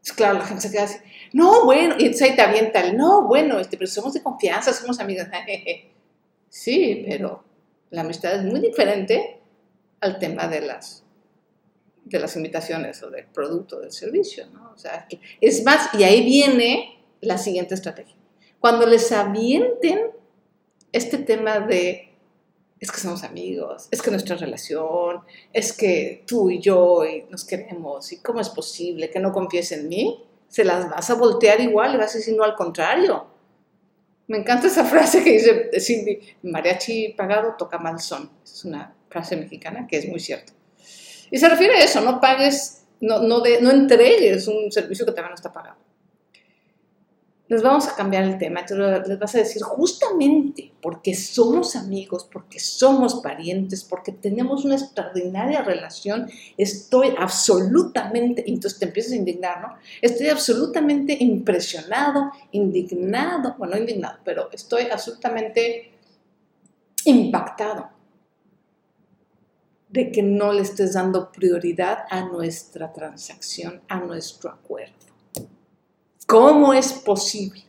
Pues 0.00 0.12
claro, 0.12 0.38
la 0.38 0.46
gente 0.46 0.62
se 0.62 0.70
queda 0.70 0.84
así, 0.84 0.98
no, 1.32 1.64
bueno, 1.64 1.96
y 1.98 2.04
entonces 2.04 2.22
ahí 2.22 2.36
te 2.36 2.42
avienta 2.42 2.80
el, 2.82 2.96
no, 2.96 3.26
bueno, 3.26 3.58
este, 3.58 3.76
pero 3.76 3.90
somos 3.90 4.14
de 4.14 4.22
confianza, 4.22 4.72
somos 4.72 5.00
amigos. 5.00 5.26
sí, 6.48 7.04
pero 7.04 7.42
la 7.90 8.02
amistad 8.02 8.36
es 8.36 8.44
muy 8.44 8.60
diferente 8.60 9.40
al 10.00 10.20
tema 10.20 10.46
de 10.46 10.60
las 10.60 11.04
de 12.04 12.20
las 12.20 12.36
invitaciones 12.36 13.02
o 13.02 13.10
del 13.10 13.26
producto, 13.26 13.80
del 13.80 13.90
servicio, 13.90 14.46
¿no? 14.52 14.70
O 14.72 14.78
sea, 14.78 15.08
es 15.40 15.64
más, 15.64 15.92
y 15.94 16.04
ahí 16.04 16.24
viene 16.24 17.02
la 17.22 17.38
siguiente 17.38 17.74
estrategia. 17.74 18.14
Cuando 18.60 18.86
les 18.86 19.10
avienten 19.10 20.12
este 20.92 21.18
tema 21.18 21.58
de, 21.58 22.09
es 22.80 22.90
que 22.90 22.98
somos 22.98 23.22
amigos, 23.24 23.88
es 23.90 24.00
que 24.00 24.10
nuestra 24.10 24.36
relación, 24.36 25.20
es 25.52 25.74
que 25.74 26.24
tú 26.26 26.50
y 26.50 26.60
yo 26.60 27.02
nos 27.28 27.44
queremos, 27.44 28.10
y 28.12 28.22
cómo 28.22 28.40
es 28.40 28.48
posible 28.48 29.10
que 29.10 29.20
no 29.20 29.32
confíes 29.32 29.72
en 29.72 29.88
mí, 29.88 30.24
se 30.48 30.64
las 30.64 30.88
vas 30.88 31.08
a 31.10 31.14
voltear 31.14 31.60
igual 31.60 31.96
vas 31.98 32.14
a 32.14 32.18
decir, 32.18 32.34
no, 32.36 32.42
al 32.42 32.56
contrario. 32.56 33.26
Me 34.26 34.38
encanta 34.38 34.66
esa 34.66 34.84
frase 34.86 35.22
que 35.22 35.32
dice 35.32 35.70
Cindy, 35.78 36.20
mariachi 36.42 37.10
pagado 37.10 37.54
toca 37.56 37.78
mal 37.78 38.00
son. 38.00 38.30
Es 38.42 38.64
una 38.64 38.94
frase 39.08 39.36
mexicana 39.36 39.86
que 39.86 39.98
es 39.98 40.08
muy 40.08 40.18
cierta. 40.18 40.52
Y 41.30 41.38
se 41.38 41.48
refiere 41.48 41.74
a 41.76 41.84
eso, 41.84 42.00
no 42.00 42.20
pagues, 42.20 42.84
no, 43.00 43.20
no, 43.20 43.40
de, 43.40 43.60
no 43.60 43.70
entregues 43.70 44.48
un 44.48 44.72
servicio 44.72 45.06
que 45.06 45.12
también 45.12 45.30
no 45.30 45.36
está 45.36 45.52
pagado. 45.52 45.76
Les 47.50 47.64
vamos 47.64 47.88
a 47.88 47.96
cambiar 47.96 48.22
el 48.22 48.38
tema, 48.38 48.60
entonces 48.60 49.08
les 49.08 49.18
vas 49.18 49.34
a 49.34 49.38
decir 49.38 49.60
justamente 49.60 50.72
porque 50.80 51.14
somos 51.14 51.74
amigos, 51.74 52.28
porque 52.32 52.60
somos 52.60 53.16
parientes, 53.16 53.82
porque 53.82 54.12
tenemos 54.12 54.64
una 54.64 54.76
extraordinaria 54.76 55.60
relación, 55.60 56.30
estoy 56.56 57.12
absolutamente, 57.18 58.44
entonces 58.46 58.78
te 58.78 58.84
empiezas 58.84 59.14
a 59.14 59.16
indignar, 59.16 59.60
¿no? 59.62 59.74
Estoy 60.00 60.28
absolutamente 60.28 61.16
impresionado, 61.18 62.30
indignado, 62.52 63.56
bueno, 63.58 63.74
no 63.74 63.80
indignado, 63.80 64.20
pero 64.24 64.48
estoy 64.52 64.84
absolutamente 64.84 65.90
impactado 67.04 67.90
de 69.88 70.12
que 70.12 70.22
no 70.22 70.52
le 70.52 70.62
estés 70.62 70.92
dando 70.92 71.32
prioridad 71.32 72.04
a 72.10 72.26
nuestra 72.26 72.92
transacción, 72.92 73.80
a 73.88 73.98
nuestro 73.98 74.50
acuerdo. 74.50 75.09
¿Cómo 76.30 76.72
es 76.72 76.92
posible? 76.92 77.64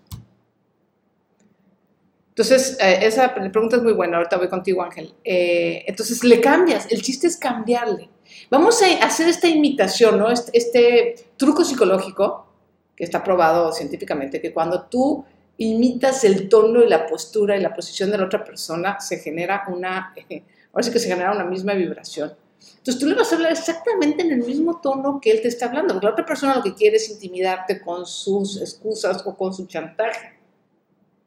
Entonces, 2.30 2.78
eh, 2.80 3.00
esa 3.02 3.34
pregunta 3.34 3.78
es 3.78 3.82
muy 3.82 3.94
buena, 3.94 4.18
ahorita 4.18 4.38
voy 4.38 4.50
contigo 4.50 4.84
Ángel. 4.84 5.16
Eh, 5.24 5.84
entonces, 5.88 6.24
le 6.24 6.40
cambias, 6.40 6.86
el 6.92 7.02
chiste 7.02 7.26
es 7.26 7.38
cambiarle. 7.38 8.08
Vamos 8.52 8.80
a 8.84 9.04
hacer 9.04 9.28
esta 9.28 9.48
imitación, 9.48 10.20
¿no? 10.20 10.30
Este, 10.30 10.56
este 10.56 11.16
truco 11.38 11.66
psicológico 11.66 12.46
que 12.96 13.04
está 13.04 13.24
probado 13.24 13.72
científicamente, 13.72 14.40
que 14.40 14.54
cuando 14.54 14.84
tú 14.84 15.26
imitas 15.58 16.24
el 16.24 16.48
tono 16.48 16.84
y 16.84 16.88
la 16.88 17.08
postura 17.08 17.58
y 17.58 17.62
la 17.62 17.74
posición 17.74 18.12
de 18.12 18.20
la 18.20 18.26
otra 18.26 18.44
persona, 18.44 19.00
se 19.00 19.18
genera 19.18 19.64
una... 19.70 20.14
ahora 20.72 20.84
sí 20.84 20.92
que 20.92 21.00
se 21.00 21.08
genera 21.08 21.32
una 21.32 21.46
misma 21.46 21.74
vibración. 21.74 22.32
Entonces 22.78 23.00
tú 23.00 23.06
le 23.08 23.16
vas 23.16 23.32
a 23.32 23.36
hablar 23.36 23.52
exactamente 23.52 24.24
en 24.24 24.32
el 24.32 24.44
mismo 24.44 24.80
tono 24.82 25.20
que 25.22 25.32
él 25.32 25.42
te 25.42 25.48
está 25.48 25.68
hablando, 25.68 25.94
porque 25.94 26.08
la 26.08 26.14
otra 26.14 26.26
persona 26.26 26.56
lo 26.56 26.64
que 26.64 26.74
quiere 26.74 26.98
es 26.98 27.10
intimidarte 27.10 27.82
con 27.82 28.06
sus 28.06 28.60
excusas 28.60 29.22
o 29.26 29.36
con 29.36 29.54
su 29.54 29.66
chantaje. 29.68 30.40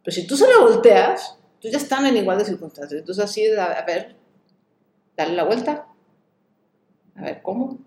Pero 0.02 0.14
si 0.14 0.26
tú 0.26 0.36
se 0.36 0.50
lo 0.50 0.62
volteas, 0.62 1.38
Entonces 1.54 1.72
ya 1.72 1.78
están 1.78 2.06
en 2.06 2.16
igual 2.16 2.38
de 2.38 2.44
circunstancias. 2.44 3.00
Entonces 3.00 3.24
así, 3.24 3.46
a, 3.50 3.64
a 3.64 3.84
ver, 3.84 4.16
dale 5.16 5.34
la 5.34 5.44
vuelta. 5.44 5.86
A 7.16 7.22
ver, 7.22 7.40
¿cómo? 7.42 7.78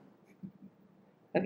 Ok. 1.33 1.45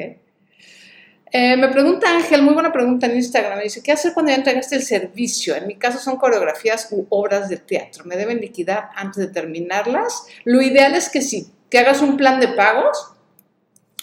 Eh, 1.34 1.56
me 1.56 1.70
pregunta 1.70 2.14
Ángel, 2.14 2.42
muy 2.42 2.54
buena 2.54 2.74
pregunta 2.74 3.06
en 3.06 3.16
Instagram. 3.16 3.58
Me 3.58 3.64
dice, 3.64 3.82
¿qué 3.82 3.94
hacer 3.94 4.14
cuando 4.14 4.32
ya 4.32 4.38
entregaste 4.38 4.76
el 4.76 4.84
servicio? 4.84 5.56
En 5.56 5.66
mi 5.66 5.78
caso 5.78 5.98
son 5.98 6.18
coreografías 6.18 6.90
u 6.92 7.06
obras 7.10 7.48
de 7.48 7.58
teatro. 7.58 8.04
¿Me 8.06 8.18
deben 8.18 8.40
liquidar 8.40 8.90
antes 8.96 9.18
de 9.18 9.28
terminarlas? 9.28 10.26
Lo 10.44 10.62
ideal 10.62 10.94
es 10.94 11.10
que 11.10 11.22
sí, 11.22 11.52
que 11.72 11.80
hagas 11.80 12.02
un 12.02 12.18
plan 12.18 12.40
de 12.40 12.50
pagos 12.50 13.14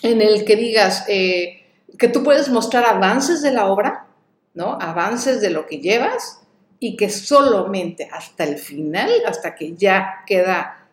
en 0.03 0.21
el 0.21 0.45
que 0.45 0.57
digas 0.57 1.05
eh, 1.07 1.67
que 1.99 2.09
tú 2.09 2.25
puedes 2.25 2.49
mostrar 2.49 2.85
avances 2.85 3.43
de 3.43 3.53
la 3.53 3.67
obra, 3.67 4.09
¿no? 4.55 4.79
Avances 4.81 5.41
de 5.41 5.51
lo 5.51 5.67
que 5.67 5.79
llevas 5.79 6.41
y 6.81 6.97
que 6.97 7.11
solamente 7.11 8.09
hasta 8.11 8.45
el 8.45 8.59
final, 8.59 9.11
hasta 9.27 9.55
que 9.55 9.77
ya 9.77 10.25
queda 10.27 10.89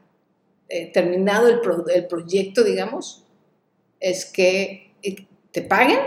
eh, 0.67 0.91
terminado 0.91 1.47
el, 1.47 1.61
el 1.93 2.07
proyecto, 2.07 2.63
digamos, 2.63 3.23
es 3.99 4.25
que 4.25 4.93
te 5.51 5.61
paguen 5.61 5.99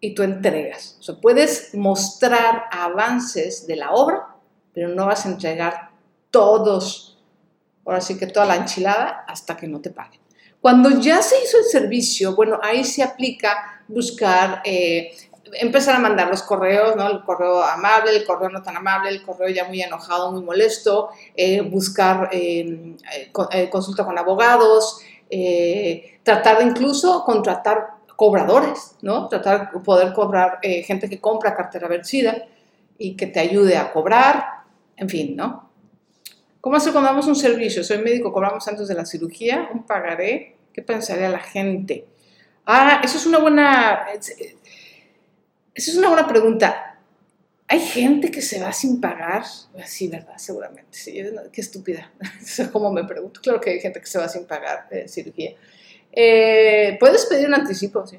y 0.00 0.14
tú 0.14 0.22
entregas. 0.22 0.96
O 1.00 1.02
sea, 1.02 1.14
puedes 1.20 1.74
mostrar 1.74 2.64
avances 2.70 3.66
de 3.66 3.76
la 3.76 3.92
obra, 3.92 4.36
pero 4.74 4.88
no 4.88 5.06
vas 5.06 5.24
a 5.24 5.30
entregar 5.30 5.90
todos, 6.30 7.05
ahora 7.86 8.00
sí 8.00 8.18
que 8.18 8.26
toda 8.26 8.46
la 8.46 8.56
enchilada 8.56 9.24
hasta 9.26 9.56
que 9.56 9.66
no 9.66 9.80
te 9.80 9.90
paguen. 9.90 10.20
Cuando 10.60 10.90
ya 11.00 11.22
se 11.22 11.36
hizo 11.42 11.58
el 11.58 11.64
servicio, 11.64 12.34
bueno, 12.34 12.58
ahí 12.62 12.84
se 12.84 13.02
aplica 13.02 13.82
buscar, 13.86 14.62
eh, 14.64 15.14
empezar 15.54 15.94
a 15.94 16.00
mandar 16.00 16.28
los 16.28 16.42
correos, 16.42 16.96
¿no? 16.96 17.08
El 17.08 17.22
correo 17.22 17.62
amable, 17.62 18.16
el 18.16 18.24
correo 18.24 18.48
no 18.48 18.62
tan 18.62 18.76
amable, 18.76 19.10
el 19.10 19.22
correo 19.22 19.48
ya 19.48 19.64
muy 19.64 19.80
enojado, 19.80 20.32
muy 20.32 20.42
molesto, 20.42 21.10
eh, 21.36 21.60
buscar 21.60 22.30
eh, 22.32 22.96
consulta 23.70 24.04
con 24.04 24.18
abogados, 24.18 25.00
tratar 26.24 26.58
de 26.58 26.64
incluso 26.64 27.22
contratar 27.24 27.96
cobradores, 28.16 28.96
¿no? 29.02 29.28
Tratar 29.28 29.70
de 29.70 29.78
poder 29.80 30.12
cobrar 30.14 30.58
eh, 30.62 30.82
gente 30.82 31.08
que 31.08 31.20
compra 31.20 31.54
cartera 31.54 31.86
vencida 31.86 32.46
y 32.98 33.14
que 33.14 33.26
te 33.26 33.40
ayude 33.40 33.76
a 33.76 33.92
cobrar, 33.92 34.44
en 34.96 35.08
fin, 35.08 35.36
¿no? 35.36 35.65
¿Cómo 36.66 36.78
hacer 36.78 36.90
cuando 36.90 37.10
damos 37.10 37.28
un 37.28 37.36
servicio? 37.36 37.84
Soy 37.84 37.98
médico, 37.98 38.32
cobramos 38.32 38.66
antes 38.66 38.88
de 38.88 38.94
la 38.96 39.06
cirugía, 39.06 39.68
un 39.72 39.86
pagaré, 39.86 40.56
¿qué 40.72 40.82
pensaría 40.82 41.28
la 41.28 41.38
gente? 41.38 42.08
Ah, 42.66 43.00
eso 43.04 43.18
es 43.18 43.26
una 43.26 43.38
buena, 43.38 44.04
eso 44.12 44.32
es 45.76 45.96
una 45.96 46.08
buena 46.08 46.26
pregunta. 46.26 46.98
¿Hay 47.68 47.78
gente 47.78 48.32
que 48.32 48.42
se 48.42 48.60
va 48.60 48.72
sin 48.72 49.00
pagar? 49.00 49.44
Sí, 49.84 50.08
¿verdad? 50.08 50.38
Seguramente. 50.38 50.88
Sí, 50.90 51.22
qué 51.52 51.60
estúpida. 51.60 52.10
¿Cómo 52.72 52.90
me 52.90 53.04
pregunto? 53.04 53.40
Claro 53.40 53.60
que 53.60 53.70
hay 53.70 53.78
gente 53.78 54.00
que 54.00 54.06
se 54.06 54.18
va 54.18 54.28
sin 54.28 54.44
pagar 54.44 54.88
de 54.88 55.06
cirugía. 55.06 55.54
Eh, 56.10 56.96
puedes 56.98 57.26
pedir 57.26 57.46
un 57.46 57.54
anticipo, 57.54 58.04
sí. 58.08 58.18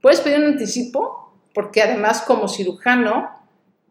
Puedes 0.00 0.22
pedir 0.22 0.38
un 0.38 0.46
anticipo 0.46 1.30
porque 1.52 1.82
además 1.82 2.22
como 2.22 2.48
cirujano 2.48 3.37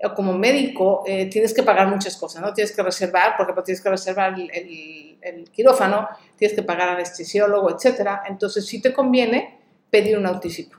o 0.03 0.13
como 0.13 0.33
médico 0.33 1.03
eh, 1.07 1.27
tienes 1.29 1.53
que 1.53 1.63
pagar 1.63 1.87
muchas 1.87 2.15
cosas, 2.17 2.41
¿no? 2.41 2.53
Tienes 2.53 2.75
que 2.75 2.83
reservar, 2.83 3.33
porque 3.35 3.53
tienes 3.63 3.81
que 3.81 3.89
reservar 3.89 4.35
el, 4.37 5.49
quirófano, 5.51 6.07
tienes 6.35 6.55
que 6.55 6.63
pagar 6.63 6.89
anestesiólogo, 6.89 7.71
etcétera. 7.71 8.23
Entonces 8.27 8.65
sí 8.65 8.81
te 8.81 8.93
conviene 8.93 9.59
pedir 9.89 10.17
un 10.17 10.25
anticipo. 10.25 10.77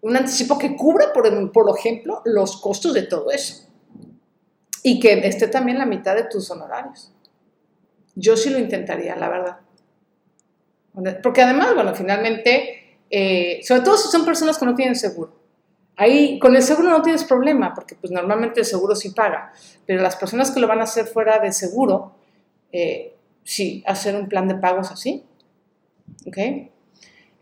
Un 0.00 0.16
anticipo 0.16 0.58
que 0.58 0.74
cubra, 0.76 1.12
por, 1.12 1.52
por 1.52 1.78
ejemplo, 1.78 2.22
los 2.24 2.60
costos 2.60 2.94
de 2.94 3.02
todo 3.02 3.30
eso. 3.30 3.66
Y 4.82 4.98
que 4.98 5.12
esté 5.26 5.48
también 5.48 5.78
la 5.78 5.86
mitad 5.86 6.14
de 6.14 6.24
tus 6.24 6.50
honorarios. 6.50 7.12
Yo 8.14 8.36
sí 8.36 8.48
lo 8.50 8.58
intentaría, 8.58 9.14
la 9.16 9.28
verdad. 9.28 9.58
Porque 11.22 11.42
además, 11.42 11.74
bueno, 11.74 11.94
finalmente, 11.94 12.98
eh, 13.10 13.60
sobre 13.62 13.82
todo 13.82 13.96
si 13.96 14.08
son 14.08 14.24
personas 14.24 14.58
que 14.58 14.64
no 14.64 14.74
tienen 14.74 14.96
seguro. 14.96 15.37
Ahí 15.98 16.38
con 16.38 16.54
el 16.54 16.62
seguro 16.62 16.90
no 16.90 17.02
tienes 17.02 17.24
problema, 17.24 17.74
porque 17.74 17.96
pues 17.96 18.12
normalmente 18.12 18.60
el 18.60 18.66
seguro 18.66 18.94
sí 18.94 19.10
paga, 19.10 19.52
pero 19.84 20.00
las 20.00 20.14
personas 20.14 20.52
que 20.52 20.60
lo 20.60 20.68
van 20.68 20.78
a 20.78 20.84
hacer 20.84 21.06
fuera 21.06 21.40
de 21.40 21.50
seguro, 21.52 22.14
eh, 22.70 23.16
sí, 23.42 23.82
hacer 23.84 24.14
un 24.14 24.28
plan 24.28 24.46
de 24.46 24.54
pagos 24.54 24.92
así. 24.92 25.24
¿Ok? 26.24 26.38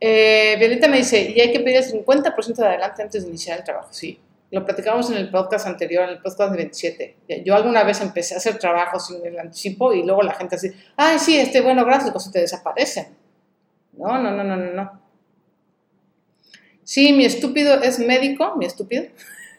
Eh, 0.00 0.56
Violeta 0.58 0.88
me 0.88 0.96
dice, 0.96 1.34
y 1.36 1.38
hay 1.38 1.52
que 1.52 1.60
pedir 1.60 1.76
el 1.76 1.84
50% 1.84 2.54
de 2.54 2.66
adelante 2.66 3.02
antes 3.02 3.24
de 3.24 3.28
iniciar 3.28 3.58
el 3.58 3.64
trabajo. 3.64 3.92
Sí, 3.92 4.18
lo 4.50 4.64
platicamos 4.64 5.10
en 5.10 5.18
el 5.18 5.30
podcast 5.30 5.66
anterior, 5.66 6.04
en 6.04 6.10
el 6.16 6.22
podcast 6.22 6.50
de 6.50 6.56
27. 6.56 7.16
Yo 7.44 7.54
alguna 7.54 7.84
vez 7.84 8.00
empecé 8.00 8.36
a 8.36 8.38
hacer 8.38 8.58
trabajo 8.58 8.98
sin 8.98 9.24
el 9.26 9.38
anticipo 9.38 9.92
y 9.92 10.02
luego 10.02 10.22
la 10.22 10.32
gente 10.32 10.56
así, 10.56 10.72
ay, 10.96 11.18
sí, 11.18 11.38
este, 11.38 11.60
bueno, 11.60 11.84
gracias, 11.84 12.10
cosas 12.10 12.32
te 12.32 12.40
desaparecen. 12.40 13.08
No, 13.92 14.18
no, 14.18 14.30
no, 14.30 14.42
no, 14.42 14.56
no. 14.56 15.05
Sí, 16.86 17.12
mi 17.12 17.24
estúpido 17.24 17.82
es 17.82 17.98
médico, 17.98 18.54
mi 18.56 18.64
estúpido, 18.64 19.06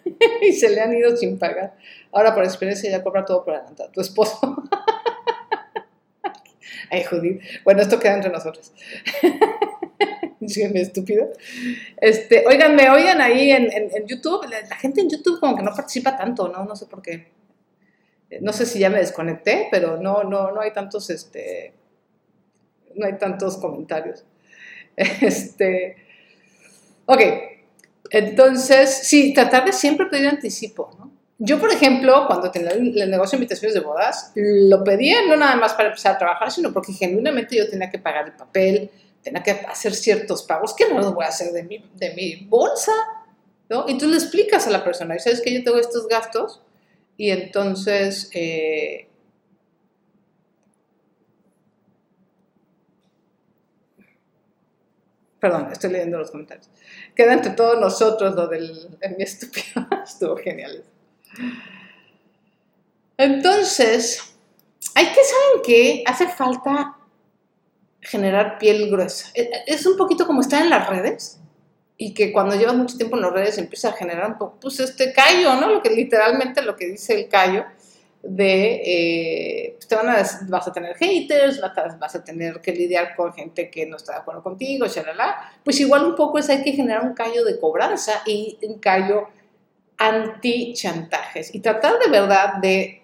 y 0.42 0.54
se 0.54 0.70
le 0.70 0.80
han 0.80 0.94
ido 0.94 1.16
sin 1.18 1.38
pagar. 1.38 1.76
Ahora, 2.14 2.34
por 2.34 2.46
experiencia, 2.46 2.90
ya 2.90 3.04
cobra 3.04 3.26
todo 3.26 3.44
por 3.44 3.54
adelantado. 3.54 3.92
Tu 3.92 4.00
esposo. 4.00 4.40
Ay, 6.90 7.04
Judith. 7.04 7.42
Bueno, 7.66 7.82
esto 7.82 8.00
queda 8.00 8.14
entre 8.14 8.32
nosotros. 8.32 8.72
mi 10.40 10.80
estúpido. 10.80 11.28
Este, 11.98 12.46
oiganme, 12.48 12.90
oigan 12.90 13.20
ahí 13.20 13.52
en, 13.52 13.70
en, 13.74 14.08
YouTube. 14.08 14.48
La, 14.50 14.62
la, 14.62 14.78
gente 14.78 15.02
en 15.02 15.10
YouTube 15.10 15.42
como 15.42 15.58
que 15.58 15.64
no 15.64 15.74
participa 15.74 16.16
tanto, 16.16 16.48
¿no? 16.48 16.64
No 16.64 16.78
sé 16.78 16.86
por 16.86 17.02
qué. 17.02 17.28
No 18.40 18.54
sé 18.54 18.66
si 18.66 18.80
ya 18.80 18.90
me 18.90 19.00
desconecté, 19.00 19.68
pero 19.70 19.98
no, 19.98 20.24
no, 20.24 20.54
no 20.54 20.62
hay 20.62 20.72
tantos, 20.72 21.10
este, 21.10 21.74
no 22.96 23.06
hay 23.06 23.18
tantos 23.18 23.58
comentarios. 23.58 24.24
Este, 24.96 26.07
ok, 27.08 27.22
entonces, 28.10 29.00
sí, 29.04 29.34
tratar 29.34 29.66
de 29.66 29.74
siempre 29.74 30.06
pedir 30.06 30.28
anticipo, 30.28 30.92
¿no? 30.98 31.12
Yo, 31.40 31.60
por 31.60 31.72
ejemplo, 31.72 32.26
cuando 32.26 32.50
tenía 32.50 32.72
el 32.72 33.12
negocio 33.12 33.38
de 33.38 33.44
invitaciones 33.44 33.76
de 33.76 33.82
bodas, 33.82 34.32
lo 34.36 34.84
pedía 34.84 35.18
no 35.28 35.36
nada 35.36 35.56
más 35.56 35.74
para 35.74 35.90
empezar 35.90 36.16
a 36.16 36.18
trabajar, 36.18 36.52
sino 36.52 36.74
porque 36.74 36.94
genuinamente 36.94 37.56
yo 37.56 37.70
tenía 37.70 37.92
que 37.92 38.00
pagar 38.00 38.26
el 38.26 38.34
papel, 38.34 38.90
tenía 39.22 39.44
que 39.44 39.52
hacer 39.52 39.94
ciertos 39.94 40.42
pagos 40.44 40.74
que 40.74 40.90
no 40.90 40.96
los 40.96 41.14
voy 41.14 41.26
a 41.26 41.28
hacer 41.28 41.52
de 41.52 41.64
mi, 41.64 41.84
de 41.94 42.14
mi 42.16 42.48
bolsa, 42.48 42.94
¿no? 43.70 43.86
Y 43.88 44.00
tú 44.00 44.08
le 44.08 44.16
explicas 44.16 44.66
a 44.66 44.72
la 44.72 44.84
persona, 44.84 45.16
y 45.16 45.20
sabes 45.20 45.42
que 45.42 45.54
yo 45.54 45.64
tengo 45.64 45.78
estos 45.78 46.08
gastos, 46.08 46.62
y 47.18 47.30
entonces 47.30 48.32
eh, 48.34 49.08
Perdón, 55.40 55.70
estoy 55.72 55.92
leyendo 55.92 56.18
los 56.18 56.32
comentarios. 56.32 56.70
Queda 57.16 57.34
entre 57.34 57.52
todos 57.52 57.80
nosotros 57.80 58.36
lo 58.36 58.48
del 58.48 58.98
mi 59.18 59.24
estúpido. 59.24 59.88
Estuvo 60.04 60.36
genial. 60.38 60.84
Entonces, 63.18 64.36
hay 64.96 65.06
que, 65.08 65.24
¿saben 65.24 65.62
qué? 65.64 66.04
Hace 66.06 66.28
falta 66.28 66.98
generar 68.02 68.58
piel 68.58 68.90
gruesa. 68.90 69.30
E, 69.36 69.50
es 69.68 69.86
un 69.86 69.98
poquito 69.98 70.26
como 70.26 70.42
estar 70.42 70.64
en 70.64 70.70
las 70.70 70.90
redes 70.90 71.40
y 71.98 72.14
que 72.14 72.32
cuando 72.32 72.56
llevas 72.56 72.76
mucho 72.76 72.98
tiempo 72.98 73.16
en 73.16 73.24
las 73.24 73.34
redes 73.34 73.58
empieza 73.58 73.90
a 73.90 73.94
generar 73.94 74.32
un 74.32 74.38
poco, 74.38 74.60
pues 74.60 74.80
este 74.80 75.14
callo, 75.14 75.56
¿no? 75.56 75.68
Lo 75.70 75.82
que 75.82 75.90
literalmente 75.90 76.62
lo 76.62 76.76
que 76.76 76.88
dice 76.88 77.16
el 77.16 77.28
callo 77.28 77.66
de, 78.24 78.82
eh, 78.84 79.74
pues, 79.76 79.88
te 79.88 79.96
van 79.96 80.10
a, 80.10 80.24
vas 80.48 80.68
a 80.68 80.74
tener 80.74 80.96
haters, 80.96 81.62
vas 82.00 82.16
a, 82.16 82.24
tener 82.24 82.62
que 82.62 82.72
lidiar 82.72 83.16
con 83.16 83.34
gente 83.34 83.70
que 83.70 83.86
no 83.86 83.98
está 83.98 84.14
de 84.14 84.20
acuerdo 84.20 84.44
contigo, 84.44 84.88
shalala. 84.88 85.52
Pues 85.64 85.80
igual 85.80 86.06
un 86.06 86.16
poco 86.16 86.38
es 86.38 86.50
hay 86.50 86.64
que 86.64 86.74
generar 86.74 87.04
un 87.04 87.14
callo 87.14 87.44
de 87.46 87.60
cobranza 87.60 88.22
y 88.26 88.58
un 88.64 88.80
callo 88.80 89.30
anti-chantajes 89.98 91.54
y 91.56 91.60
tratar 91.60 91.98
de 92.00 92.10
verdad 92.10 92.56
de 92.62 93.02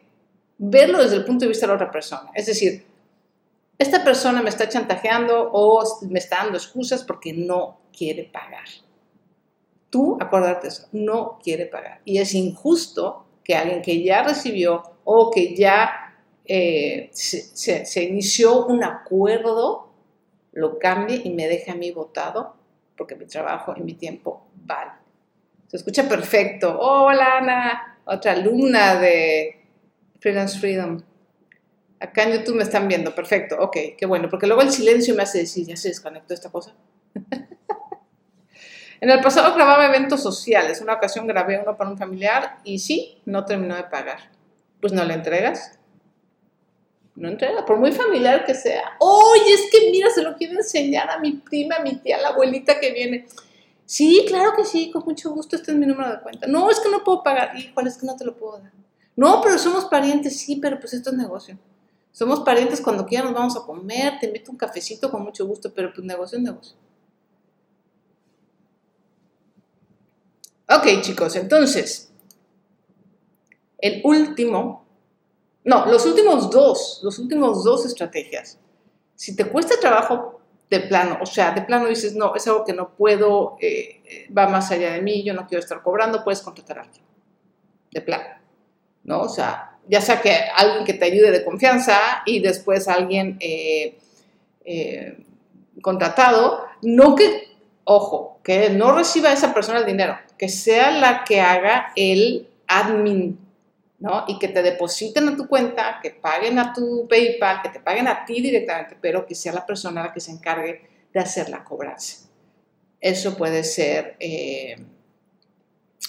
verlo 0.57 1.01
desde 1.01 1.17
el 1.17 1.25
punto 1.25 1.45
de 1.45 1.49
vista 1.49 1.65
de 1.65 1.69
la 1.69 1.75
otra 1.75 1.91
persona. 1.91 2.29
Es 2.35 2.45
decir, 2.45 2.85
esta 3.77 4.03
persona 4.03 4.41
me 4.41 4.49
está 4.49 4.69
chantajeando 4.69 5.49
o 5.51 5.83
me 6.09 6.19
está 6.19 6.37
dando 6.37 6.57
excusas 6.57 7.03
porque 7.03 7.33
no 7.33 7.79
quiere 7.95 8.23
pagar. 8.25 8.65
Tú, 9.89 10.17
acordarte 10.19 10.67
eso, 10.67 10.87
no 10.91 11.39
quiere 11.43 11.65
pagar. 11.65 12.01
Y 12.05 12.17
es 12.17 12.33
injusto 12.33 13.25
que 13.43 13.55
alguien 13.55 13.81
que 13.81 14.03
ya 14.03 14.23
recibió 14.23 14.83
o 15.03 15.31
que 15.31 15.55
ya 15.55 16.15
eh, 16.45 17.09
se, 17.13 18.03
inició 18.03 18.65
un 18.65 18.83
acuerdo, 18.83 19.91
lo 20.51 20.79
cambie 20.79 21.21
y 21.23 21.31
me 21.31 21.47
deje 21.47 21.71
a 21.71 21.75
mí 21.75 21.91
votado, 21.91 22.55
porque 22.97 23.15
mi 23.15 23.25
trabajo 23.25 23.73
y 23.75 23.81
mi 23.81 23.93
tiempo 23.93 24.47
vale. 24.55 24.91
Se 25.67 25.77
escucha 25.77 26.07
perfecto. 26.07 26.77
Hola 26.79 27.37
Ana, 27.37 27.99
otra 28.05 28.33
alumna 28.33 28.95
de 28.99 29.61
Freelance 30.19 30.59
Freedom. 30.59 31.01
Acá 31.99 32.23
en 32.23 32.33
YouTube 32.33 32.57
me 32.57 32.63
están 32.63 32.87
viendo, 32.89 33.15
perfecto, 33.15 33.55
ok, 33.59 33.77
qué 33.97 34.05
bueno, 34.05 34.29
porque 34.29 34.45
luego 34.45 34.61
el 34.61 34.71
silencio 34.71 35.15
me 35.15 35.23
hace 35.23 35.39
decir, 35.39 35.65
ya 35.65 35.77
se 35.77 35.87
desconectó 35.87 36.33
esta 36.33 36.51
cosa. 36.51 36.75
en 39.03 39.09
el 39.09 39.21
pasado 39.21 39.53
grababa 39.53 39.85
eventos 39.85 40.23
sociales, 40.23 40.81
una 40.81 40.93
ocasión 40.93 41.27
grabé 41.27 41.59
uno 41.59 41.77
para 41.77 41.89
un 41.89 41.97
familiar 41.97 42.59
y 42.63 42.79
sí, 42.79 43.21
no 43.25 43.45
terminó 43.45 43.75
de 43.75 43.83
pagar 43.83 44.33
pues 44.83 44.91
no 44.91 45.01
la 45.05 45.13
entregas. 45.13 45.79
No 47.15 47.29
entrega, 47.29 47.65
por 47.65 47.77
muy 47.77 47.93
familiar 47.93 48.43
que 48.43 48.53
sea. 48.53 48.97
Oye, 48.99 49.53
es 49.53 49.71
que 49.71 49.89
mira, 49.89 50.09
se 50.09 50.21
lo 50.21 50.35
quiero 50.35 50.55
enseñar 50.55 51.09
a 51.09 51.19
mi 51.19 51.31
prima, 51.31 51.77
a 51.77 51.81
mi 51.81 51.95
tía, 51.95 52.17
a 52.17 52.21
la 52.21 52.27
abuelita 52.29 52.81
que 52.81 52.91
viene. 52.91 53.25
Sí, 53.85 54.25
claro 54.27 54.51
que 54.57 54.65
sí, 54.65 54.91
con 54.91 55.05
mucho 55.05 55.31
gusto, 55.31 55.55
este 55.55 55.71
es 55.71 55.77
mi 55.77 55.85
número 55.85 56.11
de 56.11 56.19
cuenta. 56.19 56.47
No, 56.47 56.69
es 56.69 56.81
que 56.81 56.89
no 56.89 57.01
puedo 57.01 57.23
pagar. 57.23 57.57
Híjole, 57.57 57.87
es 57.87 57.97
que 57.97 58.05
no 58.05 58.17
te 58.17 58.25
lo 58.25 58.35
puedo 58.35 58.59
dar. 58.59 58.73
No, 59.15 59.39
pero 59.41 59.57
somos 59.57 59.85
parientes, 59.85 60.37
sí, 60.37 60.57
pero 60.57 60.77
pues 60.81 60.93
esto 60.93 61.11
es 61.11 61.15
negocio. 61.15 61.57
Somos 62.11 62.41
parientes 62.41 62.81
cuando 62.81 63.05
quieran 63.05 63.27
nos 63.27 63.35
vamos 63.35 63.55
a 63.55 63.65
comer, 63.65 64.19
te 64.19 64.25
invito 64.25 64.51
un 64.51 64.57
cafecito 64.57 65.09
con 65.09 65.23
mucho 65.23 65.47
gusto, 65.47 65.73
pero 65.73 65.93
pues 65.93 66.05
negocio 66.05 66.37
es 66.37 66.43
negocio. 66.43 66.75
Ok, 70.69 71.01
chicos, 71.01 71.35
entonces, 71.35 72.11
el 73.79 74.01
último, 74.05 74.85
no, 75.65 75.85
los 75.87 76.05
últimos 76.05 76.49
dos, 76.49 77.01
los 77.03 77.19
últimos 77.19 77.65
dos 77.65 77.85
estrategias. 77.85 78.59
Si 79.15 79.35
te 79.35 79.45
cuesta 79.45 79.75
trabajo 79.79 80.39
de 80.69 80.79
plano, 80.79 81.17
o 81.21 81.25
sea, 81.25 81.51
de 81.51 81.63
plano 81.63 81.87
dices, 81.87 82.15
no, 82.15 82.33
es 82.33 82.47
algo 82.47 82.63
que 82.63 82.71
no 82.71 82.95
puedo, 82.95 83.57
eh, 83.59 84.01
eh, 84.05 84.27
va 84.35 84.47
más 84.47 84.71
allá 84.71 84.93
de 84.93 85.01
mí, 85.01 85.21
yo 85.23 85.33
no 85.33 85.45
quiero 85.45 85.61
estar 85.61 85.83
cobrando, 85.83 86.23
puedes 86.23 86.41
contratar 86.41 86.79
a 86.79 86.81
alguien, 86.83 87.03
de 87.91 88.01
plano, 88.01 88.35
¿no? 89.03 89.21
O 89.21 89.29
sea, 89.29 89.77
ya 89.89 89.99
sea 89.99 90.21
que 90.21 90.33
alguien 90.55 90.85
que 90.85 90.93
te 90.93 91.05
ayude 91.05 91.31
de 91.31 91.43
confianza 91.43 92.23
y 92.25 92.39
después 92.39 92.87
alguien 92.87 93.37
eh, 93.41 93.97
contratado, 95.81 96.65
no 96.81 97.15
que, 97.15 97.49
ojo, 97.83 98.39
que 98.43 98.69
no 98.69 98.95
reciba 98.95 99.33
esa 99.33 99.53
persona 99.53 99.79
el 99.79 99.85
dinero, 99.85 100.17
que 100.37 100.49
sea 100.49 100.91
la 100.91 101.23
que 101.23 101.41
haga 101.41 101.91
el 101.95 102.47
admin 102.67 103.39
¿no? 104.03 104.25
Y 104.27 104.37
que 104.37 104.49
te 104.49 104.61
depositen 104.61 105.29
a 105.29 105.37
tu 105.37 105.47
cuenta, 105.47 105.99
que 106.03 106.11
paguen 106.11 106.59
a 106.59 106.73
tu 106.73 107.07
PayPal, 107.07 107.61
que 107.61 107.69
te 107.69 107.79
paguen 107.79 108.09
a 108.09 108.25
ti 108.25 108.41
directamente, 108.41 108.97
pero 108.99 109.25
que 109.25 109.33
sea 109.33 109.53
la 109.53 109.65
persona 109.65 110.03
la 110.03 110.11
que 110.11 110.19
se 110.19 110.31
encargue 110.31 110.81
de 111.13 111.19
hacer 111.21 111.47
la 111.47 111.63
cobranza. 111.63 112.27
Eso 112.99 113.37
puede 113.37 113.63
ser 113.63 114.17
eh, 114.19 114.75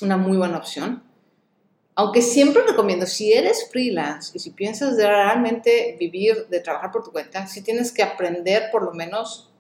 una 0.00 0.16
muy 0.16 0.37
buena 0.37 0.58
opción. 0.58 1.04
Aunque 1.94 2.20
siempre 2.20 2.64
recomiendo, 2.66 3.06
si 3.06 3.32
eres 3.32 3.70
freelance 3.70 4.32
y 4.34 4.40
si 4.40 4.50
piensas 4.50 4.96
de 4.96 5.06
realmente 5.06 5.96
vivir, 5.96 6.48
de 6.48 6.58
trabajar 6.58 6.90
por 6.90 7.04
tu 7.04 7.12
cuenta, 7.12 7.46
sí 7.46 7.62
tienes 7.62 7.92
que 7.92 8.02
aprender 8.02 8.72
por 8.72 8.82
lo 8.82 8.92
menos 8.92 9.52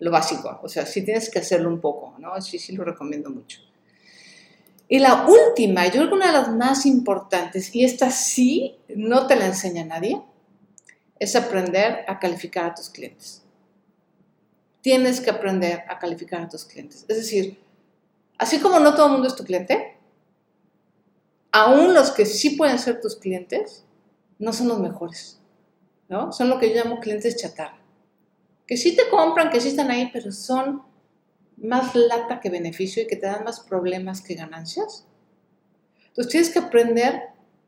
lo 0.00 0.10
básico. 0.10 0.58
O 0.64 0.68
sea, 0.68 0.84
sí 0.84 1.04
tienes 1.04 1.30
que 1.30 1.38
hacerlo 1.38 1.68
un 1.68 1.80
poco, 1.80 2.16
¿no? 2.18 2.42
Sí, 2.42 2.58
sí 2.58 2.72
lo 2.72 2.82
recomiendo 2.82 3.30
mucho. 3.30 3.67
Y 4.88 4.98
la 5.00 5.26
última, 5.26 5.84
yo 5.86 5.92
creo 5.92 6.08
que 6.08 6.14
una 6.14 6.28
de 6.28 6.32
las 6.32 6.50
más 6.50 6.86
importantes, 6.86 7.74
y 7.74 7.84
esta 7.84 8.10
sí 8.10 8.78
no 8.88 9.26
te 9.26 9.36
la 9.36 9.46
enseña 9.46 9.84
nadie, 9.84 10.22
es 11.18 11.36
aprender 11.36 12.04
a 12.08 12.18
calificar 12.18 12.66
a 12.66 12.74
tus 12.74 12.88
clientes. 12.88 13.42
Tienes 14.80 15.20
que 15.20 15.30
aprender 15.30 15.84
a 15.88 15.98
calificar 15.98 16.40
a 16.40 16.48
tus 16.48 16.64
clientes. 16.64 17.04
Es 17.06 17.16
decir, 17.18 17.60
así 18.38 18.60
como 18.60 18.80
no 18.80 18.94
todo 18.94 19.06
el 19.06 19.12
mundo 19.12 19.28
es 19.28 19.36
tu 19.36 19.44
cliente, 19.44 19.98
aún 21.52 21.92
los 21.92 22.10
que 22.10 22.24
sí 22.24 22.50
pueden 22.50 22.78
ser 22.78 23.00
tus 23.00 23.16
clientes 23.16 23.84
no 24.38 24.52
son 24.54 24.68
los 24.68 24.78
mejores, 24.78 25.38
¿no? 26.08 26.32
Son 26.32 26.48
lo 26.48 26.58
que 26.58 26.70
yo 26.70 26.82
llamo 26.82 27.00
clientes 27.00 27.36
chatarra. 27.36 27.78
Que 28.66 28.76
sí 28.76 28.96
te 28.96 29.08
compran, 29.10 29.50
que 29.50 29.60
sí 29.60 29.68
están 29.68 29.90
ahí, 29.90 30.08
pero 30.12 30.32
son 30.32 30.82
más 31.62 31.94
lata 31.94 32.40
que 32.40 32.50
beneficio 32.50 33.02
y 33.02 33.06
que 33.06 33.16
te 33.16 33.26
dan 33.26 33.44
más 33.44 33.60
problemas 33.60 34.20
que 34.20 34.34
ganancias. 34.34 35.06
Entonces 36.08 36.30
tienes 36.30 36.50
que 36.50 36.58
aprender 36.58 37.22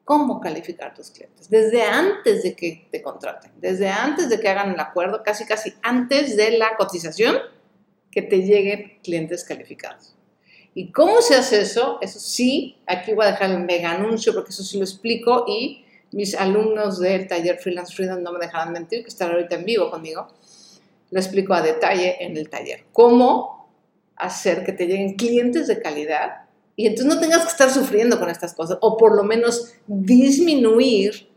cómo 0.05 0.41
calificar 0.41 0.91
a 0.91 0.95
tus 0.95 1.11
clientes, 1.11 1.49
desde 1.49 1.83
antes 1.83 2.43
de 2.43 2.57
que 2.57 2.89
te 2.91 3.01
contraten, 3.01 3.53
desde 3.61 3.89
antes 3.89 4.29
de 4.29 4.41
que 4.41 4.49
hagan 4.49 4.73
el 4.73 4.81
acuerdo, 4.81 5.23
casi 5.23 5.45
casi 5.45 5.73
antes 5.83 6.37
de 6.37 6.59
la 6.59 6.77
cotización, 6.77 7.37
que 8.11 8.23
te 8.23 8.43
lleguen 8.43 8.99
clientes 9.05 9.45
calificados. 9.45 10.17
¿Y 10.75 10.91
cómo 10.91 11.21
se 11.21 11.37
hace 11.37 11.61
eso? 11.61 11.99
Eso 12.01 12.19
sí, 12.19 12.79
aquí 12.87 13.13
voy 13.13 13.27
a 13.27 13.33
dejar 13.33 13.51
el 13.51 13.61
mega 13.61 13.93
anuncio 13.93 14.33
porque 14.35 14.51
eso 14.51 14.65
sí 14.65 14.79
lo 14.79 14.85
explico 14.85 15.45
y 15.47 15.85
mis 16.13 16.35
alumnos 16.35 16.99
del 16.99 17.29
taller 17.29 17.59
Freelance 17.59 17.95
Freedom 17.95 18.23
no 18.23 18.33
me 18.33 18.41
dejarán 18.41 18.73
mentir, 18.73 19.03
que 19.03 19.09
están 19.09 19.31
ahorita 19.31 19.57
en 19.57 19.65
vivo 19.65 19.91
conmigo. 19.91 20.29
Lo 21.11 21.21
explico 21.21 21.55
a 21.55 21.63
detalle 21.63 22.17
en 22.25 22.37
el 22.37 22.49
taller. 22.49 22.85
¿Cómo 22.93 23.60
hacer 24.21 24.65
que 24.65 24.73
te 24.73 24.87
lleguen 24.87 25.17
clientes 25.17 25.67
de 25.67 25.81
calidad 25.81 26.47
y 26.77 26.87
entonces 26.87 27.15
no 27.15 27.21
tengas 27.21 27.43
que 27.43 27.49
estar 27.49 27.71
sufriendo 27.71 28.19
con 28.19 28.31
estas 28.31 28.55
cosas 28.55 28.79
o 28.81 28.97
por 28.97 29.15
lo 29.15 29.23
menos 29.23 29.75
disminuir 29.87 31.29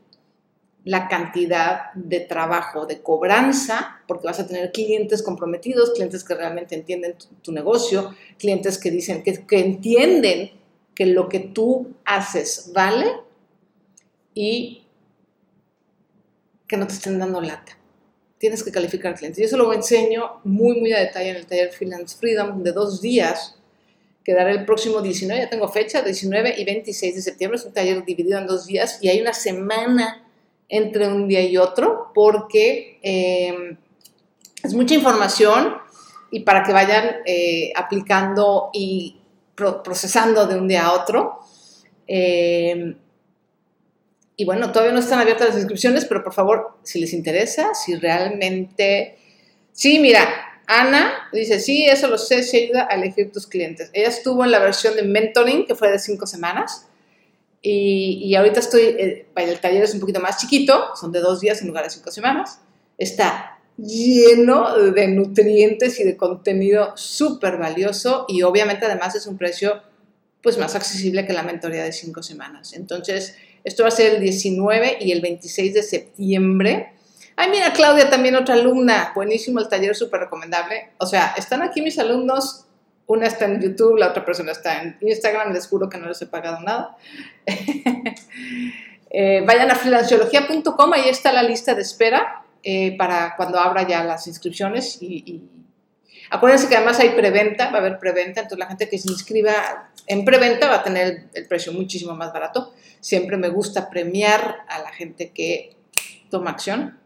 la 0.86 1.08
cantidad 1.08 1.94
de 1.94 2.20
trabajo, 2.20 2.86
de 2.86 3.02
cobranza, 3.02 4.02
porque 4.08 4.28
vas 4.28 4.40
a 4.40 4.48
tener 4.48 4.72
clientes 4.72 5.24
comprometidos, 5.24 5.92
clientes 5.92 6.24
que 6.24 6.36
realmente 6.36 6.76
entienden 6.76 7.16
tu, 7.42 7.52
negocio, 7.54 8.14
clientes 8.38 8.78
que 8.78 8.92
dicen 8.92 9.24
que, 9.24 9.46
que 9.46 9.60
entienden 9.60 10.52
que 10.94 11.06
lo 11.06 11.30
que 11.30 11.40
tú 11.40 11.94
haces 12.06 12.72
vale 12.74 13.08
y 14.34 14.86
que 16.68 16.78
no 16.78 16.88
te 16.88 16.94
estén 16.94 17.20
dando 17.20 17.40
lata 17.40 17.78
tienes 18.44 18.62
que 18.62 18.74
calificar 18.74 19.16
clientes. 19.16 19.40
Y 19.40 19.46
eso 19.46 19.56
lo 19.56 19.72
enseño 19.72 20.42
muy, 20.44 20.78
muy 20.78 20.92
a 20.92 21.00
detalle 21.00 21.30
en 21.30 21.38
el 21.38 21.46
taller 21.46 21.72
Freelance 21.72 22.18
Freedom 22.18 22.62
de 22.62 22.74
dos 22.74 23.00
días, 23.00 23.56
que 24.22 24.34
dará 24.34 24.52
el 24.52 24.66
próximo 24.66 25.02
19, 25.02 25.44
ya 25.44 25.50
tengo 25.50 25.70
fecha, 25.70 26.02
19 26.02 26.56
y 26.58 26.66
26 26.66 27.16
de 27.16 27.22
septiembre. 27.22 27.58
Es 27.58 27.64
un 27.64 27.72
taller 27.72 28.04
dividido 28.04 28.38
en 28.38 28.46
dos 28.46 28.66
días 28.66 29.00
y 29.02 29.08
hay 29.08 29.22
una 29.22 29.32
semana 29.32 30.28
entre 30.68 31.08
un 31.08 31.30
día 31.30 31.42
y 31.42 31.56
otro 31.56 32.12
porque 32.14 33.00
em, 33.02 33.78
es 34.62 34.74
mucha 34.74 34.94
información 34.94 35.76
y 36.30 36.42
para 36.42 36.64
que 36.64 36.74
vayan 36.74 37.22
eh, 37.26 37.72
aplicando 37.78 38.72
y 38.74 39.22
procesando 39.56 40.48
de 40.48 40.58
un 40.58 40.68
día 40.68 40.88
a 40.88 40.92
otro. 40.92 41.40
Eh, 42.06 42.98
y 44.36 44.46
bueno, 44.46 44.72
todavía 44.72 44.94
no 44.94 45.00
están 45.00 45.20
abiertas 45.20 45.50
las 45.50 45.58
inscripciones, 45.58 46.06
pero 46.06 46.24
por 46.24 46.34
favor, 46.34 46.78
si 46.84 47.00
les 47.00 47.14
interesa, 47.14 47.74
si 47.74 47.96
realmente... 47.96 49.18
Sí, 49.72 50.00
mira, 50.00 50.28
Ana 50.68 51.30
dice, 51.32 51.60
sí, 51.60 51.86
eso 51.86 52.08
lo 52.08 52.18
sé, 52.18 52.44
se 52.44 52.66
ayuda 52.66 52.88
a 52.90 52.96
elegir 52.96 53.32
tus 53.32 53.48
clientes. 53.48 53.90
Ella 53.94 54.08
estuvo 54.08 54.44
en 54.44 54.52
la 54.52 54.60
versión 54.60 54.96
de 54.96 55.04
mentoring, 55.04 55.66
que 55.66 55.76
fue 55.76 55.92
de 55.92 56.00
cinco 56.00 56.26
semanas, 56.26 56.88
y, 57.62 58.20
y 58.24 58.36
ahorita 58.36 58.60
estoy, 58.60 58.82
eh, 58.82 59.28
el 59.36 59.60
taller 59.60 59.84
es 59.84 59.94
un 59.94 60.00
poquito 60.00 60.20
más 60.20 60.38
chiquito, 60.38 60.96
son 60.96 61.12
de 61.12 61.20
dos 61.20 61.40
días 61.40 61.62
en 61.62 61.68
lugar 61.68 61.84
de 61.84 61.90
cinco 61.90 62.12
semanas. 62.12 62.60
Está 62.98 63.60
lleno 63.78 64.92
de 64.92 65.08
nutrientes 65.08 66.00
y 66.00 66.04
de 66.04 66.18
contenido 66.18 66.96
súper 66.96 67.58
valioso 67.58 68.26
y 68.28 68.44
obviamente 68.44 68.86
además 68.86 69.16
es 69.16 69.26
un 69.26 69.38
precio 69.38 69.82
pues 70.44 70.58
más 70.58 70.76
accesible 70.76 71.26
que 71.26 71.34
la 71.34 71.42
mentoría 71.44 71.84
de 71.84 71.94
cinco 71.94 72.22
semanas. 72.22 72.74
Entonces, 72.74 73.36
esto 73.64 73.84
va 73.84 73.90
a 73.90 73.92
ser 73.92 74.16
el 74.16 74.22
19 74.22 74.98
y 75.00 75.12
el 75.12 75.22
26 75.22 75.74
de 75.74 75.84
septiembre. 75.84 76.94
Ay, 77.36 77.50
mira, 77.50 77.74
Claudia, 77.74 78.10
también 78.10 78.36
otra 78.36 78.56
alumna. 78.56 79.12
Buenísimo 79.16 79.60
el 79.60 79.68
taller, 79.68 79.96
súper 79.96 80.22
recomendable. 80.22 80.90
O 80.98 81.06
sea, 81.06 81.34
están 81.38 81.62
aquí 81.62 81.82
mis 81.82 81.98
alumnos. 81.98 82.66
Una 83.06 83.28
está 83.28 83.46
en 83.46 83.62
YouTube, 83.62 83.98
la 83.98 84.10
otra 84.10 84.24
persona 84.24 84.52
está 84.52 84.82
en 84.82 84.98
Instagram. 85.02 85.54
Les 85.54 85.68
juro 85.68 85.90
que 85.90 85.98
no 85.98 86.08
les 86.08 86.22
he 86.22 86.28
pagado 86.28 86.60
nada. 86.62 86.98
Eh, 89.16 89.44
vayan 89.46 89.70
a 89.70 89.76
freelanciología.com, 89.76 90.92
ahí 90.92 91.08
está 91.08 91.32
la 91.32 91.44
lista 91.44 91.76
de 91.76 91.84
espera 91.84 92.44
eh, 92.64 92.98
para 92.98 93.36
cuando 93.36 93.60
abra 93.60 93.88
ya 93.88 94.04
las 94.04 94.26
inscripciones. 94.26 94.98
Y, 95.02 95.44
acuérdense 96.30 96.68
que 96.68 96.76
además 96.76 97.00
hay 97.00 97.10
preventa, 97.10 97.70
va 97.70 97.78
a 97.78 97.82
haber 97.82 98.00
preventa, 98.00 98.42
entonces 98.42 98.60
la 98.60 98.68
gente 98.68 98.90
que 98.90 98.98
se 98.98 99.10
inscriba 99.10 99.92
en 100.08 100.26
preventa 100.26 100.68
va 100.68 100.76
a 100.76 100.84
tener 100.84 101.28
el 101.34 101.48
precio 101.48 101.72
muchísimo 101.74 102.16
más 102.16 102.34
barato. 102.34 102.74
Siempre 103.00 103.38
me 103.38 103.50
gusta 103.50 103.90
premiar 103.90 104.66
a 104.68 104.80
la 104.80 104.92
gente 104.92 105.32
que 105.32 105.76
toma 106.30 106.52
acción 106.52 107.00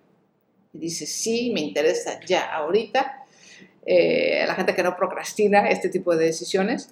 y 0.74 0.80
dice, 0.80 1.06
sí, 1.06 1.52
me 1.54 1.62
interesa 1.62 2.20
ya 2.26 2.46
ahorita. 2.54 3.26
Eh, 3.90 4.44
a 4.44 4.48
la 4.48 4.56
gente 4.56 4.76
que 4.76 4.84
no 4.84 4.98
procrastina 4.98 5.70
este 5.70 5.88
tipo 5.88 6.14
de 6.14 6.26
decisiones. 6.26 6.90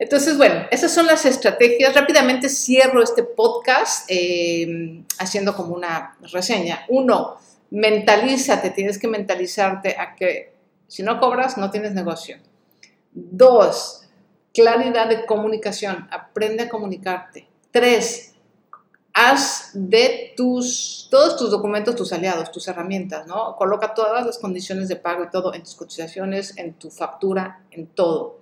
Entonces, 0.00 0.36
bueno, 0.36 0.66
esas 0.72 0.92
son 0.92 1.06
las 1.06 1.24
estrategias. 1.26 1.94
Rápidamente 1.94 2.48
cierro 2.48 3.00
este 3.00 3.22
podcast 3.22 4.06
eh, 4.08 5.04
haciendo 5.18 5.54
como 5.54 5.76
una 5.76 6.16
reseña. 6.32 6.84
Uno, 6.88 7.36
mentalízate, 7.70 8.70
tienes 8.70 8.98
que 8.98 9.06
mentalizarte 9.06 9.94
a 9.96 10.16
que 10.16 10.53
si 10.94 11.02
no 11.02 11.18
cobras, 11.18 11.58
no 11.58 11.72
tienes 11.72 11.92
negocio. 11.92 12.38
Dos, 13.10 14.02
claridad 14.52 15.08
de 15.08 15.26
comunicación, 15.26 16.06
aprende 16.08 16.62
a 16.62 16.68
comunicarte. 16.68 17.48
Tres, 17.72 18.36
haz 19.12 19.72
de 19.74 20.34
tus, 20.36 21.08
todos 21.10 21.36
tus 21.36 21.50
documentos 21.50 21.96
tus 21.96 22.12
aliados, 22.12 22.52
tus 22.52 22.68
herramientas, 22.68 23.26
¿no? 23.26 23.56
Coloca 23.56 23.92
todas 23.92 24.24
las 24.24 24.38
condiciones 24.38 24.86
de 24.86 24.94
pago 24.94 25.24
y 25.24 25.30
todo 25.30 25.52
en 25.52 25.64
tus 25.64 25.74
cotizaciones, 25.74 26.56
en 26.58 26.74
tu 26.74 26.92
factura, 26.92 27.64
en 27.72 27.88
todo. 27.88 28.38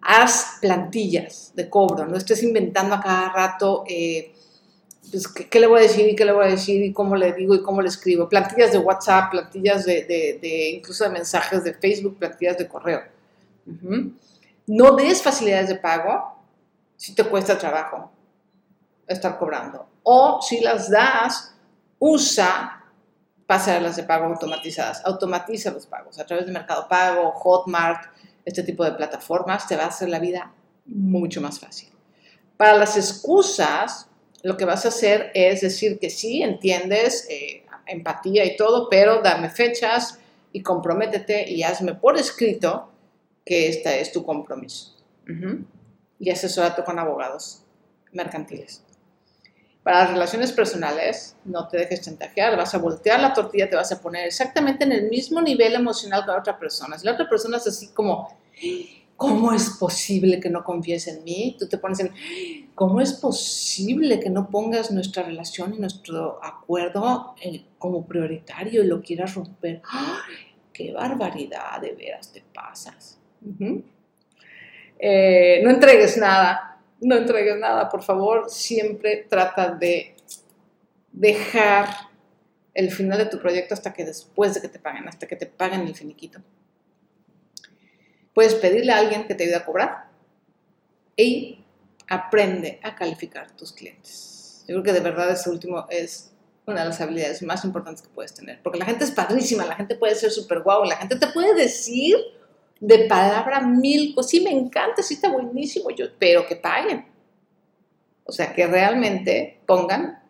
Haz 0.00 0.58
plantillas 0.60 1.52
de 1.54 1.70
cobro, 1.70 2.06
no 2.06 2.16
estés 2.16 2.42
inventando 2.42 2.96
a 2.96 3.00
cada 3.00 3.28
rato 3.28 3.84
eh, 3.86 4.33
pues, 5.10 5.28
¿qué, 5.28 5.60
le 5.60 5.66
voy 5.66 5.80
a 5.80 5.82
decir 5.82 6.08
y 6.08 6.16
qué 6.16 6.24
le 6.24 6.32
voy 6.32 6.46
a 6.46 6.48
decir 6.48 6.82
y 6.82 6.92
cómo 6.92 7.16
le 7.16 7.32
digo 7.32 7.54
y 7.54 7.62
cómo 7.62 7.82
le 7.82 7.88
escribo? 7.88 8.28
Plantillas 8.28 8.72
de 8.72 8.78
WhatsApp, 8.78 9.30
plantillas 9.30 9.84
de, 9.84 10.04
de, 10.04 10.70
incluso 10.70 11.04
de 11.04 11.10
mensajes 11.10 11.64
de 11.64 11.74
Facebook, 11.74 12.18
plantillas 12.18 12.58
de 12.58 12.68
correo. 12.68 13.02
No 14.66 14.96
des 14.96 15.22
facilidades 15.22 15.68
de 15.68 15.76
pago 15.76 16.36
si 16.96 17.14
te 17.14 17.24
cuesta 17.24 17.58
trabajo 17.58 18.10
estar 19.06 19.38
cobrando. 19.38 19.86
O 20.02 20.40
si 20.42 20.60
las 20.60 20.90
das, 20.90 21.54
usa 21.98 22.84
pasarelas 23.46 23.96
de 23.96 24.04
pago 24.04 24.26
automatizadas. 24.26 25.02
Automatiza 25.04 25.70
los 25.70 25.86
pagos 25.86 26.18
a 26.18 26.26
través 26.26 26.46
de 26.46 26.52
Mercado 26.52 26.88
Pago, 26.88 27.30
Hotmart, 27.32 28.06
este 28.44 28.62
tipo 28.62 28.84
de 28.84 28.92
plataformas. 28.92 29.66
Te 29.66 29.76
va 29.76 29.84
a 29.84 29.88
hacer 29.88 30.08
la 30.08 30.18
vida 30.18 30.52
mucho 30.86 31.40
más 31.40 31.58
fácil. 31.58 31.90
Para 32.56 32.76
las 32.76 32.96
excusas, 32.96 34.08
lo 34.44 34.58
que 34.58 34.66
vas 34.66 34.84
a 34.84 34.88
hacer 34.88 35.30
es 35.34 35.62
decir 35.62 35.98
que 35.98 36.10
sí, 36.10 36.42
entiendes, 36.42 37.26
eh, 37.30 37.64
empatía 37.86 38.44
y 38.44 38.56
todo, 38.56 38.88
pero 38.90 39.22
dame 39.22 39.48
fechas 39.48 40.18
y 40.52 40.62
comprométete 40.62 41.50
y 41.50 41.62
hazme 41.62 41.94
por 41.94 42.18
escrito 42.18 42.90
que 43.44 43.68
este 43.68 44.02
es 44.02 44.12
tu 44.12 44.24
compromiso. 44.24 44.94
Y 46.18 46.30
asesorate 46.30 46.84
con 46.84 46.98
abogados 46.98 47.62
mercantiles. 48.12 48.84
Para 49.82 50.00
las 50.00 50.10
relaciones 50.10 50.52
personales, 50.52 51.36
no 51.46 51.66
te 51.66 51.78
dejes 51.78 52.02
chantajear, 52.02 52.56
vas 52.56 52.74
a 52.74 52.78
voltear 52.78 53.20
la 53.20 53.32
tortilla, 53.32 53.70
te 53.70 53.76
vas 53.76 53.92
a 53.92 54.00
poner 54.00 54.26
exactamente 54.26 54.84
en 54.84 54.92
el 54.92 55.08
mismo 55.08 55.40
nivel 55.40 55.74
emocional 55.74 56.22
que 56.24 56.32
la 56.32 56.38
otra 56.38 56.58
persona. 56.58 56.98
Si 56.98 57.06
la 57.06 57.12
otra 57.12 57.28
persona 57.28 57.56
es 57.56 57.66
así 57.66 57.88
como, 57.88 58.36
¿cómo 59.16 59.52
es 59.52 59.70
posible 59.70 60.40
que 60.40 60.50
no 60.50 60.64
confíes 60.64 61.06
en 61.08 61.24
mí? 61.24 61.56
Tú 61.58 61.68
te 61.68 61.78
pones 61.78 62.00
en, 62.00 62.12
¿cómo 62.74 63.00
es 63.00 63.12
posible 63.14 64.20
que 64.20 64.30
no 64.30 64.50
pongas 64.50 64.90
nuestra 64.90 65.22
relación 65.22 65.74
y 65.74 65.78
nuestro 65.78 66.44
acuerdo 66.44 67.34
como 67.78 68.06
prioritario 68.06 68.82
y 68.82 68.86
lo 68.86 69.02
quieras 69.02 69.34
romper? 69.34 69.82
¡Qué 70.72 70.92
barbaridad, 70.92 71.80
de 71.80 71.92
veras 71.92 72.32
te 72.32 72.42
pasas! 72.52 73.18
Eh, 74.98 75.60
no 75.62 75.70
entregues 75.70 76.16
nada, 76.16 76.80
no 77.00 77.16
entregues 77.16 77.58
nada, 77.58 77.88
por 77.88 78.02
favor, 78.02 78.48
siempre 78.48 79.26
trata 79.28 79.70
de 79.70 80.16
dejar 81.12 81.88
el 82.72 82.90
final 82.90 83.18
de 83.18 83.26
tu 83.26 83.38
proyecto 83.38 83.74
hasta 83.74 83.92
que 83.92 84.04
después 84.04 84.54
de 84.54 84.60
que 84.60 84.68
te 84.68 84.80
paguen, 84.80 85.06
hasta 85.06 85.26
que 85.26 85.36
te 85.36 85.46
paguen 85.46 85.82
el 85.82 85.94
finiquito. 85.94 86.40
Puedes 88.34 88.54
pedirle 88.56 88.92
a 88.92 88.98
alguien 88.98 89.26
que 89.26 89.34
te 89.34 89.44
ayude 89.44 89.56
a 89.56 89.64
cobrar 89.64 90.08
y 91.16 91.64
aprende 92.08 92.80
a 92.82 92.94
calificar 92.94 93.50
tus 93.52 93.72
clientes. 93.72 94.64
Yo 94.66 94.74
creo 94.74 94.82
que 94.82 94.92
de 94.92 95.00
verdad 95.00 95.30
ese 95.30 95.50
último 95.50 95.86
es 95.88 96.32
una 96.66 96.82
de 96.82 96.88
las 96.88 97.00
habilidades 97.00 97.42
más 97.42 97.64
importantes 97.64 98.02
que 98.02 98.08
puedes 98.08 98.34
tener, 98.34 98.60
porque 98.62 98.78
la 98.78 98.86
gente 98.86 99.04
es 99.04 99.10
padrísima, 99.10 99.66
la 99.66 99.76
gente 99.76 99.94
puede 99.96 100.14
ser 100.14 100.30
súper 100.30 100.60
guau, 100.62 100.84
la 100.84 100.96
gente 100.96 101.16
te 101.16 101.26
puede 101.28 101.54
decir 101.54 102.16
de 102.80 103.00
palabra 103.06 103.60
mil 103.60 104.14
cosas, 104.14 104.30
sí 104.30 104.40
me 104.40 104.50
encanta, 104.50 105.02
sí 105.02 105.14
está 105.14 105.30
buenísimo, 105.30 105.90
yo, 105.90 106.06
pero 106.18 106.46
que 106.46 106.56
paguen. 106.56 107.06
O 108.24 108.32
sea, 108.32 108.54
que 108.54 108.66
realmente 108.66 109.60
pongan 109.66 110.22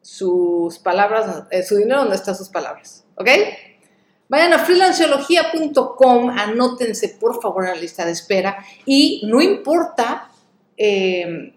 sus 0.00 0.78
palabras, 0.78 1.44
eh, 1.50 1.62
su 1.62 1.76
dinero 1.76 2.00
donde 2.00 2.16
están 2.16 2.36
sus 2.36 2.48
palabras, 2.48 3.04
¿ok? 3.16 3.28
Vayan 4.30 4.52
a 4.52 4.60
freelanceología.com, 4.60 6.30
anótense 6.30 7.16
por 7.20 7.42
favor 7.42 7.66
a 7.66 7.74
la 7.74 7.80
lista 7.80 8.04
de 8.04 8.12
espera 8.12 8.64
y 8.86 9.22
no 9.26 9.40
importa, 9.40 10.30
eh, 10.76 11.52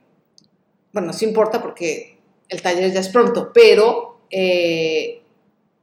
bueno, 0.91 1.13
sí 1.13 1.25
importa 1.25 1.62
porque 1.62 2.17
el 2.49 2.63
taller 2.63 2.91
ya 2.91 3.01
es 3.01 3.09
pronto, 3.09 3.51
pero 3.53 4.21
eh, 4.27 5.21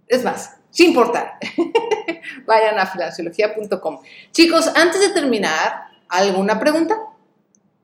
es 0.09 0.25
más, 0.25 0.57
sí 0.71 0.85
importa. 0.87 1.39
Vayan 2.45 2.77
a 2.81 2.87
freelanceología.com. 2.87 4.01
Chicos, 4.33 4.73
antes 4.75 5.01
de 5.01 5.11
terminar, 5.11 5.91
¿alguna 6.09 6.59
pregunta? 6.59 6.97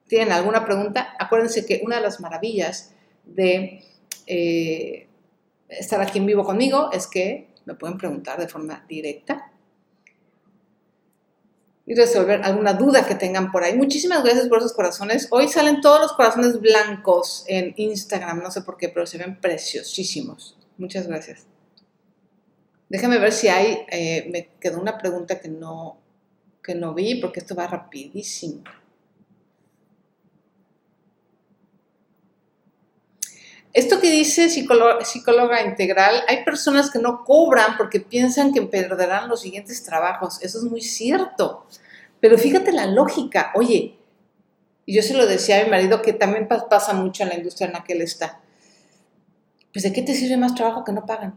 ¿Tienen 0.09 0.33
alguna 0.33 0.65
pregunta? 0.65 1.15
Acuérdense 1.17 1.65
que 1.65 1.81
una 1.85 1.95
de 1.95 2.03
las 2.03 2.19
maravillas 2.19 2.93
de 3.25 3.85
eh, 4.27 5.07
estar 5.69 6.01
aquí 6.01 6.19
en 6.19 6.27
vivo 6.27 6.43
conmigo 6.43 6.91
es 6.93 7.07
que 7.07 7.55
me 7.67 7.75
pueden 7.75 7.99
preguntar 7.99 8.39
de 8.39 8.49
forma 8.49 8.85
directa 8.89 9.53
y 11.85 11.95
resolver 11.95 12.43
alguna 12.43 12.73
duda 12.73 13.07
que 13.07 13.15
tengan 13.15 13.53
por 13.53 13.63
ahí. 13.63 13.77
Muchísimas 13.77 14.25
gracias 14.25 14.49
por 14.49 14.59
esos 14.59 14.73
corazones. 14.73 15.29
Hoy 15.31 15.49
salen 15.49 15.81
todos 15.81 16.01
los 16.01 16.13
corazones 16.15 16.61
blancos 16.61 17.45
en 17.47 17.75
Instagram, 17.77 18.43
no 18.43 18.51
sé 18.51 18.63
por 18.63 18.77
qué, 18.77 18.89
pero 18.89 19.07
se 19.07 19.19
ven 19.19 19.41
preciosísimos. 19.41 20.57
Muchas 20.79 21.07
gracias. 21.07 21.47
Déjame 22.89 23.19
ver 23.19 23.33
si 23.33 23.49
hay, 23.49 23.85
eh, 23.91 24.29
me 24.31 24.51
quedó 24.61 24.81
una 24.81 24.99
pregunta 24.99 25.41
que 25.41 25.49
no, 25.49 25.99
que 26.63 26.75
no 26.75 26.95
vi, 26.95 27.17
porque 27.21 27.41
esto 27.41 27.55
va 27.55 27.67
rapidísimo. 27.67 28.63
Esto 33.77 34.01
que 34.01 34.11
dice 34.11 34.49
psicóloga, 34.49 35.61
integral, 35.61 36.25
hay 36.29 36.45
personas 36.45 36.91
que 36.91 36.99
no 36.99 37.25
cobran 37.25 37.77
porque 37.77 38.01
piensan 38.01 38.55
que 38.55 38.63
perderán 38.63 39.29
los 39.29 39.43
siguientes 39.43 39.85
trabajos. 39.85 40.39
Eso 40.41 40.57
es 40.57 40.65
muy 40.65 40.81
cierto. 40.81 41.67
Pero 42.19 42.39
fíjate 42.39 42.73
la 42.73 42.87
lógica. 42.87 43.53
Oye, 43.55 43.99
yo 44.87 45.03
se 45.03 45.13
lo 45.13 45.27
decía 45.27 45.61
a 45.61 45.65
mi 45.65 45.69
marido 45.69 46.01
que 46.01 46.15
también 46.15 46.49
pasa 46.49 46.95
mucho 46.95 47.23
en 47.25 47.29
la 47.29 47.35
industria 47.35 47.67
en 47.67 47.75
la 47.75 47.85
que 47.85 47.93
él 47.93 48.01
está. 48.01 48.41
Pues 49.75 49.83
¿de 49.83 49.93
qué 49.93 50.01
te 50.01 50.15
sirve 50.15 50.39
más 50.39 50.55
trabajo 50.55 50.83
que 50.83 50.93
no 50.93 51.05
pagan? 51.05 51.37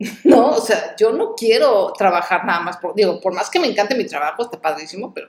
No, 0.24 0.48
o 0.50 0.60
sea, 0.60 0.96
yo 0.96 1.12
no 1.12 1.36
quiero 1.36 1.92
trabajar 1.92 2.44
nada 2.44 2.58
más. 2.58 2.78
Por, 2.78 2.96
digo, 2.96 3.20
por 3.20 3.32
más 3.32 3.48
que 3.50 3.60
me 3.60 3.68
encante 3.68 3.94
mi 3.94 4.04
trabajo, 4.04 4.42
está 4.42 4.60
padrísimo, 4.60 5.14
pero 5.14 5.28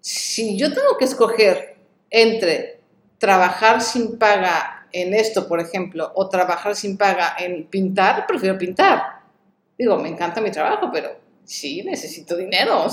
si 0.00 0.58
yo 0.58 0.74
tengo 0.74 0.96
que 0.98 1.04
escoger 1.04 1.72
entre 2.12 2.71
trabajar 3.22 3.80
sin 3.80 4.18
paga 4.18 4.88
en 4.90 5.14
esto, 5.14 5.46
por 5.46 5.60
ejemplo, 5.60 6.10
o 6.16 6.28
trabajar 6.28 6.74
sin 6.74 6.96
paga 6.96 7.36
en 7.38 7.68
pintar, 7.68 8.26
prefiero 8.26 8.58
pintar. 8.58 9.20
Digo, 9.78 9.96
me 9.96 10.08
encanta 10.08 10.40
mi 10.40 10.50
trabajo, 10.50 10.90
pero 10.92 11.10
sí, 11.44 11.84
necesito 11.84 12.36
dinero. 12.36 12.88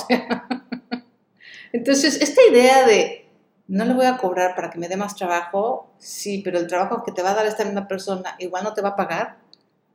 Entonces, 1.73 2.21
esta 2.21 2.41
idea 2.47 2.85
de 2.85 3.27
no 3.69 3.85
le 3.85 3.95
voy 3.95 4.05
a 4.05 4.17
cobrar 4.17 4.53
para 4.53 4.69
que 4.69 4.77
me 4.77 4.87
dé 4.87 4.97
más 4.97 5.15
trabajo, 5.15 5.91
sí, 5.97 6.43
pero 6.43 6.59
el 6.59 6.67
trabajo 6.67 7.03
que 7.03 7.11
te 7.11 7.23
va 7.23 7.31
a 7.31 7.33
dar 7.35 7.47
esta 7.47 7.65
misma 7.65 7.87
persona 7.87 8.35
igual 8.37 8.63
no 8.63 8.75
te 8.75 8.83
va 8.83 8.89
a 8.89 8.95
pagar. 8.95 9.37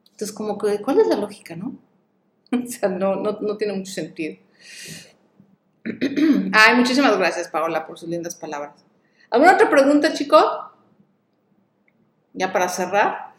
Entonces, 0.07 0.33
como 0.33 0.59
que, 0.59 0.83
¿cuál 0.83 0.99
es 0.99 1.07
la 1.07 1.17
lógica, 1.17 1.55
no? 1.55 1.79
O 2.51 2.67
sea, 2.69 2.89
no, 2.89 3.15
no, 3.15 3.39
no 3.41 3.57
tiene 3.57 3.75
mucho 3.75 3.93
sentido. 3.93 4.37
Ay, 6.53 6.75
muchísimas 6.75 7.17
gracias, 7.19 7.47
Paola, 7.47 7.87
por 7.87 7.97
sus 8.01 8.09
lindas 8.09 8.35
palabras. 8.35 8.85
¿Alguna 9.31 9.55
otra 9.55 9.71
pregunta, 9.71 10.13
chico? 10.13 10.37
Ya 12.33 12.53
para 12.53 12.69
cerrar. 12.69 13.35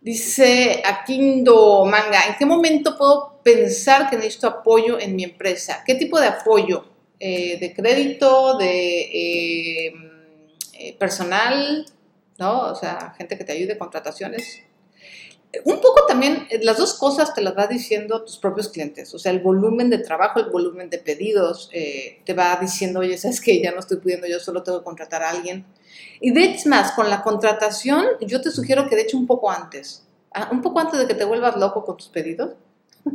Dice 0.00 0.82
Aquindo 0.84 1.84
Manga, 1.86 2.26
¿en 2.28 2.36
qué 2.36 2.44
momento 2.44 2.98
puedo 2.98 3.40
pensar 3.42 4.10
que 4.10 4.16
necesito 4.16 4.48
apoyo 4.48 5.00
en 5.00 5.16
mi 5.16 5.24
empresa? 5.24 5.82
¿Qué 5.86 5.94
tipo 5.94 6.20
de 6.20 6.26
apoyo? 6.26 6.84
Eh, 7.18 7.58
¿De 7.58 7.72
crédito? 7.72 8.58
¿De 8.58 9.00
eh, 9.00 9.94
eh, 10.74 10.96
personal? 10.98 11.86
¿No? 12.38 12.70
O 12.70 12.74
sea, 12.74 13.14
gente 13.16 13.38
que 13.38 13.44
te 13.44 13.52
ayude, 13.52 13.78
contrataciones 13.78 14.63
un 15.64 15.80
poco 15.80 16.06
también, 16.06 16.46
eh, 16.50 16.60
las 16.62 16.78
dos 16.78 16.94
cosas 16.94 17.34
te 17.34 17.42
las 17.42 17.56
va 17.56 17.66
diciendo 17.66 18.24
tus 18.24 18.38
propios 18.38 18.68
clientes, 18.68 19.12
o 19.14 19.18
sea, 19.18 19.32
el 19.32 19.40
volumen 19.40 19.90
de 19.90 19.98
trabajo, 19.98 20.40
el 20.40 20.50
volumen 20.50 20.90
de 20.90 20.98
pedidos, 20.98 21.68
eh, 21.72 22.20
te 22.24 22.34
va 22.34 22.56
diciendo, 22.60 23.00
oye, 23.00 23.16
sabes 23.18 23.40
que 23.40 23.62
ya 23.62 23.72
no 23.72 23.80
estoy 23.80 23.98
pudiendo, 23.98 24.26
yo 24.26 24.40
solo 24.40 24.62
tengo 24.62 24.78
que 24.78 24.84
contratar 24.84 25.22
a 25.22 25.30
alguien. 25.30 25.64
Y 26.20 26.32
de 26.32 26.44
hecho, 26.44 26.68
más, 26.68 26.92
con 26.92 27.10
la 27.10 27.22
contratación, 27.22 28.06
yo 28.20 28.40
te 28.40 28.50
sugiero 28.50 28.88
que 28.88 28.96
de 28.96 29.02
hecho 29.02 29.16
un 29.16 29.26
poco 29.26 29.50
antes, 29.50 30.04
ah, 30.32 30.48
un 30.50 30.62
poco 30.62 30.80
antes 30.80 30.98
de 30.98 31.06
que 31.06 31.14
te 31.14 31.24
vuelvas 31.24 31.56
loco 31.56 31.84
con 31.84 31.96
tus 31.96 32.08
pedidos, 32.08 32.54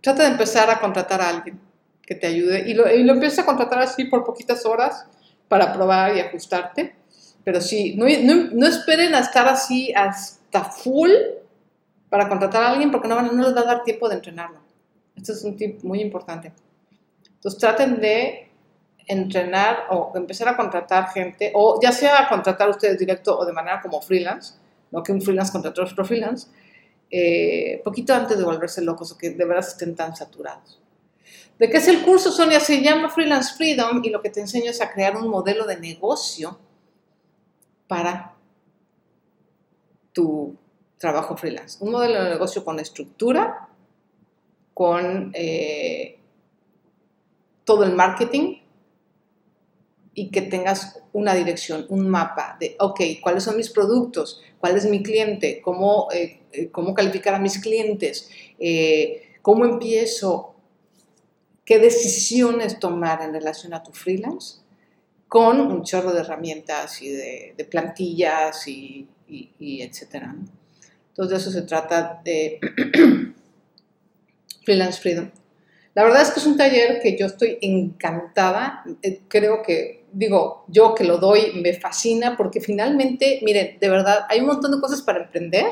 trata 0.00 0.22
de 0.22 0.28
empezar 0.28 0.70
a 0.70 0.80
contratar 0.80 1.20
a 1.20 1.28
alguien 1.28 1.60
que 2.02 2.14
te 2.14 2.26
ayude. 2.26 2.68
Y 2.68 2.74
lo, 2.74 2.90
y 2.90 3.02
lo 3.02 3.12
empiezas 3.12 3.40
a 3.40 3.46
contratar 3.46 3.80
así 3.80 4.04
por 4.04 4.24
poquitas 4.24 4.64
horas 4.64 5.06
para 5.48 5.72
probar 5.72 6.16
y 6.16 6.20
ajustarte 6.20 6.99
pero 7.44 7.60
sí, 7.60 7.94
no, 7.96 8.06
no, 8.52 8.66
esperen 8.66 9.14
a 9.14 9.20
estar 9.20 9.48
así 9.48 9.92
hasta 9.94 10.64
full 10.64 11.10
para 12.08 12.28
contratar 12.28 12.62
a 12.62 12.70
alguien 12.70 12.90
porque 12.90 13.08
no, 13.08 13.20
no 13.20 13.42
les 13.42 13.56
va 13.56 13.60
a 13.60 13.64
dar 13.64 13.82
tiempo 13.82 14.08
de 14.08 14.16
entrenarlo. 14.16 14.60
Esto 15.16 15.32
es 15.32 15.44
un 15.44 15.56
tip 15.56 15.82
muy 15.82 16.00
importante. 16.00 16.52
Entonces 17.34 17.58
traten 17.58 18.00
de 18.00 18.50
entrenar 19.06 19.86
o 19.90 20.12
empezar 20.14 20.48
a 20.48 20.56
contratar 20.56 21.08
gente, 21.08 21.50
o 21.54 21.80
ya 21.82 21.90
sea 21.90 22.28
contratar 22.28 22.68
ustedes 22.68 22.98
directo 22.98 23.36
o 23.38 23.44
de 23.44 23.52
manera 23.52 23.80
como 23.80 24.00
freelance, 24.00 24.54
no 24.90 25.02
que 25.02 25.12
un 25.12 25.20
freelance 25.20 25.50
contrate 25.50 25.80
a 25.80 25.84
otro 25.84 26.04
freelance, 26.04 26.48
eh, 27.10 27.80
poquito 27.82 28.14
antes 28.14 28.38
de 28.38 28.44
volverse 28.44 28.82
locos 28.82 29.10
o 29.12 29.18
que 29.18 29.30
de 29.30 29.44
verdad 29.44 29.66
estén 29.66 29.96
tan 29.96 30.14
saturados. 30.14 30.80
¿De 31.58 31.68
qué 31.68 31.78
es 31.78 31.88
el 31.88 32.02
curso, 32.02 32.30
Sonia? 32.30 32.60
Se 32.60 32.80
llama 32.80 33.10
Freelance 33.10 33.54
Freedom 33.54 34.00
y 34.04 34.10
lo 34.10 34.22
que 34.22 34.30
te 34.30 34.40
enseño 34.40 34.70
es 34.70 34.80
a 34.80 34.90
crear 34.92 35.16
un 35.16 35.28
modelo 35.28 35.66
de 35.66 35.78
negocio 35.78 36.58
para 37.90 38.36
tu 40.12 40.54
trabajo 40.96 41.36
freelance. 41.36 41.76
Un 41.80 41.90
modelo 41.90 42.22
de 42.22 42.30
negocio 42.30 42.64
con 42.64 42.78
estructura, 42.78 43.68
con 44.72 45.32
eh, 45.34 46.16
todo 47.64 47.82
el 47.82 47.96
marketing 47.96 48.58
y 50.14 50.30
que 50.30 50.42
tengas 50.42 51.02
una 51.12 51.34
dirección, 51.34 51.84
un 51.88 52.08
mapa 52.08 52.56
de, 52.60 52.76
ok, 52.78 53.00
¿cuáles 53.20 53.42
son 53.42 53.56
mis 53.56 53.70
productos? 53.70 54.40
¿Cuál 54.60 54.76
es 54.76 54.88
mi 54.88 55.02
cliente? 55.02 55.60
¿Cómo, 55.60 56.06
eh, 56.12 56.42
eh, 56.52 56.70
cómo 56.70 56.94
calificar 56.94 57.34
a 57.34 57.40
mis 57.40 57.58
clientes? 57.58 58.30
¿Cómo 59.42 59.64
empiezo 59.64 60.54
qué 61.64 61.80
decisiones 61.80 62.78
tomar 62.78 63.20
en 63.22 63.32
relación 63.32 63.74
a 63.74 63.82
tu 63.82 63.90
freelance 63.90 64.60
con 65.30 65.60
un 65.60 65.84
chorro 65.84 66.12
de 66.12 66.22
herramientas 66.22 67.00
y 67.02 67.08
de, 67.08 67.68
plantillas 67.70 68.66
y, 68.66 69.06
y, 69.28 69.80
etcétera. 69.80 70.34
Entonces 71.10 71.30
de 71.30 71.36
eso 71.36 71.50
se 71.52 71.62
trata 71.62 72.20
de 72.24 72.58
Freelance 74.64 75.00
Freedom. 75.00 75.30
La 75.94 76.02
verdad 76.02 76.22
es 76.22 76.32
que 76.32 76.40
es 76.40 76.46
un 76.46 76.56
taller 76.56 77.00
que 77.00 77.16
yo 77.16 77.26
estoy 77.26 77.58
encantada. 77.62 78.82
Eh, 79.02 79.20
creo 79.28 79.62
que, 79.62 80.04
digo, 80.10 80.64
yo 80.66 80.96
que 80.96 81.04
lo 81.04 81.18
doy 81.18 81.52
me 81.62 81.74
fascina 81.74 82.36
porque 82.36 82.60
finalmente, 82.60 83.38
miren, 83.44 83.78
de 83.78 83.88
verdad, 83.88 84.26
hay 84.28 84.40
un 84.40 84.46
montón 84.46 84.72
de 84.72 84.80
cosas 84.80 85.00
para 85.00 85.22
emprender, 85.22 85.66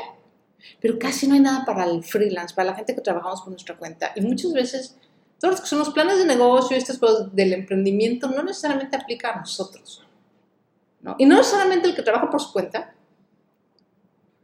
pero 0.79 0.97
casi 0.97 1.27
no 1.27 1.33
hay 1.33 1.41
nada 1.41 1.65
para 1.65 1.83
el 1.83 2.01
freelance, 2.01 2.55
para 2.55 2.69
la 2.69 2.75
gente 2.77 2.95
que 2.95 3.01
trabajamos 3.01 3.41
por 3.41 3.49
nuestra 3.49 3.75
cuenta. 3.75 4.13
Y 4.15 4.21
muchas 4.21 4.53
veces 4.53 4.95
todos 5.39 5.53
los 5.53 5.61
que 5.61 5.67
son 5.67 5.79
los 5.79 5.89
planes 5.89 6.17
de 6.17 6.25
negocio, 6.25 6.75
estas 6.75 6.97
cosas 6.97 7.33
del 7.33 7.53
emprendimiento, 7.53 8.27
no 8.27 8.43
necesariamente 8.43 8.97
aplica 8.97 9.31
a 9.31 9.39
nosotros. 9.39 10.05
¿no? 11.01 11.15
Y 11.17 11.25
no 11.25 11.37
necesariamente 11.37 11.87
el 11.87 11.95
que 11.95 12.01
trabaja 12.01 12.29
por 12.29 12.41
su 12.41 12.51
cuenta 12.51 12.93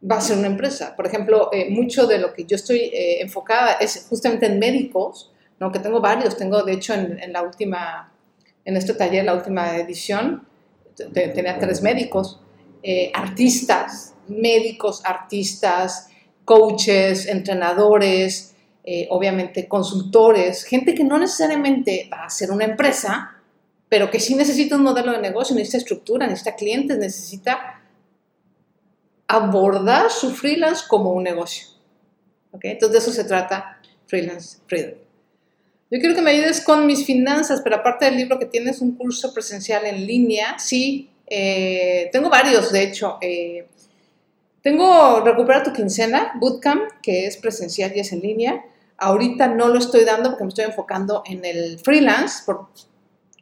va 0.09 0.17
a 0.17 0.21
ser 0.21 0.37
una 0.37 0.47
empresa. 0.47 0.95
Por 0.95 1.05
ejemplo, 1.05 1.49
eh, 1.51 1.69
mucho 1.69 2.07
de 2.07 2.19
lo 2.19 2.33
que 2.33 2.45
yo 2.45 2.55
estoy 2.55 2.77
eh, 2.77 3.21
enfocada 3.21 3.73
es 3.73 4.07
justamente 4.09 4.45
en 4.45 4.59
médicos, 4.59 5.33
¿no? 5.59 5.71
que 5.71 5.79
tengo 5.79 5.99
varios. 5.99 6.37
Tengo, 6.37 6.63
de 6.63 6.73
hecho, 6.73 6.93
en, 6.93 7.33
la 7.33 7.41
última, 7.41 8.13
en 8.63 8.77
este 8.77 8.93
taller, 8.93 9.25
la 9.25 9.33
última 9.33 9.75
edición, 9.77 10.47
tenía 11.13 11.59
tres 11.59 11.81
médicos, 11.81 12.39
eh, 12.83 13.11
artistas, 13.13 14.13
médicos, 14.27 15.01
artistas, 15.03 16.09
coaches, 16.45 17.27
entrenadores, 17.27 18.54
eh, 18.87 19.07
obviamente 19.09 19.67
consultores, 19.67 20.63
gente 20.63 20.93
que 20.93 21.03
no 21.03 21.17
necesariamente 21.17 22.07
va 22.13 22.25
a 22.25 22.29
ser 22.29 22.51
una 22.51 22.65
empresa, 22.65 23.35
pero 23.89 24.11
que 24.11 24.19
sí 24.19 24.35
necesita 24.35 24.75
un 24.75 24.83
modelo 24.83 25.11
de 25.11 25.19
negocio, 25.19 25.55
necesita 25.55 25.79
estructura, 25.79 26.27
necesita 26.27 26.55
clientes, 26.55 26.97
necesita 26.97 27.81
abordar 29.27 30.11
su 30.11 30.29
freelance 30.29 30.83
como 30.87 31.13
un 31.13 31.23
negocio. 31.23 31.67
¿Okay? 32.51 32.71
Entonces 32.71 32.93
de 32.93 32.99
eso 32.99 33.11
se 33.11 33.27
trata 33.27 33.79
Freelance 34.05 34.59
Freedom. 34.67 34.99
Yo 35.89 35.99
quiero 35.99 36.13
que 36.13 36.21
me 36.21 36.31
ayudes 36.31 36.61
con 36.61 36.85
mis 36.85 37.05
finanzas, 37.05 37.61
pero 37.63 37.77
aparte 37.77 38.05
del 38.05 38.17
libro 38.17 38.37
que 38.37 38.45
tienes 38.45 38.81
un 38.81 38.95
curso 38.95 39.33
presencial 39.33 39.85
en 39.85 40.05
línea, 40.05 40.59
sí, 40.59 41.09
eh, 41.27 42.09
tengo 42.11 42.29
varios, 42.29 42.71
de 42.71 42.83
hecho. 42.83 43.17
Eh, 43.21 43.67
tengo 44.61 45.21
Recupera 45.21 45.63
tu 45.63 45.73
quincena, 45.73 46.33
Bootcamp, 46.39 46.83
que 47.01 47.27
es 47.27 47.37
presencial 47.37 47.91
y 47.95 47.99
es 47.99 48.11
en 48.11 48.21
línea. 48.21 48.65
Ahorita 48.97 49.47
no 49.47 49.67
lo 49.67 49.79
estoy 49.79 50.05
dando 50.05 50.29
porque 50.29 50.43
me 50.43 50.49
estoy 50.49 50.65
enfocando 50.65 51.23
en 51.25 51.43
el 51.43 51.79
freelance. 51.79 52.43
Por, 52.45 52.69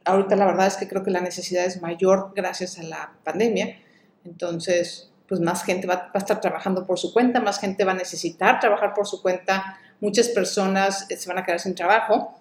ahorita 0.04 0.36
la 0.36 0.46
verdad 0.46 0.66
es 0.66 0.76
que 0.76 0.88
creo 0.88 1.02
que 1.02 1.10
la 1.10 1.20
necesidad 1.20 1.64
es 1.64 1.80
mayor 1.80 2.32
gracias 2.34 2.78
a 2.78 2.82
la 2.82 3.12
pandemia. 3.24 3.78
Entonces, 4.24 5.10
pues 5.28 5.40
más 5.40 5.64
gente 5.64 5.86
va, 5.86 6.10
a 6.12 6.18
estar 6.18 6.40
trabajando 6.40 6.86
por 6.86 6.98
su 6.98 7.12
cuenta, 7.12 7.40
más 7.40 7.58
gente 7.58 7.84
va 7.84 7.92
a 7.92 7.96
necesitar 7.96 8.60
trabajar 8.60 8.94
por 8.94 9.06
su 9.06 9.22
cuenta. 9.22 9.78
Muchas 10.00 10.28
personas 10.28 11.10
eh, 11.10 11.16
se 11.16 11.28
van 11.28 11.38
a 11.38 11.44
quedar 11.44 11.60
sin 11.60 11.74
trabajo, 11.74 12.38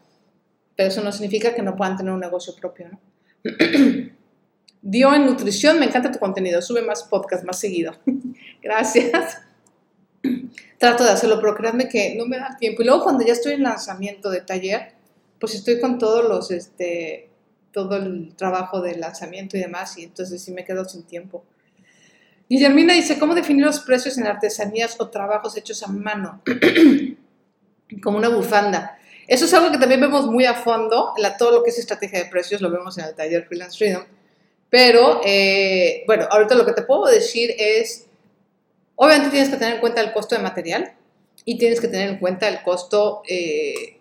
pero 0.76 0.89
eso 0.89 1.03
no 1.03 1.11
significa 1.11 1.53
que 1.53 1.61
no 1.61 1.76
puedan 1.76 1.97
tener 1.97 2.11
un 2.11 2.20
negocio 2.20 2.55
propio. 2.55 2.89
¿no? 2.89 2.99
Dio 4.82 5.14
en 5.14 5.26
nutrición, 5.26 5.80
me 5.80 5.86
encanta 5.86 6.11
tu 6.11 6.20
contenido, 6.20 6.61
sube 6.61 6.82
más 6.82 7.03
podcast 7.03 7.45
más 7.45 7.59
seguido. 7.59 7.93
Gracias 8.61 9.39
trato 10.78 11.04
de 11.04 11.12
hacerlo, 11.12 11.40
pero 11.40 11.56
créanme 11.56 11.88
que 11.88 12.16
no 12.16 12.26
me 12.26 12.38
da 12.38 12.56
tiempo. 12.58 12.82
Y 12.82 12.86
luego 12.86 13.04
cuando 13.04 13.26
ya 13.26 13.34
estoy 13.34 13.54
en 13.54 13.64
lanzamiento 13.64 14.30
de 14.30 14.42
taller, 14.42 14.94
pues 15.40 15.56
estoy 15.56 15.80
con 15.80 15.98
todos 15.98 16.28
los, 16.28 16.52
este, 16.52 17.30
todo 17.72 17.98
el 17.98 18.36
trabajo 18.36 18.82
de 18.82 18.96
lanzamiento 18.96 19.58
y 19.58 19.60
demás, 19.60 19.98
y 19.98 20.04
entonces 20.04 20.42
sí 20.42 20.52
me 20.52 20.64
quedo 20.64 20.86
sin 20.86 21.04
tiempo. 21.04 21.44
Guillermina 22.50 22.94
dice, 22.94 23.18
¿cómo 23.18 23.36
definir 23.36 23.66
los 23.66 23.80
precios 23.80 24.18
en 24.18 24.28
artesanías 24.28 24.96
o 25.00 25.10
trabajos 25.10 25.58
hechos 25.58 25.82
a 25.84 25.88
mano? 25.88 26.42
Como 28.04 28.18
una 28.18 28.30
bufanda. 28.30 28.98
Eso 29.28 29.46
es 29.46 29.54
algo 29.54 29.72
que 29.72 29.78
también 29.78 30.02
vemos 30.02 30.28
muy 30.28 30.46
a 30.46 30.54
fondo, 30.54 31.14
la, 31.18 31.38
todo 31.38 31.52
lo 31.52 31.64
que 31.64 31.70
es 31.70 31.80
estrategia 31.80 32.20
de 32.20 32.30
precios 32.30 32.62
lo 32.62 32.70
vemos 32.70 32.98
en 32.98 33.06
el 33.06 33.16
taller 33.16 33.46
Freelance 33.46 33.78
Freedom. 33.78 34.04
Pero, 34.70 35.22
eh, 35.24 36.04
bueno, 36.08 36.28
ahorita 36.30 36.56
lo 36.56 36.66
que 36.66 36.74
te 36.74 36.82
puedo 36.82 37.06
decir 37.06 37.54
es, 37.58 38.08
Obviamente 38.96 39.32
tienes 39.32 39.50
que 39.50 39.58
tener 39.58 39.76
en 39.76 39.80
cuenta 39.82 40.02
el 40.02 40.14
costo 40.14 40.36
de 40.36 40.41
material 40.41 40.94
y 41.46 41.58
tienes 41.58 41.82
que 41.82 41.88
tener 41.88 42.10
en 42.10 42.20
cuenta 42.20 42.48
el 42.48 42.62
costo 42.62 43.22
eh, 43.28 44.00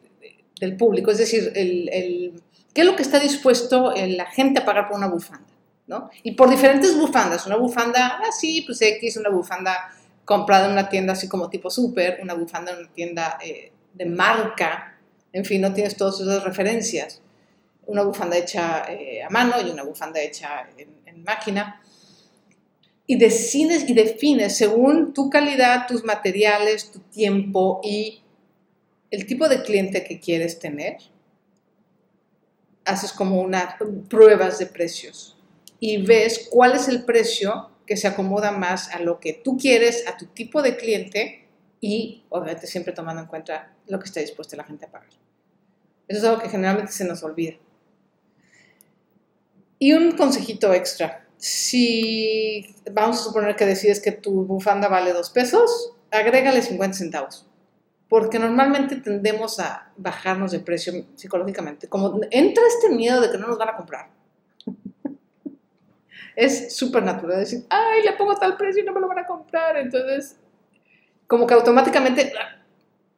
del 0.60 0.76
público, 0.76 1.10
es 1.10 1.18
decir, 1.18 1.52
el, 1.54 2.42
qué 2.74 2.82
es 2.82 2.86
lo 2.86 2.94
que 2.94 3.02
está 3.02 3.18
dispuesto 3.18 3.92
la 3.96 4.26
gente 4.26 4.60
a 4.60 4.64
pagar 4.64 4.88
por 4.88 4.96
una 4.96 5.08
bufanda. 5.08 5.46
¿no? 5.86 6.10
Y 6.22 6.32
por 6.32 6.48
diferentes 6.48 6.96
bufandas, 6.96 7.46
una 7.46 7.56
bufanda 7.56 8.20
así, 8.28 8.60
ah, 8.60 8.64
pues 8.66 8.80
X, 8.80 9.16
una 9.16 9.30
bufanda 9.30 9.92
comprada 10.24 10.66
en 10.66 10.72
una 10.72 10.88
tienda 10.88 11.14
así 11.14 11.28
como 11.28 11.50
tipo 11.50 11.70
super, 11.70 12.20
una 12.22 12.34
bufanda 12.34 12.72
en 12.72 12.78
una 12.78 12.92
tienda 12.92 13.38
eh, 13.42 13.72
de 13.92 14.06
marca, 14.06 14.96
en 15.32 15.44
fin, 15.44 15.60
no 15.60 15.72
tienes 15.72 15.96
todas 15.96 16.20
esas 16.20 16.44
referencias. 16.44 17.20
Una 17.86 18.02
bufanda 18.02 18.36
hecha 18.36 18.84
eh, 18.88 19.22
a 19.24 19.30
mano 19.30 19.54
y 19.60 19.70
una 19.70 19.82
bufanda 19.82 20.20
hecha 20.20 20.68
en 20.76 21.24
máquina 21.24 21.81
y 23.06 23.16
defines, 23.16 23.88
y 23.88 23.94
defines 23.94 24.56
según 24.56 25.12
tu 25.12 25.28
calidad, 25.30 25.86
tus 25.86 26.04
materiales, 26.04 26.90
tu 26.90 27.00
tiempo 27.00 27.80
y 27.82 28.22
el 29.10 29.26
tipo 29.26 29.48
de 29.48 29.62
cliente 29.62 30.04
que 30.04 30.20
quieres 30.20 30.58
tener, 30.58 30.98
haces 32.84 33.12
como 33.12 33.40
unas 33.40 33.74
pruebas 34.08 34.58
de 34.58 34.66
precios 34.66 35.36
y 35.78 35.98
ves 36.04 36.48
cuál 36.50 36.72
es 36.72 36.88
el 36.88 37.04
precio 37.04 37.70
que 37.86 37.96
se 37.96 38.08
acomoda 38.08 38.52
más 38.52 38.88
a 38.94 39.00
lo 39.00 39.20
que 39.20 39.32
tú 39.32 39.56
quieres, 39.56 40.06
a 40.06 40.16
tu 40.16 40.26
tipo 40.26 40.62
de 40.62 40.76
cliente 40.76 41.48
y 41.80 42.24
obviamente 42.28 42.66
siempre 42.66 42.92
tomando 42.92 43.22
en 43.22 43.28
cuenta 43.28 43.74
lo 43.88 43.98
que 43.98 44.06
está 44.06 44.20
dispuesta 44.20 44.56
la 44.56 44.64
gente 44.64 44.86
a 44.86 44.90
pagar. 44.90 45.10
Eso 46.08 46.18
es 46.18 46.24
algo 46.24 46.40
que 46.40 46.48
generalmente 46.48 46.92
se 46.92 47.04
nos 47.04 47.22
olvida. 47.22 47.54
Y 49.78 49.92
un 49.92 50.12
consejito 50.12 50.72
extra 50.72 51.21
si 51.42 52.72
vamos 52.92 53.18
a 53.18 53.24
suponer 53.24 53.56
que 53.56 53.66
decides 53.66 53.98
que 53.98 54.12
tu 54.12 54.44
bufanda 54.44 54.86
vale 54.86 55.12
dos 55.12 55.28
pesos, 55.28 55.92
agrégale 56.12 56.62
50 56.62 56.96
centavos. 56.96 57.48
Porque 58.08 58.38
normalmente 58.38 58.94
tendemos 58.94 59.58
a 59.58 59.90
bajarnos 59.96 60.52
de 60.52 60.60
precio 60.60 60.92
psicológicamente. 61.16 61.88
Como 61.88 62.20
entra 62.30 62.62
este 62.68 62.90
miedo 62.90 63.20
de 63.20 63.28
que 63.28 63.38
no 63.38 63.48
nos 63.48 63.58
van 63.58 63.70
a 63.70 63.76
comprar. 63.76 64.08
es 66.36 66.76
súper 66.76 67.02
natural 67.02 67.40
decir, 67.40 67.66
ay, 67.70 68.04
le 68.04 68.12
pongo 68.12 68.36
tal 68.36 68.56
precio 68.56 68.80
y 68.80 68.86
no 68.86 68.92
me 68.92 69.00
lo 69.00 69.08
van 69.08 69.18
a 69.18 69.26
comprar. 69.26 69.76
Entonces, 69.78 70.36
como 71.26 71.44
que 71.44 71.54
automáticamente 71.54 72.32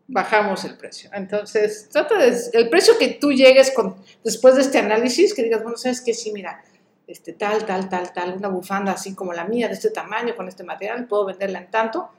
bajamos 0.06 0.64
el 0.64 0.78
precio. 0.78 1.10
Entonces, 1.12 1.90
trata 1.92 2.16
de, 2.16 2.34
el 2.54 2.70
precio 2.70 2.96
que 2.98 3.08
tú 3.08 3.32
llegues 3.32 3.70
con, 3.72 3.96
después 4.24 4.54
de 4.54 4.62
este 4.62 4.78
análisis, 4.78 5.34
que 5.34 5.42
digas, 5.42 5.62
bueno, 5.62 5.76
sabes 5.76 6.00
que 6.00 6.14
sí, 6.14 6.32
mira, 6.32 6.64
este, 7.06 7.34
tal, 7.34 7.64
tal, 7.66 7.88
tal, 7.88 8.12
tal, 8.12 8.34
una 8.36 8.48
bufanda 8.48 8.92
así 8.92 9.14
como 9.14 9.32
la 9.32 9.44
mía, 9.44 9.68
de 9.68 9.74
este 9.74 9.90
tamaño, 9.90 10.34
con 10.34 10.48
este 10.48 10.64
material, 10.64 11.06
puedo 11.06 11.26
venderla 11.26 11.60
en 11.60 11.70
tanto, 11.70 12.10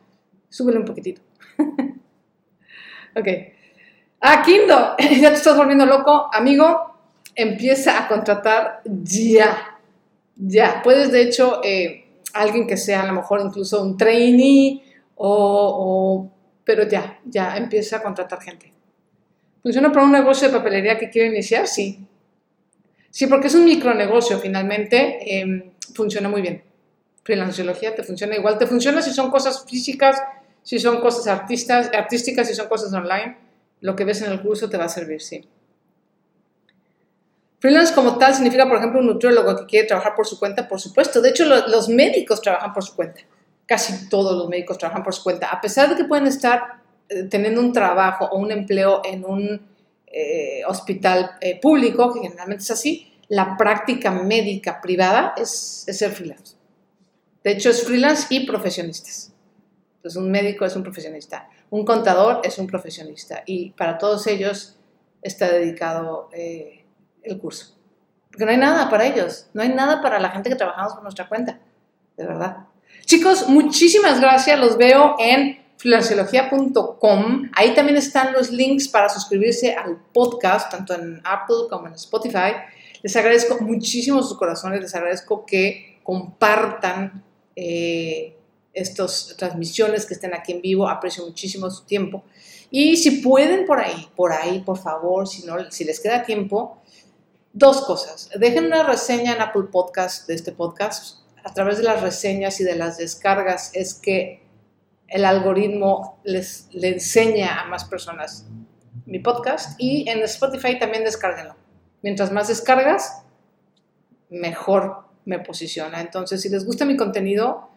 súbele 0.49 0.79
un 0.79 0.85
poquitito. 0.85 1.21
ok. 3.15 3.27
Ah, 4.21 4.41
Kindo, 4.43 4.95
ya 4.97 5.29
te 5.29 5.35
estás 5.35 5.57
volviendo 5.57 5.85
loco, 5.85 6.29
amigo, 6.33 6.95
empieza 7.35 8.03
a 8.03 8.07
contratar 8.07 8.81
ya, 8.85 9.79
ya. 10.35 10.81
Puedes, 10.83 11.11
de 11.11 11.21
hecho, 11.21 11.61
eh, 11.63 12.05
alguien 12.33 12.67
que 12.67 12.77
sea 12.77 13.03
a 13.03 13.07
lo 13.07 13.13
mejor 13.13 13.41
incluso 13.41 13.81
un 13.81 13.97
trainee 13.97 14.83
o, 15.15 16.29
pero 16.63 16.87
ya, 16.87 17.19
ya 17.25 17.57
empieza 17.57 17.97
a 17.97 18.03
contratar 18.03 18.41
gente. 18.41 18.73
¿Funciona 19.61 19.91
para 19.91 20.05
un 20.05 20.11
negocio 20.11 20.47
de 20.47 20.57
papelería 20.57 20.97
que 20.97 21.09
quiere 21.09 21.29
iniciar? 21.29 21.67
Sí, 21.67 22.05
Sí, 23.15 23.27
porque 23.27 23.47
es 23.47 23.55
un 23.55 23.63
micronegocio, 23.63 24.39
finalmente 24.39 25.39
em, 25.39 25.71
funciona 25.93 26.27
muy 26.27 26.41
bien. 26.41 26.65
Freelanciología 27.23 27.95
te 27.95 28.03
funciona 28.03 28.35
igual, 28.35 28.57
te 28.57 28.67
funciona 28.67 29.01
si 29.01 29.13
son 29.13 29.31
cosas 29.31 29.63
físicas, 29.65 30.21
si 30.63 30.79
son 30.79 30.99
cosas 30.99 31.25
artistas, 31.27 31.89
artísticas, 31.93 32.45
si 32.45 32.53
son 32.53 32.67
cosas 32.67 32.91
online. 32.91 33.37
Lo 33.79 33.95
que 33.95 34.03
ves 34.03 34.21
en 34.21 34.33
el 34.33 34.41
curso 34.41 34.69
te 34.69 34.75
va 34.75 34.83
a 34.83 34.89
servir, 34.89 35.21
sí. 35.21 35.47
Freelance 37.59 37.93
como 37.93 38.17
tal 38.17 38.35
significa, 38.35 38.67
por 38.67 38.79
ejemplo, 38.79 38.99
un 38.99 39.07
nutriólogo 39.07 39.55
que 39.59 39.65
quiere 39.65 39.87
trabajar 39.87 40.13
por 40.13 40.27
su 40.27 40.37
cuenta, 40.37 40.67
por 40.67 40.81
supuesto. 40.81 41.21
De 41.21 41.29
hecho, 41.29 41.45
los 41.45 41.87
médicos 41.87 42.41
trabajan 42.41 42.73
por 42.73 42.83
su 42.83 42.97
cuenta. 42.97 43.21
Casi 43.65 44.09
todos 44.09 44.37
los 44.37 44.49
médicos 44.49 44.77
trabajan 44.77 45.03
por 45.03 45.15
su 45.15 45.23
cuenta. 45.23 45.47
A 45.51 45.61
pesar 45.61 45.89
de 45.89 45.95
que 45.95 46.03
pueden 46.03 46.27
estar 46.27 46.81
eh, 47.07 47.23
teniendo 47.23 47.61
un 47.61 47.71
trabajo 47.71 48.25
o 48.25 48.39
un 48.39 48.51
empleo 48.51 49.03
en 49.05 49.23
un 49.23 49.74
eh, 50.17 50.61
hospital 50.65 51.31
eh, 51.41 51.59
público, 51.59 52.13
que 52.13 52.21
generalmente 52.21 52.63
es 52.63 52.71
así, 52.71 53.11
la 53.27 53.57
práctica 53.57 54.11
médica 54.11 54.79
privada 54.79 55.33
es, 55.35 55.83
es 55.87 55.97
ser 55.97 56.11
freelance. 56.11 56.55
De 57.43 57.51
hecho, 57.51 57.69
es 57.69 57.83
freelance 57.83 58.27
y 58.29 58.45
profesionistas. 58.45 59.33
Entonces, 59.97 60.15
un 60.21 60.31
médico 60.31 60.63
es 60.63 60.73
un 60.77 60.83
profesionista, 60.83 61.49
un 61.69 61.83
contador 61.83 62.39
es 62.45 62.57
un 62.59 62.65
profesionista 62.65 63.43
y 63.45 63.71
para 63.71 63.97
todos 63.97 64.25
ellos 64.27 64.77
está 65.21 65.49
dedicado 65.49 66.29
eh, 66.31 66.85
el 67.21 67.37
curso. 67.37 67.75
Porque 68.29 68.45
no 68.45 68.51
hay 68.51 68.57
nada 68.57 68.89
para 68.89 69.05
ellos, 69.05 69.47
no 69.53 69.63
hay 69.63 69.69
nada 69.69 70.01
para 70.01 70.17
la 70.19 70.29
gente 70.29 70.49
que 70.49 70.55
trabajamos 70.55 70.93
por 70.93 71.03
nuestra 71.03 71.27
cuenta, 71.27 71.59
de 72.15 72.25
verdad. 72.25 72.67
Chicos, 73.05 73.49
muchísimas 73.49 74.21
gracias, 74.21 74.57
los 74.57 74.77
veo 74.77 75.17
en 75.19 75.64
financiología.com. 75.77 77.49
Ahí 77.53 77.73
también 77.73 77.97
están 77.97 78.33
los 78.33 78.51
links 78.51 78.87
para 78.87 79.09
suscribirse 79.09 79.73
al 79.73 79.97
podcast, 80.13 80.71
tanto 80.71 80.93
en 80.93 81.21
Apple 81.23 81.67
como 81.69 81.87
en 81.87 81.93
Spotify. 81.93 82.53
Les 83.01 83.15
agradezco 83.15 83.57
muchísimo 83.61 84.23
sus 84.23 84.37
corazones, 84.37 84.81
les 84.81 84.95
agradezco 84.95 85.45
que 85.45 85.99
compartan 86.03 87.23
eh, 87.55 88.35
estas 88.73 89.35
transmisiones, 89.37 90.05
que 90.05 90.13
estén 90.13 90.33
aquí 90.33 90.51
en 90.53 90.61
vivo, 90.61 90.87
aprecio 90.87 91.25
muchísimo 91.25 91.69
su 91.69 91.85
tiempo. 91.85 92.23
Y 92.69 92.97
si 92.97 93.11
pueden 93.21 93.65
por 93.65 93.79
ahí, 93.79 94.07
por 94.15 94.33
ahí, 94.33 94.61
por 94.61 94.77
favor, 94.77 95.27
si, 95.27 95.45
no, 95.45 95.71
si 95.71 95.83
les 95.85 95.99
queda 95.99 96.23
tiempo, 96.23 96.81
dos 97.53 97.85
cosas. 97.85 98.29
Dejen 98.37 98.65
una 98.65 98.83
reseña 98.83 99.33
en 99.33 99.41
Apple 99.41 99.67
Podcast 99.71 100.27
de 100.27 100.35
este 100.35 100.51
podcast. 100.51 101.19
A 101.43 101.53
través 101.53 101.77
de 101.77 101.83
las 101.83 102.01
reseñas 102.01 102.59
y 102.59 102.63
de 102.63 102.75
las 102.75 102.97
descargas 102.97 103.71
es 103.73 103.93
que 103.93 104.44
el 105.07 105.25
algoritmo 105.25 106.19
les 106.23 106.67
le 106.71 106.89
enseña 106.89 107.61
a 107.61 107.65
más 107.65 107.85
personas 107.85 108.47
mi 109.05 109.19
podcast. 109.19 109.79
Y 109.79 110.09
en 110.09 110.19
Spotify 110.23 110.79
también 110.79 111.03
descárguenlo. 111.03 111.55
Mientras 112.01 112.31
más 112.31 112.47
descargas, 112.47 113.23
mejor 114.29 115.05
me 115.25 115.39
posiciona. 115.39 116.01
Entonces, 116.01 116.41
si 116.41 116.49
les 116.49 116.65
gusta 116.65 116.85
mi 116.85 116.97
contenido, 116.97 117.69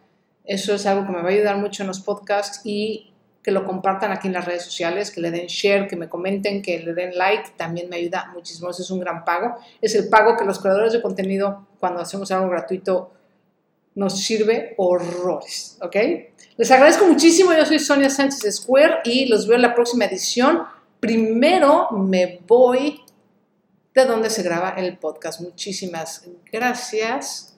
eso 0.45 0.75
es 0.75 0.87
algo 0.87 1.07
que 1.07 1.13
me 1.13 1.23
va 1.23 1.29
a 1.29 1.33
ayudar 1.33 1.57
mucho 1.59 1.83
en 1.83 1.89
los 1.89 2.01
podcasts 2.01 2.61
y 2.65 3.13
que 3.43 3.51
lo 3.53 3.65
compartan 3.65 4.13
aquí 4.13 4.27
en 4.27 4.35
las 4.35 4.45
redes 4.45 4.65
sociales, 4.65 5.11
que 5.11 5.21
le 5.21 5.31
den 5.31 5.47
share, 5.47 5.87
que 5.87 5.97
me 5.97 6.09
comenten, 6.09 6.61
que 6.61 6.81
le 6.81 6.93
den 6.93 7.17
like, 7.17 7.51
también 7.57 7.89
me 7.89 7.97
ayuda 7.97 8.31
muchísimo. 8.35 8.69
Eso 8.69 8.83
es 8.83 8.91
un 8.91 9.01
gran 9.01 9.25
pago. 9.25 9.57
Es 9.81 9.95
el 9.95 10.09
pago 10.09 10.37
que 10.37 10.45
los 10.45 10.59
creadores 10.59 10.93
de 10.93 11.01
contenido, 11.01 11.67
cuando 11.81 12.01
hacemos 12.01 12.31
algo 12.33 12.51
gratuito, 12.51 13.13
nos 13.99 14.23
sirve 14.23 14.75
horrores, 14.77 15.77
¿ok? 15.83 15.97
Les 16.57 16.71
agradezco 16.71 17.05
muchísimo. 17.05 17.53
Yo 17.53 17.67
soy 17.67 17.81
Sonia 17.81 18.09
Sánchez 18.09 18.55
Square 18.55 19.01
y 19.05 19.27
los 19.27 19.49
veo 19.49 19.57
en 19.57 19.63
la 19.63 19.75
próxima 19.75 20.05
edición. 20.05 20.63
Primero 21.01 21.91
me 21.91 22.39
voy 22.47 23.01
de 23.93 24.05
donde 24.05 24.31
se 24.31 24.45
graba 24.45 24.71
el 24.71 24.99
podcast. 24.99 25.41
Muchísimas 25.41 26.25
gracias. 26.53 27.58